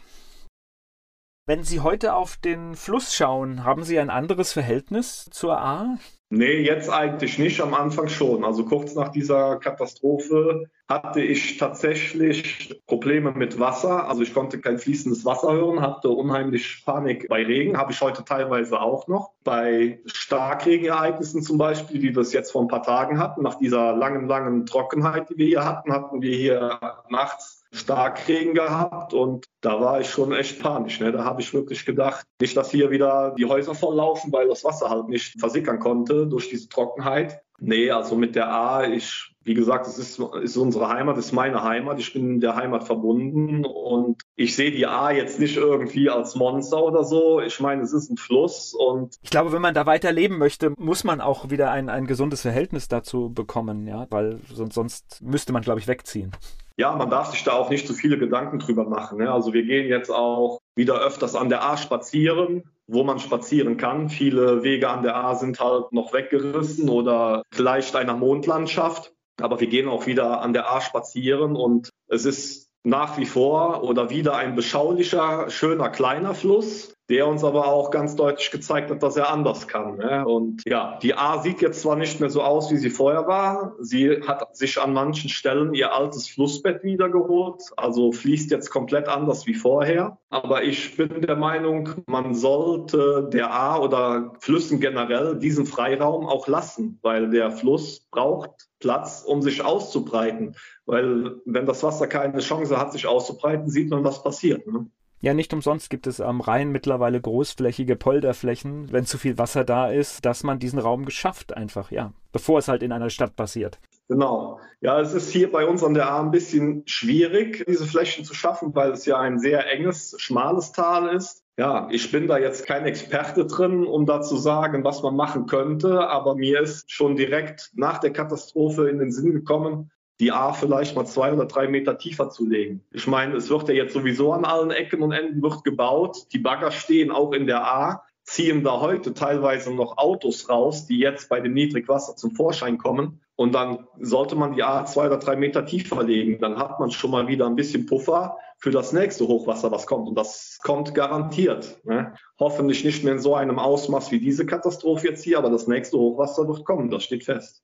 Wenn 1.46 1.64
Sie 1.64 1.80
heute 1.80 2.14
auf 2.14 2.36
den 2.36 2.74
Fluss 2.74 3.14
schauen, 3.14 3.64
haben 3.64 3.84
Sie 3.84 3.98
ein 3.98 4.10
anderes 4.10 4.52
Verhältnis 4.52 5.28
zur 5.30 5.58
A? 5.58 5.96
Nee, 6.28 6.58
jetzt 6.62 6.90
eigentlich 6.90 7.38
nicht, 7.38 7.60
am 7.60 7.72
Anfang 7.72 8.08
schon. 8.08 8.44
Also 8.44 8.64
kurz 8.64 8.96
nach 8.96 9.10
dieser 9.10 9.56
Katastrophe 9.58 10.68
hatte 10.88 11.20
ich 11.20 11.56
tatsächlich 11.56 12.82
Probleme 12.88 13.30
mit 13.30 13.60
Wasser. 13.60 14.08
Also 14.08 14.22
ich 14.22 14.34
konnte 14.34 14.60
kein 14.60 14.78
fließendes 14.78 15.24
Wasser 15.24 15.52
hören, 15.52 15.80
hatte 15.80 16.08
unheimlich 16.08 16.82
Panik 16.84 17.28
bei 17.28 17.44
Regen, 17.44 17.78
habe 17.78 17.92
ich 17.92 18.00
heute 18.00 18.24
teilweise 18.24 18.80
auch 18.80 19.06
noch. 19.06 19.34
Bei 19.44 20.00
Starkregenereignissen 20.06 21.42
zum 21.42 21.58
Beispiel, 21.58 22.02
wie 22.02 22.14
wir 22.14 22.22
es 22.22 22.32
jetzt 22.32 22.50
vor 22.50 22.62
ein 22.62 22.68
paar 22.68 22.82
Tagen 22.82 23.20
hatten, 23.20 23.42
nach 23.42 23.58
dieser 23.58 23.94
langen, 23.94 24.26
langen 24.26 24.66
Trockenheit, 24.66 25.30
die 25.30 25.36
wir 25.38 25.46
hier 25.46 25.64
hatten, 25.64 25.92
hatten 25.92 26.22
wir 26.22 26.36
hier 26.36 26.80
nachts 27.08 27.55
Starkregen 27.76 28.54
gehabt 28.54 29.12
und 29.12 29.46
da 29.60 29.80
war 29.80 30.00
ich 30.00 30.08
schon 30.08 30.32
echt 30.32 30.60
panisch. 30.60 31.00
Ne? 31.00 31.12
Da 31.12 31.24
habe 31.24 31.40
ich 31.40 31.52
wirklich 31.52 31.84
gedacht, 31.84 32.24
nicht, 32.40 32.56
dass 32.56 32.70
hier 32.70 32.90
wieder 32.90 33.34
die 33.36 33.44
Häuser 33.44 33.74
volllaufen, 33.74 34.32
weil 34.32 34.48
das 34.48 34.64
Wasser 34.64 34.90
halt 34.90 35.08
nicht 35.08 35.38
versickern 35.38 35.78
konnte 35.78 36.26
durch 36.26 36.48
diese 36.48 36.68
Trockenheit. 36.68 37.42
Nee, 37.58 37.90
also 37.90 38.16
mit 38.16 38.34
der 38.34 38.50
A, 38.50 38.84
ich, 38.84 39.32
wie 39.42 39.54
gesagt, 39.54 39.86
es 39.86 39.98
ist, 39.98 40.20
ist 40.42 40.56
unsere 40.58 40.88
Heimat, 40.88 41.16
es 41.16 41.26
ist 41.26 41.32
meine 41.32 41.62
Heimat. 41.62 41.98
Ich 41.98 42.12
bin 42.12 42.40
der 42.40 42.54
Heimat 42.54 42.84
verbunden 42.84 43.64
und 43.64 44.20
ich 44.34 44.54
sehe 44.54 44.70
die 44.70 44.86
A 44.86 45.10
jetzt 45.10 45.40
nicht 45.40 45.56
irgendwie 45.56 46.10
als 46.10 46.34
Monster 46.34 46.82
oder 46.82 47.04
so. 47.04 47.40
Ich 47.40 47.58
meine, 47.58 47.82
es 47.82 47.94
ist 47.94 48.10
ein 48.10 48.18
Fluss 48.18 48.74
und. 48.74 49.16
Ich 49.22 49.30
glaube, 49.30 49.52
wenn 49.52 49.62
man 49.62 49.74
da 49.74 49.86
weiter 49.86 50.12
leben 50.12 50.36
möchte, 50.36 50.74
muss 50.76 51.02
man 51.02 51.22
auch 51.22 51.48
wieder 51.48 51.70
ein, 51.70 51.88
ein 51.88 52.06
gesundes 52.06 52.42
Verhältnis 52.42 52.88
dazu 52.88 53.30
bekommen, 53.30 53.86
ja, 53.86 54.06
weil 54.10 54.40
sonst, 54.52 54.74
sonst 54.74 55.22
müsste 55.22 55.54
man, 55.54 55.62
glaube 55.62 55.80
ich, 55.80 55.88
wegziehen 55.88 56.32
ja, 56.76 56.94
man 56.94 57.10
darf 57.10 57.30
sich 57.30 57.42
da 57.42 57.52
auch 57.52 57.70
nicht 57.70 57.86
zu 57.86 57.94
viele 57.94 58.18
Gedanken 58.18 58.58
drüber 58.58 58.84
machen. 58.84 59.18
Ne? 59.18 59.32
Also 59.32 59.52
wir 59.52 59.62
gehen 59.62 59.88
jetzt 59.88 60.10
auch 60.10 60.60
wieder 60.74 61.00
öfters 61.00 61.34
an 61.34 61.48
der 61.48 61.64
A 61.64 61.76
spazieren, 61.76 62.64
wo 62.86 63.02
man 63.02 63.18
spazieren 63.18 63.78
kann. 63.78 64.10
Viele 64.10 64.62
Wege 64.62 64.90
an 64.90 65.02
der 65.02 65.16
A 65.16 65.34
sind 65.34 65.58
halt 65.58 65.92
noch 65.92 66.12
weggerissen 66.12 66.88
oder 66.88 67.42
gleicht 67.50 67.96
einer 67.96 68.14
Mondlandschaft. 68.14 69.14
Aber 69.40 69.60
wir 69.60 69.68
gehen 69.68 69.88
auch 69.88 70.06
wieder 70.06 70.40
an 70.40 70.52
der 70.52 70.70
A 70.70 70.80
spazieren 70.80 71.56
und 71.56 71.90
es 72.08 72.24
ist 72.24 72.70
nach 72.84 73.18
wie 73.18 73.26
vor 73.26 73.82
oder 73.82 74.10
wieder 74.10 74.36
ein 74.36 74.54
beschaulicher, 74.54 75.50
schöner, 75.50 75.88
kleiner 75.88 76.34
Fluss, 76.34 76.95
der 77.08 77.28
uns 77.28 77.44
aber 77.44 77.68
auch 77.68 77.90
ganz 77.90 78.16
deutlich 78.16 78.50
gezeigt 78.50 78.90
hat, 78.90 79.02
dass 79.02 79.16
er 79.16 79.30
anders 79.30 79.68
kann. 79.68 79.96
Ne? 79.96 80.26
Und 80.26 80.62
ja, 80.66 80.98
die 81.02 81.14
A 81.14 81.40
sieht 81.40 81.60
jetzt 81.60 81.80
zwar 81.82 81.96
nicht 81.96 82.18
mehr 82.20 82.30
so 82.30 82.42
aus, 82.42 82.70
wie 82.72 82.76
sie 82.76 82.90
vorher 82.90 83.26
war. 83.28 83.74
Sie 83.78 84.22
hat 84.26 84.56
sich 84.56 84.80
an 84.80 84.92
manchen 84.92 85.30
Stellen 85.30 85.74
ihr 85.74 85.94
altes 85.94 86.28
Flussbett 86.28 86.82
wiedergeholt, 86.82 87.62
also 87.76 88.10
fließt 88.10 88.50
jetzt 88.50 88.70
komplett 88.70 89.08
anders 89.08 89.46
wie 89.46 89.54
vorher. 89.54 90.18
Aber 90.30 90.64
ich 90.64 90.96
bin 90.96 91.20
der 91.20 91.36
Meinung, 91.36 91.90
man 92.06 92.34
sollte 92.34 93.28
der 93.32 93.52
A 93.52 93.78
oder 93.78 94.32
Flüssen 94.40 94.80
generell 94.80 95.38
diesen 95.38 95.66
Freiraum 95.66 96.26
auch 96.26 96.48
lassen, 96.48 96.98
weil 97.02 97.30
der 97.30 97.52
Fluss 97.52 98.00
braucht 98.10 98.50
Platz, 98.80 99.22
um 99.26 99.42
sich 99.42 99.64
auszubreiten. 99.64 100.56
Weil 100.84 101.36
wenn 101.44 101.66
das 101.66 101.82
Wasser 101.82 102.06
keine 102.06 102.40
Chance 102.40 102.78
hat, 102.78 102.92
sich 102.92 103.06
auszubreiten, 103.06 103.68
sieht 103.70 103.90
man, 103.90 104.04
was 104.04 104.22
passiert. 104.22 104.66
Ne? 104.66 104.86
Ja, 105.20 105.32
nicht 105.32 105.54
umsonst 105.54 105.88
gibt 105.88 106.06
es 106.06 106.20
am 106.20 106.40
Rhein 106.40 106.70
mittlerweile 106.70 107.20
großflächige 107.20 107.96
Polderflächen, 107.96 108.92
wenn 108.92 109.06
zu 109.06 109.16
viel 109.16 109.38
Wasser 109.38 109.64
da 109.64 109.90
ist, 109.90 110.26
dass 110.26 110.42
man 110.42 110.58
diesen 110.58 110.78
Raum 110.78 111.06
geschafft 111.06 111.56
einfach, 111.56 111.90
ja, 111.90 112.12
bevor 112.32 112.58
es 112.58 112.68
halt 112.68 112.82
in 112.82 112.92
einer 112.92 113.08
Stadt 113.08 113.34
passiert. 113.34 113.78
Genau. 114.08 114.60
Ja, 114.80 115.00
es 115.00 115.14
ist 115.14 115.30
hier 115.30 115.50
bei 115.50 115.66
uns 115.66 115.82
an 115.82 115.94
der 115.94 116.10
A 116.10 116.20
ein 116.20 116.30
bisschen 116.30 116.82
schwierig, 116.86 117.64
diese 117.66 117.86
Flächen 117.86 118.24
zu 118.24 118.34
schaffen, 118.34 118.74
weil 118.74 118.92
es 118.92 119.06
ja 119.06 119.18
ein 119.18 119.38
sehr 119.38 119.72
enges, 119.72 120.14
schmales 120.18 120.72
Tal 120.72 121.08
ist. 121.08 121.42
Ja, 121.58 121.88
ich 121.90 122.12
bin 122.12 122.28
da 122.28 122.36
jetzt 122.36 122.66
kein 122.66 122.84
Experte 122.84 123.46
drin, 123.46 123.86
um 123.86 124.04
da 124.04 124.20
zu 124.20 124.36
sagen, 124.36 124.84
was 124.84 125.02
man 125.02 125.16
machen 125.16 125.46
könnte, 125.46 126.06
aber 126.06 126.34
mir 126.34 126.60
ist 126.60 126.92
schon 126.92 127.16
direkt 127.16 127.72
nach 127.74 127.98
der 127.98 128.12
Katastrophe 128.12 128.90
in 128.90 128.98
den 128.98 129.10
Sinn 129.10 129.32
gekommen, 129.32 129.90
die 130.20 130.32
A 130.32 130.52
vielleicht 130.52 130.96
mal 130.96 131.04
zwei 131.04 131.32
oder 131.32 131.46
drei 131.46 131.68
Meter 131.68 131.98
tiefer 131.98 132.30
zu 132.30 132.46
legen. 132.46 132.82
Ich 132.90 133.06
meine, 133.06 133.36
es 133.36 133.50
wird 133.50 133.68
ja 133.68 133.74
jetzt 133.74 133.92
sowieso 133.92 134.32
an 134.32 134.44
allen 134.44 134.70
Ecken 134.70 135.02
und 135.02 135.12
Enden 135.12 135.42
wird 135.42 135.64
gebaut. 135.64 136.26
Die 136.32 136.38
Bagger 136.38 136.70
stehen 136.70 137.10
auch 137.10 137.32
in 137.32 137.46
der 137.46 137.66
A, 137.66 138.02
ziehen 138.22 138.64
da 138.64 138.80
heute 138.80 139.14
teilweise 139.14 139.74
noch 139.74 139.98
Autos 139.98 140.48
raus, 140.48 140.86
die 140.86 140.98
jetzt 140.98 141.28
bei 141.28 141.40
dem 141.40 141.52
Niedrigwasser 141.52 142.16
zum 142.16 142.32
Vorschein 142.32 142.78
kommen. 142.78 143.20
Und 143.36 143.54
dann 143.54 143.86
sollte 144.00 144.34
man 144.34 144.54
die 144.54 144.62
A 144.62 144.86
zwei 144.86 145.06
oder 145.06 145.18
drei 145.18 145.36
Meter 145.36 145.66
tiefer 145.66 146.02
legen. 146.02 146.38
Dann 146.40 146.58
hat 146.58 146.80
man 146.80 146.90
schon 146.90 147.10
mal 147.10 147.28
wieder 147.28 147.46
ein 147.46 147.54
bisschen 147.54 147.84
Puffer 147.84 148.38
für 148.58 148.70
das 148.70 148.92
nächste 148.92 149.28
Hochwasser, 149.28 149.70
was 149.70 149.86
kommt. 149.86 150.08
Und 150.08 150.14
das 150.14 150.58
kommt 150.62 150.94
garantiert. 150.94 151.78
Ne? 151.84 152.14
Hoffentlich 152.40 152.82
nicht 152.84 153.04
mehr 153.04 153.12
in 153.12 153.20
so 153.20 153.34
einem 153.34 153.58
Ausmaß 153.58 154.10
wie 154.10 154.20
diese 154.20 154.46
Katastrophe 154.46 155.08
jetzt 155.08 155.22
hier, 155.22 155.36
aber 155.36 155.50
das 155.50 155.66
nächste 155.66 155.98
Hochwasser 155.98 156.48
wird 156.48 156.64
kommen. 156.64 156.90
Das 156.90 157.04
steht 157.04 157.24
fest. 157.24 157.62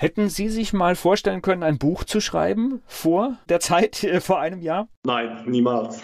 Hätten 0.00 0.30
Sie 0.30 0.48
sich 0.48 0.72
mal 0.72 0.96
vorstellen 0.96 1.42
können, 1.42 1.62
ein 1.62 1.76
Buch 1.76 2.04
zu 2.04 2.22
schreiben 2.22 2.80
vor 2.86 3.36
der 3.50 3.60
Zeit, 3.60 4.02
äh, 4.02 4.22
vor 4.22 4.40
einem 4.40 4.62
Jahr? 4.62 4.88
Nein, 5.04 5.44
niemals. 5.44 6.00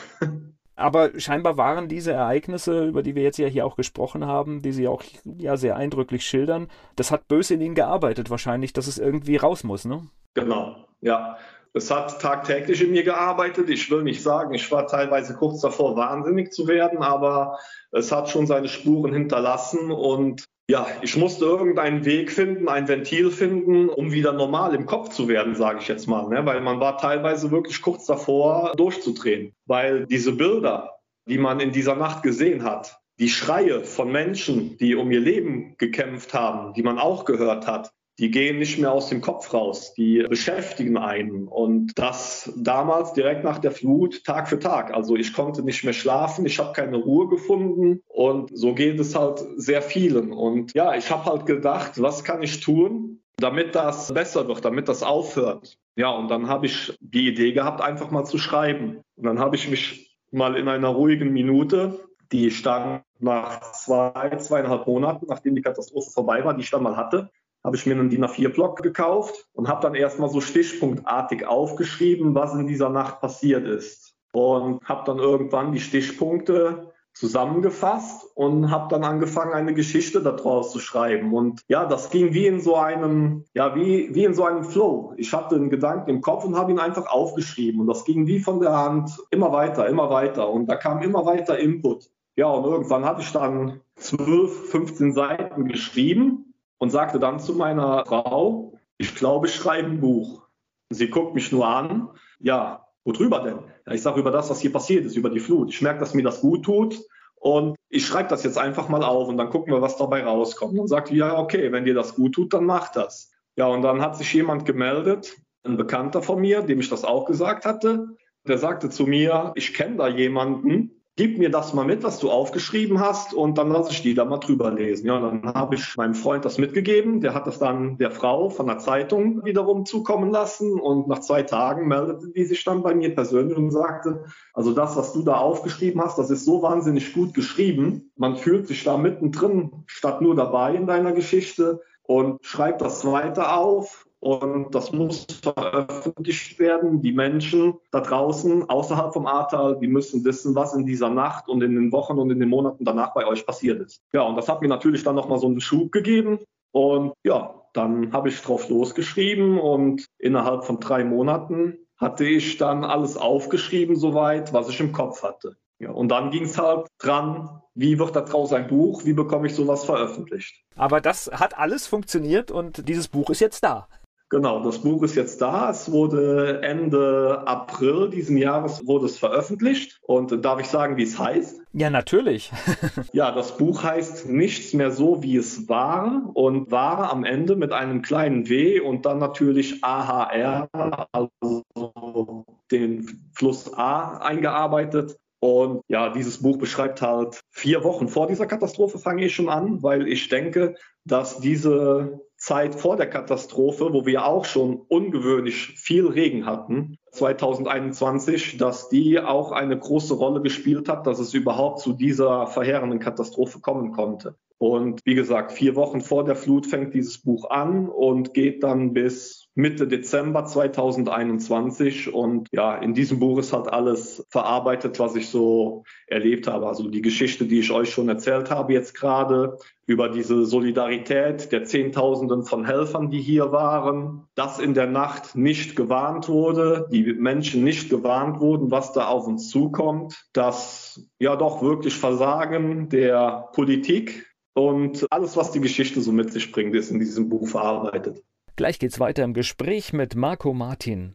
Aber 0.76 1.18
scheinbar 1.18 1.56
waren 1.56 1.88
diese 1.88 2.12
Ereignisse, 2.12 2.84
über 2.84 3.02
die 3.02 3.14
wir 3.14 3.22
jetzt 3.22 3.38
ja 3.38 3.46
hier 3.46 3.64
auch 3.64 3.74
gesprochen 3.74 4.26
haben, 4.26 4.60
die 4.60 4.72
Sie 4.72 4.86
auch 4.86 5.02
ja 5.24 5.56
sehr 5.56 5.76
eindrücklich 5.76 6.26
schildern, 6.26 6.68
das 6.96 7.10
hat 7.10 7.26
böse 7.26 7.54
in 7.54 7.62
Ihnen 7.62 7.74
gearbeitet 7.74 8.28
wahrscheinlich, 8.28 8.74
dass 8.74 8.86
es 8.86 8.98
irgendwie 8.98 9.36
raus 9.36 9.64
muss, 9.64 9.86
ne? 9.86 10.06
Genau, 10.34 10.76
ja. 11.00 11.38
Es 11.72 11.90
hat 11.90 12.20
tagtäglich 12.20 12.82
in 12.82 12.90
mir 12.90 13.02
gearbeitet. 13.02 13.70
Ich 13.70 13.90
will 13.90 14.02
nicht 14.02 14.22
sagen, 14.22 14.52
ich 14.52 14.70
war 14.70 14.86
teilweise 14.86 15.36
kurz 15.36 15.62
davor, 15.62 15.96
wahnsinnig 15.96 16.52
zu 16.52 16.68
werden, 16.68 16.98
aber 16.98 17.58
es 17.92 18.12
hat 18.12 18.28
schon 18.28 18.46
seine 18.46 18.68
Spuren 18.68 19.14
hinterlassen 19.14 19.90
und 19.90 20.44
ja, 20.68 20.88
ich 21.00 21.16
musste 21.16 21.44
irgendeinen 21.44 22.04
Weg 22.04 22.32
finden, 22.32 22.68
ein 22.68 22.88
Ventil 22.88 23.30
finden, 23.30 23.88
um 23.88 24.10
wieder 24.10 24.32
normal 24.32 24.74
im 24.74 24.86
Kopf 24.86 25.10
zu 25.10 25.28
werden, 25.28 25.54
sage 25.54 25.78
ich 25.80 25.88
jetzt 25.88 26.08
mal. 26.08 26.28
Ne? 26.28 26.44
Weil 26.44 26.60
man 26.60 26.80
war 26.80 26.98
teilweise 26.98 27.52
wirklich 27.52 27.80
kurz 27.82 28.06
davor, 28.06 28.72
durchzudrehen. 28.76 29.54
Weil 29.66 30.06
diese 30.06 30.32
Bilder, 30.32 30.98
die 31.28 31.38
man 31.38 31.60
in 31.60 31.70
dieser 31.70 31.94
Nacht 31.94 32.24
gesehen 32.24 32.64
hat, 32.64 32.98
die 33.18 33.28
Schreie 33.28 33.84
von 33.84 34.10
Menschen, 34.10 34.76
die 34.78 34.96
um 34.96 35.10
ihr 35.10 35.20
Leben 35.20 35.76
gekämpft 35.78 36.34
haben, 36.34 36.74
die 36.74 36.82
man 36.82 36.98
auch 36.98 37.24
gehört 37.24 37.66
hat, 37.66 37.92
die 38.18 38.30
gehen 38.30 38.58
nicht 38.58 38.78
mehr 38.78 38.92
aus 38.92 39.08
dem 39.08 39.20
Kopf 39.20 39.52
raus, 39.52 39.92
die 39.94 40.24
beschäftigen 40.28 40.96
einen. 40.96 41.48
Und 41.48 41.98
das 41.98 42.52
damals 42.56 43.12
direkt 43.12 43.44
nach 43.44 43.58
der 43.58 43.72
Flut, 43.72 44.24
Tag 44.24 44.48
für 44.48 44.58
Tag. 44.58 44.94
Also 44.94 45.16
ich 45.16 45.32
konnte 45.32 45.62
nicht 45.62 45.84
mehr 45.84 45.92
schlafen, 45.92 46.46
ich 46.46 46.58
habe 46.58 46.72
keine 46.72 46.96
Ruhe 46.96 47.28
gefunden 47.28 48.02
und 48.08 48.50
so 48.56 48.74
geht 48.74 48.98
es 48.98 49.14
halt 49.14 49.44
sehr 49.56 49.82
vielen. 49.82 50.32
Und 50.32 50.72
ja, 50.74 50.94
ich 50.94 51.10
habe 51.10 51.26
halt 51.26 51.46
gedacht, 51.46 52.00
was 52.00 52.24
kann 52.24 52.42
ich 52.42 52.60
tun, 52.60 53.20
damit 53.36 53.74
das 53.74 54.12
besser 54.12 54.48
wird, 54.48 54.64
damit 54.64 54.88
das 54.88 55.02
aufhört. 55.02 55.78
Ja, 55.94 56.10
und 56.10 56.28
dann 56.28 56.48
habe 56.48 56.66
ich 56.66 56.96
die 57.00 57.28
Idee 57.28 57.52
gehabt, 57.52 57.80
einfach 57.80 58.10
mal 58.10 58.24
zu 58.24 58.38
schreiben. 58.38 59.02
Und 59.16 59.24
dann 59.24 59.38
habe 59.38 59.56
ich 59.56 59.68
mich 59.68 60.16
mal 60.30 60.56
in 60.56 60.68
einer 60.68 60.88
ruhigen 60.88 61.32
Minute, 61.32 62.00
die 62.32 62.48
ich 62.48 62.62
dann 62.62 63.02
nach 63.18 63.60
zwei, 63.72 64.36
zweieinhalb 64.36 64.86
Monaten, 64.86 65.26
nachdem 65.28 65.54
die 65.54 65.62
Katastrophe 65.62 66.10
vorbei 66.10 66.44
war, 66.44 66.54
die 66.54 66.62
ich 66.62 66.70
dann 66.70 66.82
mal 66.82 66.96
hatte, 66.96 67.30
habe 67.66 67.74
ich 67.74 67.84
mir 67.84 67.94
einen 67.94 68.10
DIN 68.10 68.24
A4-Block 68.24 68.80
gekauft 68.80 69.48
und 69.52 69.66
habe 69.66 69.82
dann 69.82 69.96
erstmal 69.96 70.30
so 70.30 70.40
stichpunktartig 70.40 71.46
aufgeschrieben, 71.46 72.32
was 72.32 72.54
in 72.54 72.68
dieser 72.68 72.90
Nacht 72.90 73.20
passiert 73.20 73.66
ist. 73.66 74.14
Und 74.30 74.84
habe 74.84 75.02
dann 75.04 75.18
irgendwann 75.18 75.72
die 75.72 75.80
Stichpunkte 75.80 76.92
zusammengefasst 77.12 78.30
und 78.36 78.70
habe 78.70 78.88
dann 78.88 79.02
angefangen, 79.02 79.52
eine 79.52 79.74
Geschichte 79.74 80.22
daraus 80.22 80.70
zu 80.70 80.78
schreiben. 80.78 81.34
Und 81.34 81.62
ja, 81.66 81.86
das 81.86 82.10
ging 82.10 82.34
wie 82.34 82.46
in 82.46 82.60
so 82.60 82.76
einem, 82.76 83.46
ja, 83.52 83.74
wie, 83.74 84.14
wie 84.14 84.24
in 84.24 84.34
so 84.34 84.44
einem 84.44 84.62
Flow. 84.62 85.14
Ich 85.16 85.32
hatte 85.32 85.56
einen 85.56 85.70
Gedanken 85.70 86.10
im 86.10 86.20
Kopf 86.20 86.44
und 86.44 86.56
habe 86.56 86.70
ihn 86.70 86.78
einfach 86.78 87.06
aufgeschrieben. 87.06 87.80
Und 87.80 87.88
das 87.88 88.04
ging 88.04 88.28
wie 88.28 88.38
von 88.38 88.60
der 88.60 88.78
Hand 88.78 89.10
immer 89.30 89.50
weiter, 89.50 89.88
immer 89.88 90.08
weiter. 90.08 90.48
Und 90.48 90.66
da 90.66 90.76
kam 90.76 91.02
immer 91.02 91.26
weiter 91.26 91.58
Input. 91.58 92.10
Ja, 92.36 92.46
und 92.46 92.64
irgendwann 92.64 93.04
hatte 93.04 93.22
ich 93.22 93.32
dann 93.32 93.80
12, 93.96 94.70
15 94.70 95.14
Seiten 95.14 95.66
geschrieben 95.66 96.45
und 96.78 96.90
sagte 96.90 97.18
dann 97.18 97.40
zu 97.40 97.54
meiner 97.54 98.04
Frau, 98.06 98.78
ich 98.98 99.14
glaube, 99.14 99.46
ich 99.46 99.54
schreibe 99.54 99.88
ein 99.88 100.00
Buch. 100.00 100.46
Sie 100.90 101.08
guckt 101.08 101.34
mich 101.34 101.52
nur 101.52 101.66
an, 101.66 102.08
ja, 102.38 102.86
worüber 103.04 103.40
denn? 103.40 103.58
Ja, 103.86 103.92
ich 103.92 104.02
sage 104.02 104.20
über 104.20 104.30
das, 104.30 104.50
was 104.50 104.60
hier 104.60 104.72
passiert 104.72 105.04
ist, 105.04 105.16
über 105.16 105.30
die 105.30 105.40
Flut. 105.40 105.70
Ich 105.70 105.82
merke, 105.82 106.00
dass 106.00 106.14
mir 106.14 106.22
das 106.22 106.40
gut 106.40 106.64
tut 106.64 107.00
und 107.36 107.76
ich 107.88 108.06
schreibe 108.06 108.28
das 108.28 108.44
jetzt 108.44 108.58
einfach 108.58 108.88
mal 108.88 109.02
auf 109.02 109.28
und 109.28 109.36
dann 109.36 109.50
gucken 109.50 109.72
wir, 109.72 109.82
was 109.82 109.96
dabei 109.96 110.24
rauskommt. 110.24 110.78
Und 110.78 110.88
sagt, 110.88 111.10
ja, 111.10 111.38
okay, 111.38 111.70
wenn 111.72 111.84
dir 111.84 111.94
das 111.94 112.14
gut 112.14 112.34
tut, 112.34 112.52
dann 112.52 112.64
mach 112.64 112.90
das. 112.92 113.32
Ja, 113.56 113.66
und 113.66 113.82
dann 113.82 114.00
hat 114.00 114.16
sich 114.16 114.32
jemand 114.34 114.64
gemeldet, 114.64 115.36
ein 115.64 115.76
Bekannter 115.76 116.22
von 116.22 116.40
mir, 116.40 116.62
dem 116.62 116.80
ich 116.80 116.88
das 116.88 117.04
auch 117.04 117.24
gesagt 117.24 117.64
hatte. 117.64 118.08
Der 118.46 118.58
sagte 118.58 118.90
zu 118.90 119.06
mir, 119.06 119.52
ich 119.54 119.74
kenne 119.74 119.96
da 119.96 120.08
jemanden, 120.08 120.95
gib 121.16 121.38
mir 121.38 121.50
das 121.50 121.72
mal 121.72 121.86
mit, 121.86 122.02
was 122.02 122.18
du 122.18 122.30
aufgeschrieben 122.30 123.00
hast 123.00 123.32
und 123.32 123.56
dann 123.56 123.70
lasse 123.70 123.90
ich 123.90 124.02
die 124.02 124.12
da 124.12 124.26
mal 124.26 124.38
drüber 124.38 124.70
lesen. 124.70 125.06
Ja, 125.06 125.18
dann 125.18 125.54
habe 125.54 125.74
ich 125.74 125.96
meinem 125.96 126.14
Freund 126.14 126.44
das 126.44 126.58
mitgegeben, 126.58 127.22
der 127.22 127.34
hat 127.34 127.46
das 127.46 127.58
dann 127.58 127.96
der 127.96 128.10
Frau 128.10 128.50
von 128.50 128.66
der 128.66 128.78
Zeitung 128.78 129.42
wiederum 129.44 129.86
zukommen 129.86 130.30
lassen 130.30 130.78
und 130.78 131.08
nach 131.08 131.20
zwei 131.20 131.42
Tagen 131.42 131.88
meldete 131.88 132.30
die 132.36 132.44
sich 132.44 132.62
dann 132.64 132.82
bei 132.82 132.94
mir 132.94 133.14
persönlich 133.14 133.56
und 133.56 133.70
sagte, 133.70 134.24
also 134.52 134.72
das, 134.72 134.96
was 134.96 135.14
du 135.14 135.22
da 135.22 135.36
aufgeschrieben 135.38 136.02
hast, 136.02 136.18
das 136.18 136.30
ist 136.30 136.44
so 136.44 136.62
wahnsinnig 136.62 137.14
gut 137.14 137.32
geschrieben. 137.32 138.12
Man 138.16 138.36
fühlt 138.36 138.68
sich 138.68 138.84
da 138.84 138.98
mittendrin 138.98 139.84
statt 139.86 140.20
nur 140.20 140.36
dabei 140.36 140.74
in 140.74 140.86
deiner 140.86 141.12
Geschichte 141.12 141.80
und 142.02 142.44
schreibt 142.44 142.82
das 142.82 143.04
weiter 143.04 143.56
auf 143.56 144.05
und 144.26 144.74
das 144.74 144.90
muss 144.90 145.24
veröffentlicht 145.40 146.58
werden. 146.58 147.00
Die 147.00 147.12
Menschen 147.12 147.74
da 147.92 148.00
draußen 148.00 148.68
außerhalb 148.68 149.12
vom 149.12 149.24
Ahrtal, 149.24 149.78
die 149.78 149.86
müssen 149.86 150.24
wissen, 150.24 150.56
was 150.56 150.74
in 150.74 150.84
dieser 150.84 151.10
Nacht 151.10 151.48
und 151.48 151.62
in 151.62 151.76
den 151.76 151.92
Wochen 151.92 152.18
und 152.18 152.30
in 152.30 152.40
den 152.40 152.48
Monaten 152.48 152.84
danach 152.84 153.14
bei 153.14 153.24
euch 153.24 153.46
passiert 153.46 153.80
ist. 153.80 154.02
Ja, 154.12 154.22
und 154.22 154.34
das 154.34 154.48
hat 154.48 154.62
mir 154.62 154.68
natürlich 154.68 155.04
dann 155.04 155.14
nochmal 155.14 155.38
so 155.38 155.46
einen 155.46 155.60
Schub 155.60 155.92
gegeben. 155.92 156.40
Und 156.72 157.12
ja, 157.22 157.54
dann 157.72 158.12
habe 158.12 158.28
ich 158.28 158.42
drauf 158.42 158.68
losgeschrieben 158.68 159.60
und 159.60 160.06
innerhalb 160.18 160.64
von 160.64 160.80
drei 160.80 161.04
Monaten 161.04 161.78
hatte 161.96 162.24
ich 162.24 162.58
dann 162.58 162.82
alles 162.82 163.16
aufgeschrieben, 163.16 163.94
soweit, 163.94 164.52
was 164.52 164.68
ich 164.68 164.80
im 164.80 164.90
Kopf 164.90 165.22
hatte. 165.22 165.56
Ja, 165.78 165.90
und 165.90 166.08
dann 166.08 166.30
ging 166.30 166.44
es 166.44 166.58
halt 166.58 166.88
dran, 166.98 167.62
wie 167.74 167.98
wird 167.98 168.16
daraus 168.16 168.52
ein 168.52 168.66
Buch, 168.66 169.04
wie 169.04 169.12
bekomme 169.12 169.46
ich 169.46 169.54
sowas 169.54 169.84
veröffentlicht. 169.84 170.64
Aber 170.74 171.00
das 171.00 171.30
hat 171.32 171.56
alles 171.58 171.86
funktioniert 171.86 172.50
und 172.50 172.88
dieses 172.88 173.08
Buch 173.08 173.30
ist 173.30 173.40
jetzt 173.40 173.62
da. 173.62 173.86
Genau, 174.28 174.60
das 174.64 174.80
Buch 174.80 175.04
ist 175.04 175.14
jetzt 175.14 175.40
da. 175.40 175.70
Es 175.70 175.92
wurde 175.92 176.60
Ende 176.62 177.42
April 177.46 178.10
diesen 178.10 178.36
Jahres 178.36 178.84
wurde 178.84 179.06
es 179.06 179.18
veröffentlicht. 179.18 180.00
Und 180.02 180.44
darf 180.44 180.60
ich 180.60 180.66
sagen, 180.66 180.96
wie 180.96 181.04
es 181.04 181.16
heißt? 181.16 181.60
Ja, 181.72 181.90
natürlich. 181.90 182.50
ja, 183.12 183.30
das 183.30 183.56
Buch 183.56 183.84
heißt 183.84 184.28
Nichts 184.28 184.72
mehr 184.72 184.90
so, 184.90 185.22
wie 185.22 185.36
es 185.36 185.68
war 185.68 186.30
und 186.34 186.72
war 186.72 187.12
am 187.12 187.24
Ende 187.24 187.54
mit 187.54 187.72
einem 187.72 188.02
kleinen 188.02 188.48
W 188.48 188.80
und 188.80 189.06
dann 189.06 189.18
natürlich 189.18 189.84
AHR, 189.84 190.68
also 191.12 192.44
den 192.72 193.06
Fluss 193.32 193.72
A 193.74 194.18
eingearbeitet. 194.18 195.16
Und 195.38 195.82
ja, 195.86 196.08
dieses 196.08 196.42
Buch 196.42 196.58
beschreibt 196.58 197.00
halt 197.02 197.40
vier 197.52 197.84
Wochen 197.84 198.08
vor 198.08 198.26
dieser 198.26 198.46
Katastrophe 198.46 198.98
fange 198.98 199.26
ich 199.26 199.34
schon 199.34 199.48
an, 199.48 199.82
weil 199.82 200.08
ich 200.08 200.28
denke, 200.28 200.74
dass 201.04 201.38
diese 201.38 202.25
Zeit 202.46 202.76
vor 202.76 202.96
der 202.96 203.10
Katastrophe, 203.10 203.92
wo 203.92 204.06
wir 204.06 204.24
auch 204.24 204.44
schon 204.44 204.76
ungewöhnlich 204.76 205.74
viel 205.76 206.06
Regen 206.06 206.46
hatten, 206.46 206.96
2021, 207.10 208.56
dass 208.56 208.88
die 208.88 209.18
auch 209.18 209.50
eine 209.50 209.76
große 209.76 210.14
Rolle 210.14 210.40
gespielt 210.40 210.88
hat, 210.88 211.08
dass 211.08 211.18
es 211.18 211.34
überhaupt 211.34 211.80
zu 211.80 211.92
dieser 211.92 212.46
verheerenden 212.46 213.00
Katastrophe 213.00 213.58
kommen 213.58 213.90
konnte. 213.90 214.36
Und 214.58 215.00
wie 215.04 215.14
gesagt, 215.14 215.52
vier 215.52 215.76
Wochen 215.76 216.00
vor 216.00 216.24
der 216.24 216.34
Flut 216.34 216.66
fängt 216.66 216.94
dieses 216.94 217.18
Buch 217.18 217.50
an 217.50 217.88
und 217.88 218.32
geht 218.32 218.62
dann 218.62 218.94
bis 218.94 219.48
Mitte 219.54 219.86
Dezember 219.86 220.46
2021. 220.46 222.12
Und 222.12 222.48
ja, 222.52 222.74
in 222.76 222.94
diesem 222.94 223.18
Buch 223.18 223.38
ist 223.38 223.52
halt 223.52 223.68
alles 223.68 224.26
verarbeitet, 224.30 224.98
was 224.98 225.14
ich 225.14 225.28
so 225.28 225.84
erlebt 226.06 226.46
habe. 226.46 226.66
Also 226.66 226.88
die 226.88 227.02
Geschichte, 227.02 227.44
die 227.44 227.60
ich 227.60 227.70
euch 227.70 227.90
schon 227.90 228.08
erzählt 228.08 228.50
habe 228.50 228.72
jetzt 228.72 228.94
gerade 228.94 229.58
über 229.86 230.08
diese 230.08 230.44
Solidarität 230.44 231.52
der 231.52 231.64
Zehntausenden 231.64 232.42
von 232.42 232.64
Helfern, 232.64 233.10
die 233.10 233.20
hier 233.20 233.52
waren, 233.52 234.26
dass 234.34 234.58
in 234.58 234.74
der 234.74 234.88
Nacht 234.88 235.36
nicht 235.36 235.76
gewarnt 235.76 236.28
wurde, 236.28 236.88
die 236.90 237.12
Menschen 237.12 237.62
nicht 237.62 237.88
gewarnt 237.88 238.40
wurden, 238.40 238.70
was 238.70 238.92
da 238.92 239.06
auf 239.06 239.26
uns 239.26 239.48
zukommt, 239.48 240.26
das 240.32 241.08
ja 241.18 241.36
doch 241.36 241.62
wirklich 241.62 241.94
Versagen 241.94 242.88
der 242.88 243.48
Politik 243.52 244.25
und 244.56 245.06
alles, 245.10 245.36
was 245.36 245.52
die 245.52 245.60
Geschichte 245.60 246.00
so 246.00 246.12
mit 246.12 246.32
sich 246.32 246.50
bringt, 246.50 246.74
ist 246.74 246.90
in 246.90 246.98
diesem 246.98 247.28
Buch 247.28 247.46
verarbeitet. 247.46 248.24
Gleich 248.56 248.78
geht's 248.78 248.98
weiter 248.98 249.22
im 249.22 249.34
Gespräch 249.34 249.92
mit 249.92 250.14
Marco 250.14 250.54
Martin. 250.54 251.14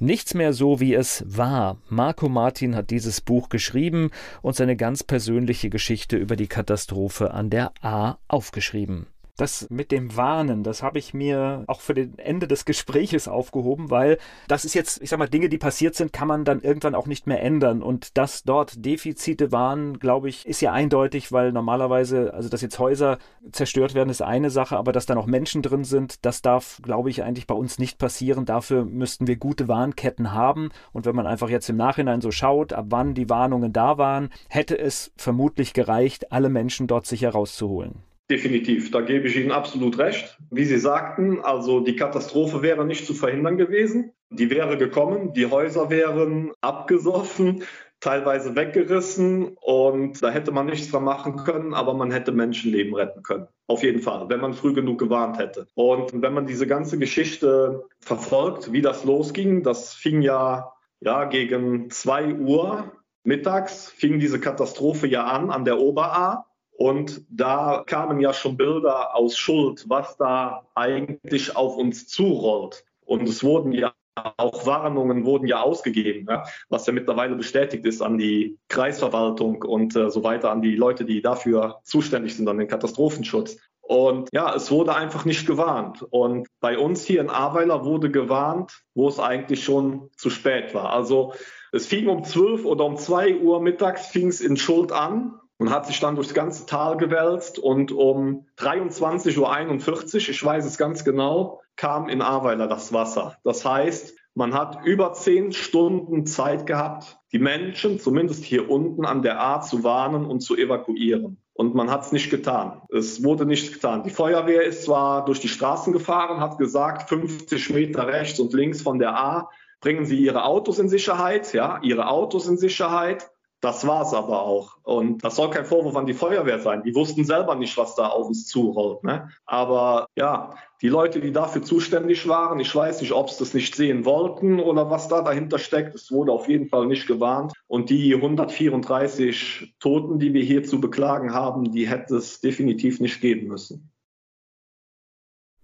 Nichts 0.00 0.34
mehr 0.34 0.52
so, 0.52 0.80
wie 0.80 0.94
es 0.94 1.24
war. 1.24 1.78
Marco 1.88 2.28
Martin 2.28 2.74
hat 2.74 2.90
dieses 2.90 3.20
Buch 3.20 3.50
geschrieben 3.50 4.10
und 4.42 4.56
seine 4.56 4.76
ganz 4.76 5.04
persönliche 5.04 5.70
Geschichte 5.70 6.16
über 6.16 6.34
die 6.34 6.48
Katastrophe 6.48 7.30
an 7.30 7.50
der 7.50 7.72
A 7.82 8.18
aufgeschrieben. 8.26 9.06
Das 9.38 9.66
mit 9.70 9.92
dem 9.92 10.14
Warnen, 10.14 10.62
das 10.62 10.82
habe 10.82 10.98
ich 10.98 11.14
mir 11.14 11.64
auch 11.66 11.80
für 11.80 11.94
den 11.94 12.18
Ende 12.18 12.46
des 12.46 12.66
Gespräches 12.66 13.28
aufgehoben, 13.28 13.90
weil 13.90 14.18
das 14.46 14.66
ist 14.66 14.74
jetzt, 14.74 15.00
ich 15.00 15.08
sag 15.08 15.18
mal, 15.18 15.26
Dinge, 15.26 15.48
die 15.48 15.56
passiert 15.56 15.94
sind, 15.94 16.12
kann 16.12 16.28
man 16.28 16.44
dann 16.44 16.60
irgendwann 16.60 16.94
auch 16.94 17.06
nicht 17.06 17.26
mehr 17.26 17.42
ändern. 17.42 17.82
Und 17.82 18.18
dass 18.18 18.42
dort 18.42 18.84
Defizite 18.84 19.50
waren, 19.50 19.98
glaube 19.98 20.28
ich, 20.28 20.44
ist 20.44 20.60
ja 20.60 20.72
eindeutig, 20.72 21.32
weil 21.32 21.50
normalerweise, 21.50 22.34
also 22.34 22.50
dass 22.50 22.60
jetzt 22.60 22.78
Häuser 22.78 23.16
zerstört 23.52 23.94
werden, 23.94 24.10
ist 24.10 24.20
eine 24.20 24.50
Sache, 24.50 24.76
aber 24.76 24.92
dass 24.92 25.06
da 25.06 25.14
noch 25.14 25.26
Menschen 25.26 25.62
drin 25.62 25.84
sind, 25.84 26.26
das 26.26 26.42
darf, 26.42 26.78
glaube 26.82 27.08
ich, 27.08 27.22
eigentlich 27.22 27.46
bei 27.46 27.54
uns 27.54 27.78
nicht 27.78 27.96
passieren. 27.96 28.44
Dafür 28.44 28.84
müssten 28.84 29.26
wir 29.26 29.36
gute 29.36 29.66
Warnketten 29.66 30.32
haben. 30.32 30.68
Und 30.92 31.06
wenn 31.06 31.16
man 31.16 31.26
einfach 31.26 31.48
jetzt 31.48 31.70
im 31.70 31.76
Nachhinein 31.76 32.20
so 32.20 32.32
schaut, 32.32 32.74
ab 32.74 32.86
wann 32.90 33.14
die 33.14 33.30
Warnungen 33.30 33.72
da 33.72 33.96
waren, 33.96 34.28
hätte 34.50 34.78
es 34.78 35.10
vermutlich 35.16 35.72
gereicht, 35.72 36.32
alle 36.32 36.50
Menschen 36.50 36.86
dort 36.86 37.06
sicher 37.06 37.30
rauszuholen. 37.30 38.11
Definitiv, 38.30 38.90
da 38.90 39.00
gebe 39.00 39.28
ich 39.28 39.36
Ihnen 39.36 39.52
absolut 39.52 39.98
recht. 39.98 40.38
Wie 40.50 40.64
Sie 40.64 40.78
sagten, 40.78 41.40
also 41.40 41.80
die 41.80 41.96
Katastrophe 41.96 42.62
wäre 42.62 42.84
nicht 42.84 43.06
zu 43.06 43.14
verhindern 43.14 43.58
gewesen. 43.58 44.12
Die 44.30 44.48
wäre 44.48 44.78
gekommen, 44.78 45.34
die 45.34 45.46
Häuser 45.46 45.90
wären 45.90 46.52
abgesoffen, 46.62 47.64
teilweise 48.02 48.56
weggerissen 48.56 49.56
und 49.60 50.22
da 50.22 50.30
hätte 50.30 50.50
man 50.50 50.66
nichts 50.66 50.90
dran 50.90 51.04
machen 51.04 51.36
können, 51.36 51.72
aber 51.72 51.94
man 51.94 52.10
hätte 52.10 52.32
Menschenleben 52.32 52.94
retten 52.94 53.22
können. 53.22 53.46
Auf 53.68 53.82
jeden 53.82 54.00
Fall, 54.00 54.28
wenn 54.28 54.40
man 54.40 54.54
früh 54.54 54.72
genug 54.72 54.98
gewarnt 54.98 55.38
hätte. 55.38 55.68
Und 55.74 56.10
wenn 56.20 56.34
man 56.34 56.46
diese 56.46 56.66
ganze 56.66 56.98
Geschichte 56.98 57.84
verfolgt, 58.00 58.72
wie 58.72 58.82
das 58.82 59.04
losging, 59.04 59.62
das 59.62 59.94
fing 59.94 60.20
ja, 60.20 60.72
ja 61.00 61.26
gegen 61.26 61.90
zwei 61.90 62.34
Uhr 62.34 62.92
mittags, 63.24 63.88
fing 63.88 64.18
diese 64.18 64.40
Katastrophe 64.40 65.06
ja 65.06 65.24
an 65.24 65.50
an 65.50 65.64
der 65.64 65.78
Oberaar. 65.78 66.51
Und 66.82 67.22
da 67.30 67.84
kamen 67.86 68.18
ja 68.18 68.34
schon 68.34 68.56
Bilder 68.56 69.14
aus 69.14 69.38
Schuld, 69.38 69.84
was 69.88 70.16
da 70.16 70.66
eigentlich 70.74 71.54
auf 71.54 71.76
uns 71.76 72.08
zurollt. 72.08 72.84
Und 73.04 73.28
es 73.28 73.44
wurden 73.44 73.70
ja 73.70 73.92
auch 74.16 74.66
Warnungen 74.66 75.24
wurden 75.24 75.46
ja 75.46 75.60
ausgegeben, 75.60 76.26
ja, 76.28 76.42
was 76.70 76.84
ja 76.86 76.92
mittlerweile 76.92 77.36
bestätigt 77.36 77.86
ist 77.86 78.02
an 78.02 78.18
die 78.18 78.58
Kreisverwaltung 78.66 79.62
und 79.62 79.94
äh, 79.94 80.10
so 80.10 80.24
weiter, 80.24 80.50
an 80.50 80.60
die 80.60 80.74
Leute, 80.74 81.04
die 81.04 81.22
dafür 81.22 81.78
zuständig 81.84 82.34
sind, 82.34 82.48
an 82.48 82.58
den 82.58 82.66
Katastrophenschutz. 82.66 83.58
Und 83.80 84.28
ja, 84.32 84.52
es 84.52 84.72
wurde 84.72 84.96
einfach 84.96 85.24
nicht 85.24 85.46
gewarnt. 85.46 86.04
Und 86.10 86.48
bei 86.58 86.76
uns 86.76 87.04
hier 87.04 87.20
in 87.20 87.30
Ahrweiler 87.30 87.84
wurde 87.84 88.10
gewarnt, 88.10 88.82
wo 88.94 89.06
es 89.06 89.20
eigentlich 89.20 89.62
schon 89.62 90.10
zu 90.16 90.30
spät 90.30 90.74
war. 90.74 90.92
Also 90.92 91.32
es 91.70 91.86
fing 91.86 92.08
um 92.08 92.24
12 92.24 92.64
oder 92.64 92.84
um 92.84 92.96
2 92.96 93.36
Uhr 93.36 93.62
mittags 93.62 94.08
fing 94.08 94.26
es 94.26 94.40
in 94.40 94.56
Schuld 94.56 94.90
an 94.90 95.38
und 95.62 95.70
hat 95.70 95.86
sich 95.86 96.00
dann 96.00 96.16
durchs 96.16 96.34
ganze 96.34 96.66
Tal 96.66 96.96
gewälzt 96.96 97.56
und 97.56 97.92
um 97.92 98.46
23.41 98.58 99.38
Uhr, 99.38 100.16
ich 100.16 100.44
weiß 100.44 100.64
es 100.64 100.76
ganz 100.76 101.04
genau, 101.04 101.60
kam 101.76 102.08
in 102.08 102.20
Ahrweiler 102.20 102.66
das 102.66 102.92
Wasser. 102.92 103.36
Das 103.44 103.64
heißt, 103.64 104.12
man 104.34 104.54
hat 104.54 104.84
über 104.84 105.12
zehn 105.12 105.52
Stunden 105.52 106.26
Zeit 106.26 106.66
gehabt, 106.66 107.20
die 107.30 107.38
Menschen, 107.38 108.00
zumindest 108.00 108.42
hier 108.42 108.68
unten 108.68 109.04
an 109.04 109.22
der 109.22 109.40
A, 109.40 109.60
zu 109.60 109.84
warnen 109.84 110.26
und 110.26 110.40
zu 110.40 110.56
evakuieren. 110.56 111.40
Und 111.52 111.76
man 111.76 111.92
hat 111.92 112.06
es 112.06 112.10
nicht 112.10 112.28
getan. 112.28 112.82
Es 112.88 113.22
wurde 113.22 113.46
nicht 113.46 113.72
getan. 113.72 114.02
Die 114.02 114.10
Feuerwehr 114.10 114.64
ist 114.64 114.82
zwar 114.82 115.24
durch 115.24 115.38
die 115.38 115.48
Straßen 115.48 115.92
gefahren, 115.92 116.40
hat 116.40 116.58
gesagt, 116.58 117.08
50 117.08 117.70
Meter 117.70 118.08
rechts 118.08 118.40
und 118.40 118.52
links 118.52 118.82
von 118.82 118.98
der 118.98 119.16
A 119.16 119.48
bringen 119.80 120.06
Sie 120.06 120.16
Ihre 120.18 120.44
Autos 120.44 120.80
in 120.80 120.88
Sicherheit, 120.88 121.52
ja, 121.52 121.78
Ihre 121.82 122.08
Autos 122.08 122.48
in 122.48 122.56
Sicherheit. 122.56 123.30
Das 123.62 123.86
war 123.86 124.02
es 124.02 124.12
aber 124.12 124.42
auch. 124.42 124.76
Und 124.82 125.22
das 125.22 125.36
soll 125.36 125.48
kein 125.50 125.64
Vorwurf 125.64 125.94
an 125.94 126.06
die 126.06 126.14
Feuerwehr 126.14 126.58
sein. 126.58 126.82
Die 126.82 126.96
wussten 126.96 127.24
selber 127.24 127.54
nicht, 127.54 127.78
was 127.78 127.94
da 127.94 128.08
auf 128.08 128.26
uns 128.26 128.48
zurollt. 128.48 129.04
Ne? 129.04 129.28
Aber 129.46 130.06
ja, 130.16 130.56
die 130.82 130.88
Leute, 130.88 131.20
die 131.20 131.30
dafür 131.30 131.62
zuständig 131.62 132.26
waren, 132.26 132.58
ich 132.58 132.74
weiß 132.74 133.00
nicht, 133.00 133.12
ob 133.12 133.30
sie 133.30 133.38
das 133.38 133.54
nicht 133.54 133.76
sehen 133.76 134.04
wollten 134.04 134.58
oder 134.58 134.90
was 134.90 135.06
da 135.06 135.22
dahinter 135.22 135.60
steckt. 135.60 135.94
Es 135.94 136.10
wurde 136.10 136.32
auf 136.32 136.48
jeden 136.48 136.66
Fall 136.66 136.86
nicht 136.86 137.06
gewarnt. 137.06 137.52
Und 137.68 137.88
die 137.88 138.12
134 138.12 139.76
Toten, 139.78 140.18
die 140.18 140.34
wir 140.34 140.42
hier 140.42 140.64
zu 140.64 140.80
beklagen 140.80 141.32
haben, 141.32 141.70
die 141.70 141.88
hätte 141.88 142.16
es 142.16 142.40
definitiv 142.40 142.98
nicht 142.98 143.20
geben 143.20 143.46
müssen. 143.46 143.92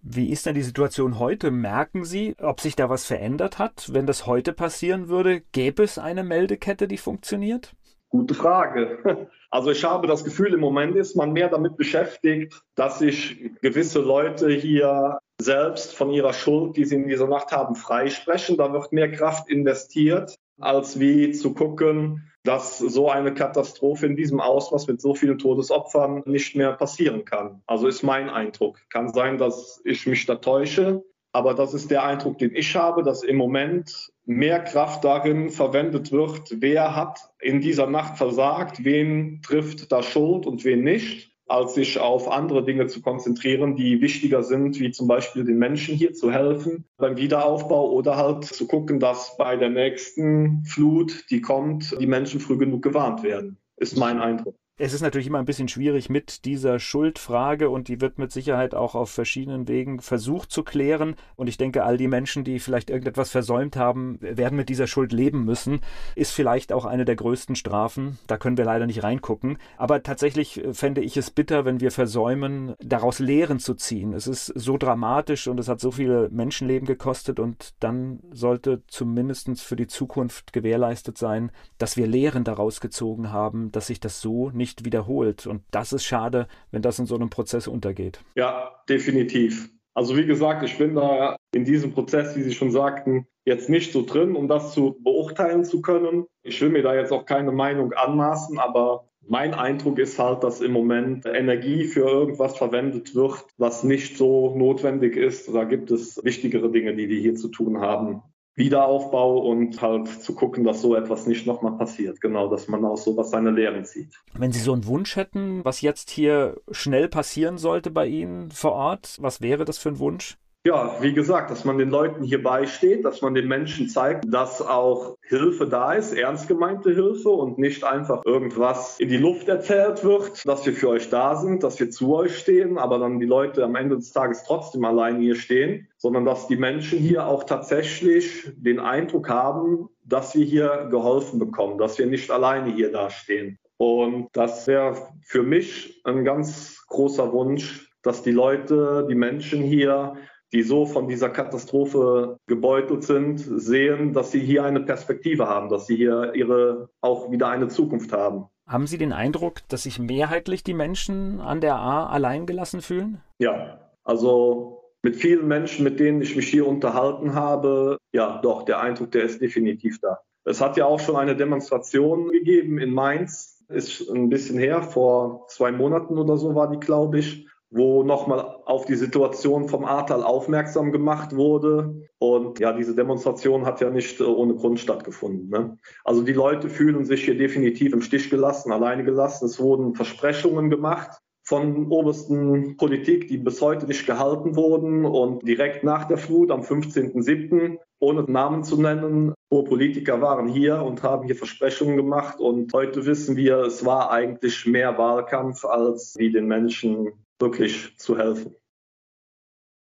Wie 0.02 0.30
ist 0.30 0.46
denn 0.46 0.54
die 0.54 0.62
Situation 0.62 1.18
heute? 1.18 1.50
Merken 1.50 2.04
Sie, 2.04 2.36
ob 2.38 2.60
sich 2.60 2.76
da 2.76 2.88
was 2.88 3.04
verändert 3.04 3.58
hat? 3.58 3.92
Wenn 3.92 4.06
das 4.06 4.24
heute 4.26 4.52
passieren 4.52 5.08
würde, 5.08 5.40
gäbe 5.50 5.82
es 5.82 5.98
eine 5.98 6.22
Meldekette, 6.22 6.86
die 6.86 6.96
funktioniert? 6.96 7.74
Gute 8.08 8.34
Frage. 8.34 9.28
Also 9.50 9.70
ich 9.70 9.82
habe 9.82 10.06
das 10.06 10.24
Gefühl, 10.24 10.52
im 10.52 10.60
Moment 10.60 10.94
ist 10.94 11.16
man 11.16 11.32
mehr 11.32 11.48
damit 11.48 11.78
beschäftigt, 11.78 12.60
dass 12.74 12.98
sich 12.98 13.50
gewisse 13.62 14.00
Leute 14.00 14.50
hier 14.50 15.20
selbst 15.40 15.96
von 15.96 16.10
ihrer 16.10 16.34
Schuld, 16.34 16.76
die 16.76 16.84
sie 16.84 16.96
in 16.96 17.08
dieser 17.08 17.28
Nacht 17.28 17.50
haben, 17.50 17.74
freisprechen. 17.74 18.58
Da 18.58 18.74
wird 18.74 18.92
mehr 18.92 19.10
Kraft 19.10 19.48
investiert 19.48 20.36
als 20.60 21.00
wie 21.00 21.32
zu 21.32 21.54
gucken, 21.54 22.30
dass 22.44 22.78
so 22.78 23.10
eine 23.10 23.34
Katastrophe 23.34 24.06
in 24.06 24.16
diesem 24.16 24.40
Ausmaß 24.40 24.86
mit 24.86 25.00
so 25.00 25.14
vielen 25.14 25.38
Todesopfern 25.38 26.22
nicht 26.26 26.56
mehr 26.56 26.72
passieren 26.72 27.24
kann. 27.24 27.62
Also 27.66 27.86
ist 27.86 28.02
mein 28.02 28.28
Eindruck. 28.28 28.78
Kann 28.90 29.12
sein, 29.12 29.38
dass 29.38 29.80
ich 29.84 30.06
mich 30.06 30.26
da 30.26 30.36
täusche, 30.36 31.02
aber 31.32 31.54
das 31.54 31.74
ist 31.74 31.90
der 31.90 32.04
Eindruck, 32.04 32.38
den 32.38 32.54
ich 32.54 32.74
habe, 32.74 33.02
dass 33.02 33.22
im 33.22 33.36
Moment 33.36 34.10
mehr 34.28 34.60
Kraft 34.60 35.04
darin 35.04 35.48
verwendet 35.48 36.12
wird, 36.12 36.56
wer 36.60 36.94
hat 36.94 37.30
in 37.40 37.60
dieser 37.60 37.86
Nacht 37.86 38.18
versagt, 38.18 38.84
wen 38.84 39.40
trifft 39.42 39.90
da 39.90 40.02
Schuld 40.02 40.46
und 40.46 40.64
wen 40.64 40.84
nicht 40.84 41.32
als 41.48 41.74
sich 41.74 41.98
auf 41.98 42.30
andere 42.30 42.62
Dinge 42.62 42.88
zu 42.88 43.00
konzentrieren, 43.00 43.74
die 43.74 44.02
wichtiger 44.02 44.42
sind, 44.42 44.78
wie 44.80 44.90
zum 44.90 45.08
Beispiel 45.08 45.44
den 45.44 45.58
Menschen 45.58 45.94
hier 45.94 46.12
zu 46.12 46.30
helfen 46.30 46.84
beim 46.98 47.16
Wiederaufbau 47.16 47.90
oder 47.90 48.16
halt 48.16 48.44
zu 48.44 48.66
gucken, 48.66 49.00
dass 49.00 49.36
bei 49.38 49.56
der 49.56 49.70
nächsten 49.70 50.62
Flut, 50.66 51.24
die 51.30 51.40
kommt, 51.40 51.98
die 51.98 52.06
Menschen 52.06 52.40
früh 52.40 52.58
genug 52.58 52.82
gewarnt 52.82 53.22
werden, 53.22 53.56
ist 53.76 53.96
mein 53.96 54.20
Eindruck. 54.20 54.56
Es 54.80 54.92
ist 54.92 55.00
natürlich 55.00 55.26
immer 55.26 55.40
ein 55.40 55.44
bisschen 55.44 55.66
schwierig 55.66 56.08
mit 56.08 56.44
dieser 56.44 56.78
Schuldfrage 56.78 57.68
und 57.68 57.88
die 57.88 58.00
wird 58.00 58.20
mit 58.20 58.30
Sicherheit 58.30 58.76
auch 58.76 58.94
auf 58.94 59.10
verschiedenen 59.10 59.66
Wegen 59.66 59.98
versucht 60.00 60.52
zu 60.52 60.62
klären. 60.62 61.16
Und 61.34 61.48
ich 61.48 61.56
denke, 61.56 61.82
all 61.82 61.96
die 61.96 62.06
Menschen, 62.06 62.44
die 62.44 62.60
vielleicht 62.60 62.88
irgendetwas 62.88 63.30
versäumt 63.30 63.74
haben, 63.74 64.18
werden 64.20 64.54
mit 64.54 64.68
dieser 64.68 64.86
Schuld 64.86 65.10
leben 65.12 65.44
müssen. 65.44 65.80
Ist 66.14 66.30
vielleicht 66.30 66.72
auch 66.72 66.84
eine 66.84 67.04
der 67.04 67.16
größten 67.16 67.56
Strafen. 67.56 68.20
Da 68.28 68.36
können 68.36 68.56
wir 68.56 68.64
leider 68.64 68.86
nicht 68.86 69.02
reingucken. 69.02 69.58
Aber 69.78 70.04
tatsächlich 70.04 70.64
äh, 70.64 70.72
fände 70.72 71.00
ich 71.00 71.16
es 71.16 71.32
bitter, 71.32 71.64
wenn 71.64 71.80
wir 71.80 71.90
versäumen, 71.90 72.76
daraus 72.78 73.18
Lehren 73.18 73.58
zu 73.58 73.74
ziehen. 73.74 74.12
Es 74.12 74.28
ist 74.28 74.46
so 74.54 74.78
dramatisch 74.78 75.48
und 75.48 75.58
es 75.58 75.66
hat 75.66 75.80
so 75.80 75.90
viele 75.90 76.28
Menschenleben 76.30 76.86
gekostet 76.86 77.40
und 77.40 77.74
dann 77.80 78.20
sollte 78.30 78.82
zumindest 78.86 79.60
für 79.60 79.74
die 79.74 79.88
Zukunft 79.88 80.52
gewährleistet 80.52 81.18
sein, 81.18 81.50
dass 81.78 81.96
wir 81.96 82.06
Lehren 82.06 82.44
daraus 82.44 82.80
gezogen 82.80 83.32
haben, 83.32 83.72
dass 83.72 83.88
sich 83.88 83.98
das 83.98 84.20
so 84.20 84.50
nicht 84.50 84.67
nicht 84.68 84.84
wiederholt. 84.84 85.46
Und 85.46 85.62
das 85.70 85.92
ist 85.92 86.04
schade, 86.04 86.46
wenn 86.70 86.82
das 86.82 86.98
in 86.98 87.06
so 87.06 87.14
einem 87.14 87.30
Prozess 87.30 87.66
untergeht. 87.66 88.20
Ja, 88.34 88.70
definitiv. 88.88 89.70
Also 89.94 90.16
wie 90.16 90.26
gesagt, 90.26 90.62
ich 90.62 90.78
bin 90.78 90.94
da 90.94 91.36
in 91.52 91.64
diesem 91.64 91.92
Prozess, 91.92 92.36
wie 92.36 92.42
Sie 92.42 92.52
schon 92.52 92.70
sagten, 92.70 93.26
jetzt 93.44 93.68
nicht 93.68 93.92
so 93.92 94.04
drin, 94.04 94.36
um 94.36 94.46
das 94.46 94.72
zu 94.72 94.96
beurteilen 95.02 95.64
zu 95.64 95.80
können. 95.80 96.26
Ich 96.42 96.60
will 96.60 96.68
mir 96.68 96.82
da 96.82 96.94
jetzt 96.94 97.12
auch 97.12 97.24
keine 97.24 97.50
Meinung 97.50 97.92
anmaßen, 97.94 98.58
aber 98.58 99.08
mein 99.26 99.54
Eindruck 99.54 99.98
ist 99.98 100.18
halt, 100.18 100.44
dass 100.44 100.60
im 100.60 100.72
Moment 100.72 101.26
Energie 101.26 101.84
für 101.84 102.08
irgendwas 102.08 102.56
verwendet 102.56 103.14
wird, 103.14 103.44
was 103.56 103.82
nicht 103.82 104.16
so 104.16 104.54
notwendig 104.56 105.16
ist. 105.16 105.52
Da 105.52 105.64
gibt 105.64 105.90
es 105.90 106.22
wichtigere 106.22 106.70
Dinge, 106.70 106.94
die 106.94 107.08
wir 107.08 107.20
hier 107.20 107.34
zu 107.34 107.48
tun 107.48 107.80
haben. 107.80 108.22
Wiederaufbau 108.58 109.38
und 109.38 109.80
halt 109.80 110.08
zu 110.08 110.34
gucken, 110.34 110.64
dass 110.64 110.82
so 110.82 110.96
etwas 110.96 111.26
nicht 111.26 111.46
nochmal 111.46 111.78
passiert. 111.78 112.20
Genau, 112.20 112.48
dass 112.48 112.66
man 112.66 112.84
aus 112.84 113.04
sowas 113.04 113.30
seine 113.30 113.52
Lehren 113.52 113.84
zieht. 113.84 114.20
Wenn 114.34 114.50
Sie 114.50 114.58
so 114.58 114.72
einen 114.72 114.86
Wunsch 114.86 115.14
hätten, 115.14 115.64
was 115.64 115.80
jetzt 115.80 116.10
hier 116.10 116.60
schnell 116.72 117.08
passieren 117.08 117.56
sollte 117.56 117.92
bei 117.92 118.06
Ihnen 118.06 118.50
vor 118.50 118.72
Ort, 118.72 119.16
was 119.20 119.40
wäre 119.40 119.64
das 119.64 119.78
für 119.78 119.90
ein 119.90 120.00
Wunsch? 120.00 120.36
Ja, 120.66 120.96
wie 121.00 121.14
gesagt, 121.14 121.50
dass 121.50 121.64
man 121.64 121.78
den 121.78 121.88
Leuten 121.88 122.24
hier 122.24 122.42
beisteht, 122.42 123.04
dass 123.04 123.22
man 123.22 123.32
den 123.32 123.46
Menschen 123.46 123.88
zeigt, 123.88 124.24
dass 124.28 124.60
auch 124.60 125.16
Hilfe 125.22 125.66
da 125.66 125.92
ist, 125.92 126.12
ernst 126.12 126.48
gemeinte 126.48 126.90
Hilfe 126.90 127.30
und 127.30 127.58
nicht 127.58 127.84
einfach 127.84 128.24
irgendwas 128.26 128.98
in 128.98 129.08
die 129.08 129.16
Luft 129.16 129.48
erzählt 129.48 130.02
wird, 130.02 130.44
dass 130.46 130.66
wir 130.66 130.72
für 130.72 130.88
euch 130.88 131.08
da 131.10 131.36
sind, 131.36 131.62
dass 131.62 131.78
wir 131.78 131.90
zu 131.90 132.14
euch 132.14 132.36
stehen, 132.36 132.76
aber 132.76 132.98
dann 132.98 133.20
die 133.20 133.26
Leute 133.26 133.64
am 133.64 133.76
Ende 133.76 133.96
des 133.96 134.12
Tages 134.12 134.42
trotzdem 134.44 134.84
allein 134.84 135.20
hier 135.20 135.36
stehen, 135.36 135.88
sondern 135.96 136.24
dass 136.24 136.48
die 136.48 136.56
Menschen 136.56 136.98
hier 136.98 137.26
auch 137.26 137.44
tatsächlich 137.44 138.50
den 138.56 138.80
Eindruck 138.80 139.28
haben, 139.28 139.88
dass 140.04 140.34
wir 140.34 140.44
hier 140.44 140.88
geholfen 140.90 141.38
bekommen, 141.38 141.78
dass 141.78 141.98
wir 141.98 142.06
nicht 142.06 142.30
alleine 142.32 142.74
hier 142.74 142.90
dastehen. 142.90 143.58
Und 143.76 144.28
das 144.32 144.66
wäre 144.66 144.96
für 145.22 145.44
mich 145.44 146.02
ein 146.04 146.24
ganz 146.24 146.84
großer 146.88 147.32
Wunsch, 147.32 147.92
dass 148.02 148.22
die 148.22 148.32
Leute, 148.32 149.06
die 149.08 149.14
Menschen 149.14 149.62
hier 149.62 150.16
die 150.52 150.62
so 150.62 150.86
von 150.86 151.08
dieser 151.08 151.28
Katastrophe 151.28 152.38
gebeutelt 152.46 153.04
sind, 153.04 153.38
sehen, 153.38 154.12
dass 154.12 154.32
sie 154.32 154.40
hier 154.40 154.64
eine 154.64 154.80
Perspektive 154.80 155.48
haben, 155.48 155.68
dass 155.68 155.86
sie 155.86 155.96
hier 155.96 156.32
ihre 156.34 156.88
auch 157.00 157.30
wieder 157.30 157.48
eine 157.48 157.68
Zukunft 157.68 158.12
haben. 158.12 158.46
Haben 158.66 158.86
Sie 158.86 158.98
den 158.98 159.14
Eindruck, 159.14 159.66
dass 159.68 159.84
sich 159.84 159.98
mehrheitlich 159.98 160.62
die 160.62 160.74
Menschen 160.74 161.40
an 161.40 161.62
der 161.62 161.76
A 161.76 162.06
allein 162.06 162.44
gelassen 162.44 162.82
fühlen? 162.82 163.22
Ja, 163.38 163.80
also 164.04 164.92
mit 165.02 165.16
vielen 165.16 165.48
Menschen, 165.48 165.84
mit 165.84 166.00
denen 166.00 166.20
ich 166.20 166.36
mich 166.36 166.48
hier 166.48 166.66
unterhalten 166.66 167.34
habe, 167.34 167.96
ja, 168.12 168.40
doch, 168.42 168.64
der 168.64 168.80
Eindruck, 168.80 169.12
der 169.12 169.22
ist 169.22 169.40
definitiv 169.40 170.00
da. 170.00 170.20
Es 170.44 170.60
hat 170.60 170.76
ja 170.76 170.86
auch 170.86 171.00
schon 171.00 171.16
eine 171.16 171.36
Demonstration 171.36 172.28
gegeben 172.30 172.78
in 172.78 172.92
Mainz, 172.92 173.64
ist 173.68 174.08
ein 174.08 174.28
bisschen 174.28 174.58
her, 174.58 174.82
vor 174.82 175.46
zwei 175.48 175.72
Monaten 175.72 176.18
oder 176.18 176.36
so 176.36 176.54
war 176.54 176.70
die, 176.70 176.80
glaube 176.80 177.18
ich, 177.18 177.46
wo 177.70 178.02
nochmal 178.02 178.56
auf 178.64 178.86
die 178.86 178.94
Situation 178.94 179.68
vom 179.68 179.84
Ahrtal 179.84 180.22
aufmerksam 180.22 180.90
gemacht 180.90 181.36
wurde. 181.36 182.08
Und 182.18 182.58
ja, 182.60 182.72
diese 182.72 182.94
Demonstration 182.94 183.66
hat 183.66 183.80
ja 183.80 183.90
nicht 183.90 184.20
äh, 184.20 184.24
ohne 184.24 184.54
Grund 184.54 184.80
stattgefunden. 184.80 185.48
Ne? 185.50 185.76
Also 186.04 186.22
die 186.22 186.32
Leute 186.32 186.70
fühlen 186.70 187.04
sich 187.04 187.24
hier 187.24 187.36
definitiv 187.36 187.92
im 187.92 188.00
Stich 188.00 188.30
gelassen, 188.30 188.72
alleine 188.72 189.04
gelassen. 189.04 189.44
Es 189.44 189.60
wurden 189.60 189.94
Versprechungen 189.94 190.70
gemacht 190.70 191.18
von 191.44 191.90
obersten 191.90 192.76
Politik, 192.76 193.28
die 193.28 193.38
bis 193.38 193.60
heute 193.60 193.86
nicht 193.86 194.06
gehalten 194.06 194.56
wurden. 194.56 195.04
Und 195.04 195.46
direkt 195.46 195.84
nach 195.84 196.06
der 196.06 196.18
Flut 196.18 196.50
am 196.50 196.62
15.07., 196.62 197.78
ohne 198.00 198.22
Namen 198.22 198.62
zu 198.62 198.80
nennen, 198.80 199.34
hohe 199.52 199.64
Politiker 199.64 200.20
waren 200.20 200.46
hier 200.46 200.82
und 200.82 201.02
haben 201.02 201.26
hier 201.26 201.34
Versprechungen 201.34 201.96
gemacht. 201.96 202.38
Und 202.38 202.72
heute 202.72 203.06
wissen 203.06 203.36
wir, 203.36 203.58
es 203.60 203.84
war 203.84 204.10
eigentlich 204.10 204.66
mehr 204.66 204.96
Wahlkampf, 204.98 205.64
als 205.64 206.14
wie 206.16 206.30
den 206.30 206.46
Menschen 206.46 207.12
wirklich 207.38 207.96
zu 207.98 208.18
helfen. 208.18 208.54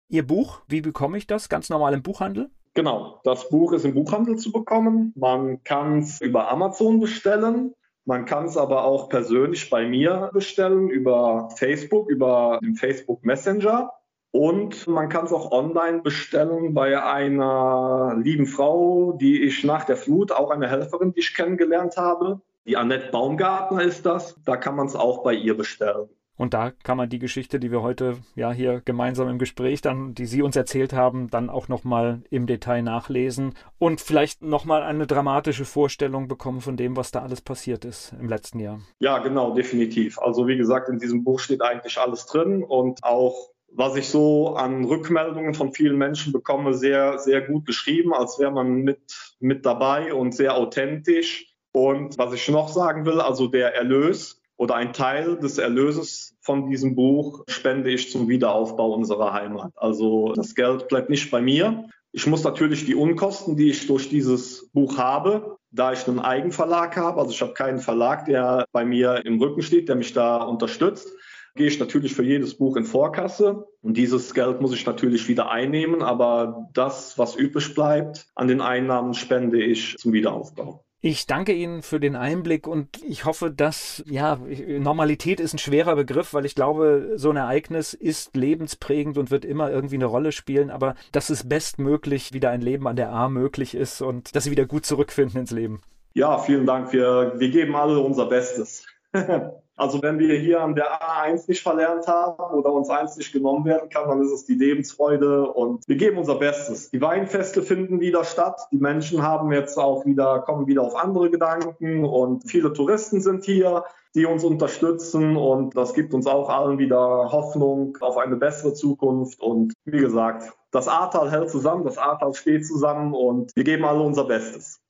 Ihr 0.09 0.25
Buch, 0.25 0.61
wie 0.67 0.81
bekomme 0.81 1.17
ich 1.17 1.27
das? 1.27 1.49
Ganz 1.49 1.69
normal 1.69 1.93
im 1.93 2.01
Buchhandel? 2.01 2.49
Genau, 2.73 3.19
das 3.23 3.49
Buch 3.49 3.73
ist 3.73 3.85
im 3.85 3.93
Buchhandel 3.93 4.37
zu 4.37 4.51
bekommen. 4.51 5.13
Man 5.15 5.63
kann 5.63 5.99
es 5.99 6.21
über 6.21 6.49
Amazon 6.51 6.99
bestellen. 6.99 7.73
Man 8.05 8.25
kann 8.25 8.45
es 8.45 8.57
aber 8.57 8.85
auch 8.85 9.09
persönlich 9.09 9.69
bei 9.69 9.87
mir 9.87 10.31
bestellen 10.33 10.89
über 10.89 11.49
Facebook, 11.55 12.09
über 12.09 12.59
den 12.63 12.75
Facebook 12.75 13.23
Messenger. 13.23 13.91
Und 14.31 14.87
man 14.87 15.09
kann 15.09 15.25
es 15.25 15.33
auch 15.33 15.51
online 15.51 16.01
bestellen 16.01 16.73
bei 16.73 17.03
einer 17.03 18.15
lieben 18.17 18.45
Frau, 18.45 19.13
die 19.13 19.41
ich 19.43 19.63
nach 19.63 19.85
der 19.85 19.97
Flut, 19.97 20.31
auch 20.31 20.51
eine 20.51 20.69
Helferin, 20.69 21.13
die 21.13 21.19
ich 21.19 21.33
kennengelernt 21.33 21.97
habe. 21.97 22.41
Die 22.65 22.77
Annette 22.77 23.11
Baumgartner 23.11 23.81
ist 23.81 24.05
das. 24.05 24.35
Da 24.45 24.57
kann 24.57 24.75
man 24.75 24.87
es 24.87 24.95
auch 24.95 25.23
bei 25.23 25.33
ihr 25.33 25.57
bestellen. 25.57 26.09
Und 26.39 26.53
da 26.53 26.71
kann 26.71 26.95
man 26.95 27.09
die 27.09 27.19
Geschichte, 27.19 27.59
die 27.59 27.69
wir 27.69 27.81
heute 27.81 28.15
ja 28.33 28.53
hier 28.53 28.81
gemeinsam 28.85 29.27
im 29.27 29.39
Gespräch 29.39 29.81
dann, 29.81 30.13
die 30.13 30.25
Sie 30.25 30.41
uns 30.41 30.55
erzählt 30.55 30.93
haben, 30.93 31.29
dann 31.29 31.49
auch 31.49 31.67
nochmal 31.67 32.21
im 32.29 32.47
Detail 32.47 32.81
nachlesen 32.81 33.55
und 33.77 33.99
vielleicht 33.99 34.41
nochmal 34.41 34.81
eine 34.83 35.05
dramatische 35.05 35.65
Vorstellung 35.65 36.29
bekommen 36.29 36.61
von 36.61 36.77
dem, 36.77 36.95
was 36.95 37.11
da 37.11 37.23
alles 37.23 37.41
passiert 37.41 37.83
ist 37.83 38.13
im 38.17 38.29
letzten 38.29 38.59
Jahr. 38.59 38.79
Ja, 38.99 39.17
genau, 39.17 39.53
definitiv. 39.53 40.17
Also 40.17 40.47
wie 40.47 40.55
gesagt, 40.55 40.87
in 40.87 40.97
diesem 40.97 41.25
Buch 41.25 41.41
steht 41.41 41.61
eigentlich 41.61 41.97
alles 41.97 42.25
drin 42.25 42.63
und 42.63 43.03
auch 43.03 43.49
was 43.73 43.97
ich 43.97 44.07
so 44.07 44.55
an 44.55 44.85
Rückmeldungen 44.85 45.53
von 45.53 45.73
vielen 45.73 45.97
Menschen 45.97 46.31
bekomme, 46.31 46.73
sehr, 46.73 47.19
sehr 47.19 47.41
gut 47.41 47.65
geschrieben, 47.65 48.13
als 48.13 48.39
wäre 48.39 48.51
man 48.51 48.75
mit, 48.75 49.35
mit 49.41 49.65
dabei 49.65 50.13
und 50.13 50.33
sehr 50.33 50.55
authentisch. 50.55 51.53
Und 51.73 52.17
was 52.17 52.33
ich 52.33 52.47
noch 52.47 52.69
sagen 52.69 53.05
will, 53.05 53.19
also 53.19 53.47
der 53.47 53.75
Erlös, 53.75 54.38
oder 54.59 54.75
ein 54.75 54.91
Teil 54.91 55.37
des 55.37 55.57
Erlöses 55.57 56.35
von 56.41 56.69
diesem 56.69 56.93
Buch 56.93 57.45
spende 57.47 57.89
ich 57.91 58.11
zum 58.11 58.27
Wiederaufbau 58.27 58.91
unserer 58.91 59.31
Heimat. 59.31 59.71
Also 59.77 60.33
das 60.33 60.53
Geld 60.53 60.89
bleibt 60.89 61.09
nicht 61.09 61.31
bei 61.31 61.41
mir. 61.41 61.85
Ich 62.11 62.27
muss 62.27 62.43
natürlich 62.43 62.85
die 62.85 62.93
Unkosten, 62.93 63.55
die 63.55 63.69
ich 63.69 63.87
durch 63.87 64.09
dieses 64.09 64.69
Buch 64.73 64.97
habe, 64.97 65.57
da 65.71 65.93
ich 65.93 66.05
einen 66.07 66.19
Eigenverlag 66.19 66.97
habe, 66.97 67.21
also 67.21 67.31
ich 67.31 67.41
habe 67.41 67.53
keinen 67.53 67.79
Verlag, 67.79 68.25
der 68.25 68.65
bei 68.73 68.83
mir 68.83 69.25
im 69.25 69.39
Rücken 69.39 69.61
steht, 69.61 69.87
der 69.87 69.95
mich 69.95 70.11
da 70.11 70.43
unterstützt, 70.43 71.07
gehe 71.55 71.67
ich 71.67 71.79
natürlich 71.79 72.13
für 72.13 72.23
jedes 72.23 72.57
Buch 72.57 72.75
in 72.75 72.85
Vorkasse 72.85 73.65
und 73.81 73.95
dieses 73.95 74.33
Geld 74.33 74.59
muss 74.59 74.73
ich 74.73 74.85
natürlich 74.85 75.29
wieder 75.29 75.49
einnehmen, 75.51 76.01
aber 76.01 76.67
das, 76.73 77.17
was 77.17 77.35
übrig 77.35 77.73
bleibt 77.75 78.27
an 78.35 78.49
den 78.49 78.59
Einnahmen, 78.59 79.13
spende 79.13 79.63
ich 79.63 79.95
zum 79.97 80.11
Wiederaufbau. 80.11 80.83
Ich 81.01 81.27
danke 81.27 81.53
Ihnen 81.53 81.81
für 81.81 82.01
den 82.01 82.17
Einblick 82.17 82.67
und 82.67 83.01
ich 83.01 83.23
hoffe, 83.23 83.51
dass, 83.51 84.03
ja, 84.05 84.37
Normalität 84.67 85.39
ist 85.39 85.53
ein 85.53 85.57
schwerer 85.57 85.95
Begriff, 85.95 86.33
weil 86.33 86.45
ich 86.45 86.55
glaube, 86.55 87.13
so 87.15 87.29
ein 87.29 87.37
Ereignis 87.37 87.93
ist 87.93 88.35
lebensprägend 88.35 89.17
und 89.17 89.31
wird 89.31 89.45
immer 89.45 89.71
irgendwie 89.71 89.95
eine 89.95 90.07
Rolle 90.07 90.33
spielen, 90.33 90.69
aber 90.69 90.95
dass 91.13 91.29
es 91.29 91.47
bestmöglich 91.47 92.33
wieder 92.33 92.49
ein 92.49 92.59
Leben 92.59 92.85
an 92.85 92.97
der 92.97 93.13
A 93.13 93.29
möglich 93.29 93.75
ist 93.75 94.01
und 94.01 94.35
dass 94.35 94.43
Sie 94.43 94.51
wieder 94.51 94.65
gut 94.65 94.85
zurückfinden 94.85 95.39
ins 95.39 95.51
Leben. 95.51 95.79
Ja, 96.15 96.37
vielen 96.37 96.65
Dank. 96.65 96.91
Wir, 96.91 97.33
wir 97.37 97.49
geben 97.49 97.77
alle 97.77 97.99
unser 97.99 98.25
Bestes. 98.25 98.85
Also 99.79 100.01
wenn 100.01 100.19
wir 100.19 100.37
hier 100.37 100.61
an 100.61 100.75
der 100.75 101.01
A1 101.01 101.45
nicht 101.47 101.63
verlernt 101.63 102.05
haben 102.07 102.53
oder 102.53 102.73
uns 102.73 102.89
eins 102.89 103.15
nicht 103.15 103.31
genommen 103.31 103.63
werden 103.63 103.89
kann, 103.89 104.09
dann 104.09 104.21
ist 104.21 104.31
es 104.31 104.45
die 104.45 104.55
Lebensfreude 104.55 105.47
und 105.47 105.87
wir 105.87 105.95
geben 105.95 106.17
unser 106.17 106.35
Bestes. 106.35 106.91
Die 106.91 107.01
Weinfeste 107.01 107.63
finden 107.63 108.01
wieder 108.01 108.25
statt. 108.25 108.67
Die 108.73 108.77
Menschen 108.77 109.23
haben 109.23 109.53
jetzt 109.53 109.77
auch 109.77 110.05
wieder, 110.05 110.39
kommen 110.39 110.67
wieder 110.67 110.81
auf 110.81 110.95
andere 110.95 111.29
Gedanken 111.29 112.03
und 112.03 112.43
viele 112.49 112.73
Touristen 112.73 113.21
sind 113.21 113.45
hier 113.45 113.85
die 114.15 114.25
uns 114.25 114.43
unterstützen 114.43 115.37
und 115.37 115.77
das 115.77 115.93
gibt 115.93 116.13
uns 116.15 116.25
auch 116.25 116.49
allen 116.49 116.79
wieder 116.79 117.31
Hoffnung 117.31 117.95
auf 118.01 118.17
eine 118.17 118.37
bessere 118.37 118.73
Zukunft 118.73 119.39
und 119.39 119.73
wie 119.85 119.99
gesagt, 119.99 120.51
das 120.71 120.87
Ahrtal 120.87 121.29
hält 121.31 121.51
zusammen, 121.51 121.83
das 121.83 121.99
Ahrtal 121.99 122.33
steht 122.33 122.65
zusammen 122.65 123.13
und 123.13 123.51
wir 123.55 123.63
geben 123.63 123.85
alle 123.85 124.01
unser 124.01 124.25
Bestes. 124.25 124.81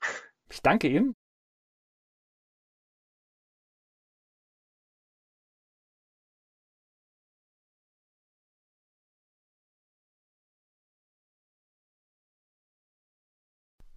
Ich 0.50 0.62
danke 0.62 0.88
Ihnen. 0.88 1.16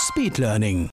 Speed 0.00 0.38
Learning. 0.38 0.88